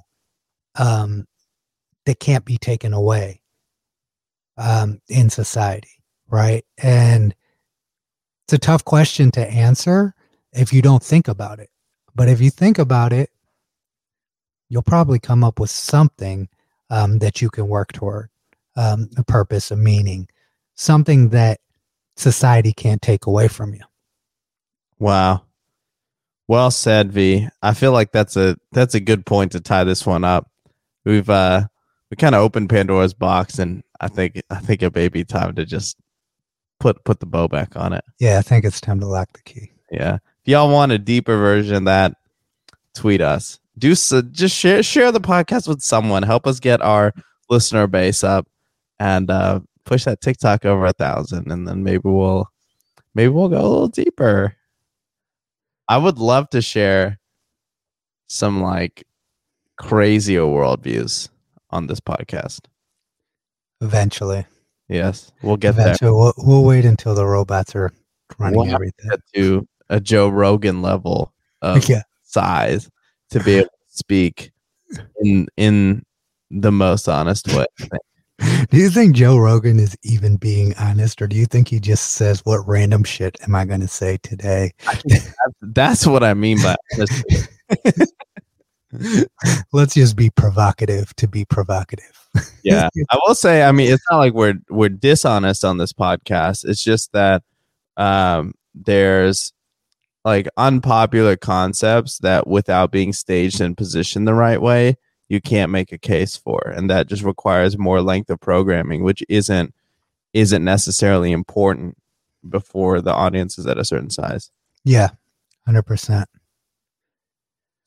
[0.75, 1.25] um,
[2.05, 3.41] that can't be taken away
[4.57, 5.91] um, in society,
[6.29, 6.63] right?
[6.77, 7.35] And
[8.47, 10.15] it's a tough question to answer
[10.53, 11.69] if you don't think about it.
[12.15, 13.29] But if you think about it,
[14.69, 16.47] you'll probably come up with something
[16.89, 18.29] um, that you can work toward
[18.77, 20.29] um, a purpose, a meaning,
[20.75, 21.59] something that
[22.15, 23.81] society can't take away from you.
[24.97, 25.43] Wow.
[26.47, 27.49] Well said, V.
[27.61, 30.49] I feel like that's a that's a good point to tie this one up.
[31.03, 31.67] We've uh
[32.09, 35.53] we kind of opened Pandora's box and I think I think it may be time
[35.55, 35.97] to just
[36.79, 38.03] put put the bow back on it.
[38.19, 39.71] Yeah, I think it's time to lock the key.
[39.91, 40.15] Yeah.
[40.15, 42.13] If y'all want a deeper version of that,
[42.93, 43.59] tweet us.
[43.77, 46.23] Do so just share share the podcast with someone.
[46.23, 47.13] Help us get our
[47.49, 48.47] listener base up
[48.99, 52.49] and uh push that TikTok over a thousand and then maybe we'll
[53.15, 54.55] maybe we'll go a little deeper.
[55.87, 57.19] I would love to share
[58.27, 59.05] some like
[59.77, 61.29] crazier worldviews
[61.69, 62.61] on this podcast.
[63.79, 64.45] Eventually,
[64.89, 65.87] Yes, we'll get there.
[65.87, 67.91] eventually, we'll, we'll wait until the robots are
[68.39, 69.09] running We'll everything.
[69.09, 72.89] Get to a Joe Rogan level of Yeah, size
[73.31, 74.51] to be able to speak
[75.21, 76.03] in in
[76.49, 77.65] the most honest way.
[78.69, 82.11] Do you think Joe Rogan is even being honest, or do you think he just
[82.11, 84.73] says, "What random shit am I going to say today?"
[85.61, 86.75] That's what I mean by.
[89.73, 92.26] Let's just be provocative to be provocative.
[92.63, 92.89] yeah.
[93.09, 96.65] I will say, I mean, it's not like we're we're dishonest on this podcast.
[96.65, 97.43] It's just that
[97.97, 99.53] um there's
[100.25, 104.97] like unpopular concepts that without being staged and positioned the right way,
[105.29, 106.59] you can't make a case for.
[106.75, 109.73] And that just requires more length of programming, which isn't
[110.33, 111.97] isn't necessarily important
[112.47, 114.51] before the audience is at a certain size.
[114.83, 115.09] Yeah,
[115.65, 116.29] hundred percent,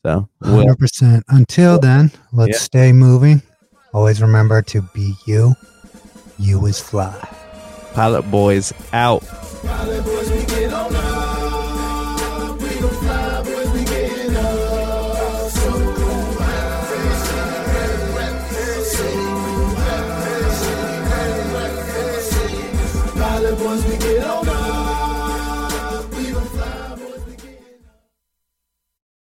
[0.05, 1.25] So hundred percent.
[1.29, 2.59] Until then, let's Yeah.
[2.59, 3.43] stay moving.
[3.93, 5.57] Always remember to be you.
[6.39, 7.29] You is fly.
[7.93, 9.27] Pilot Boys out.
[9.65, 10.31] Pilot boys,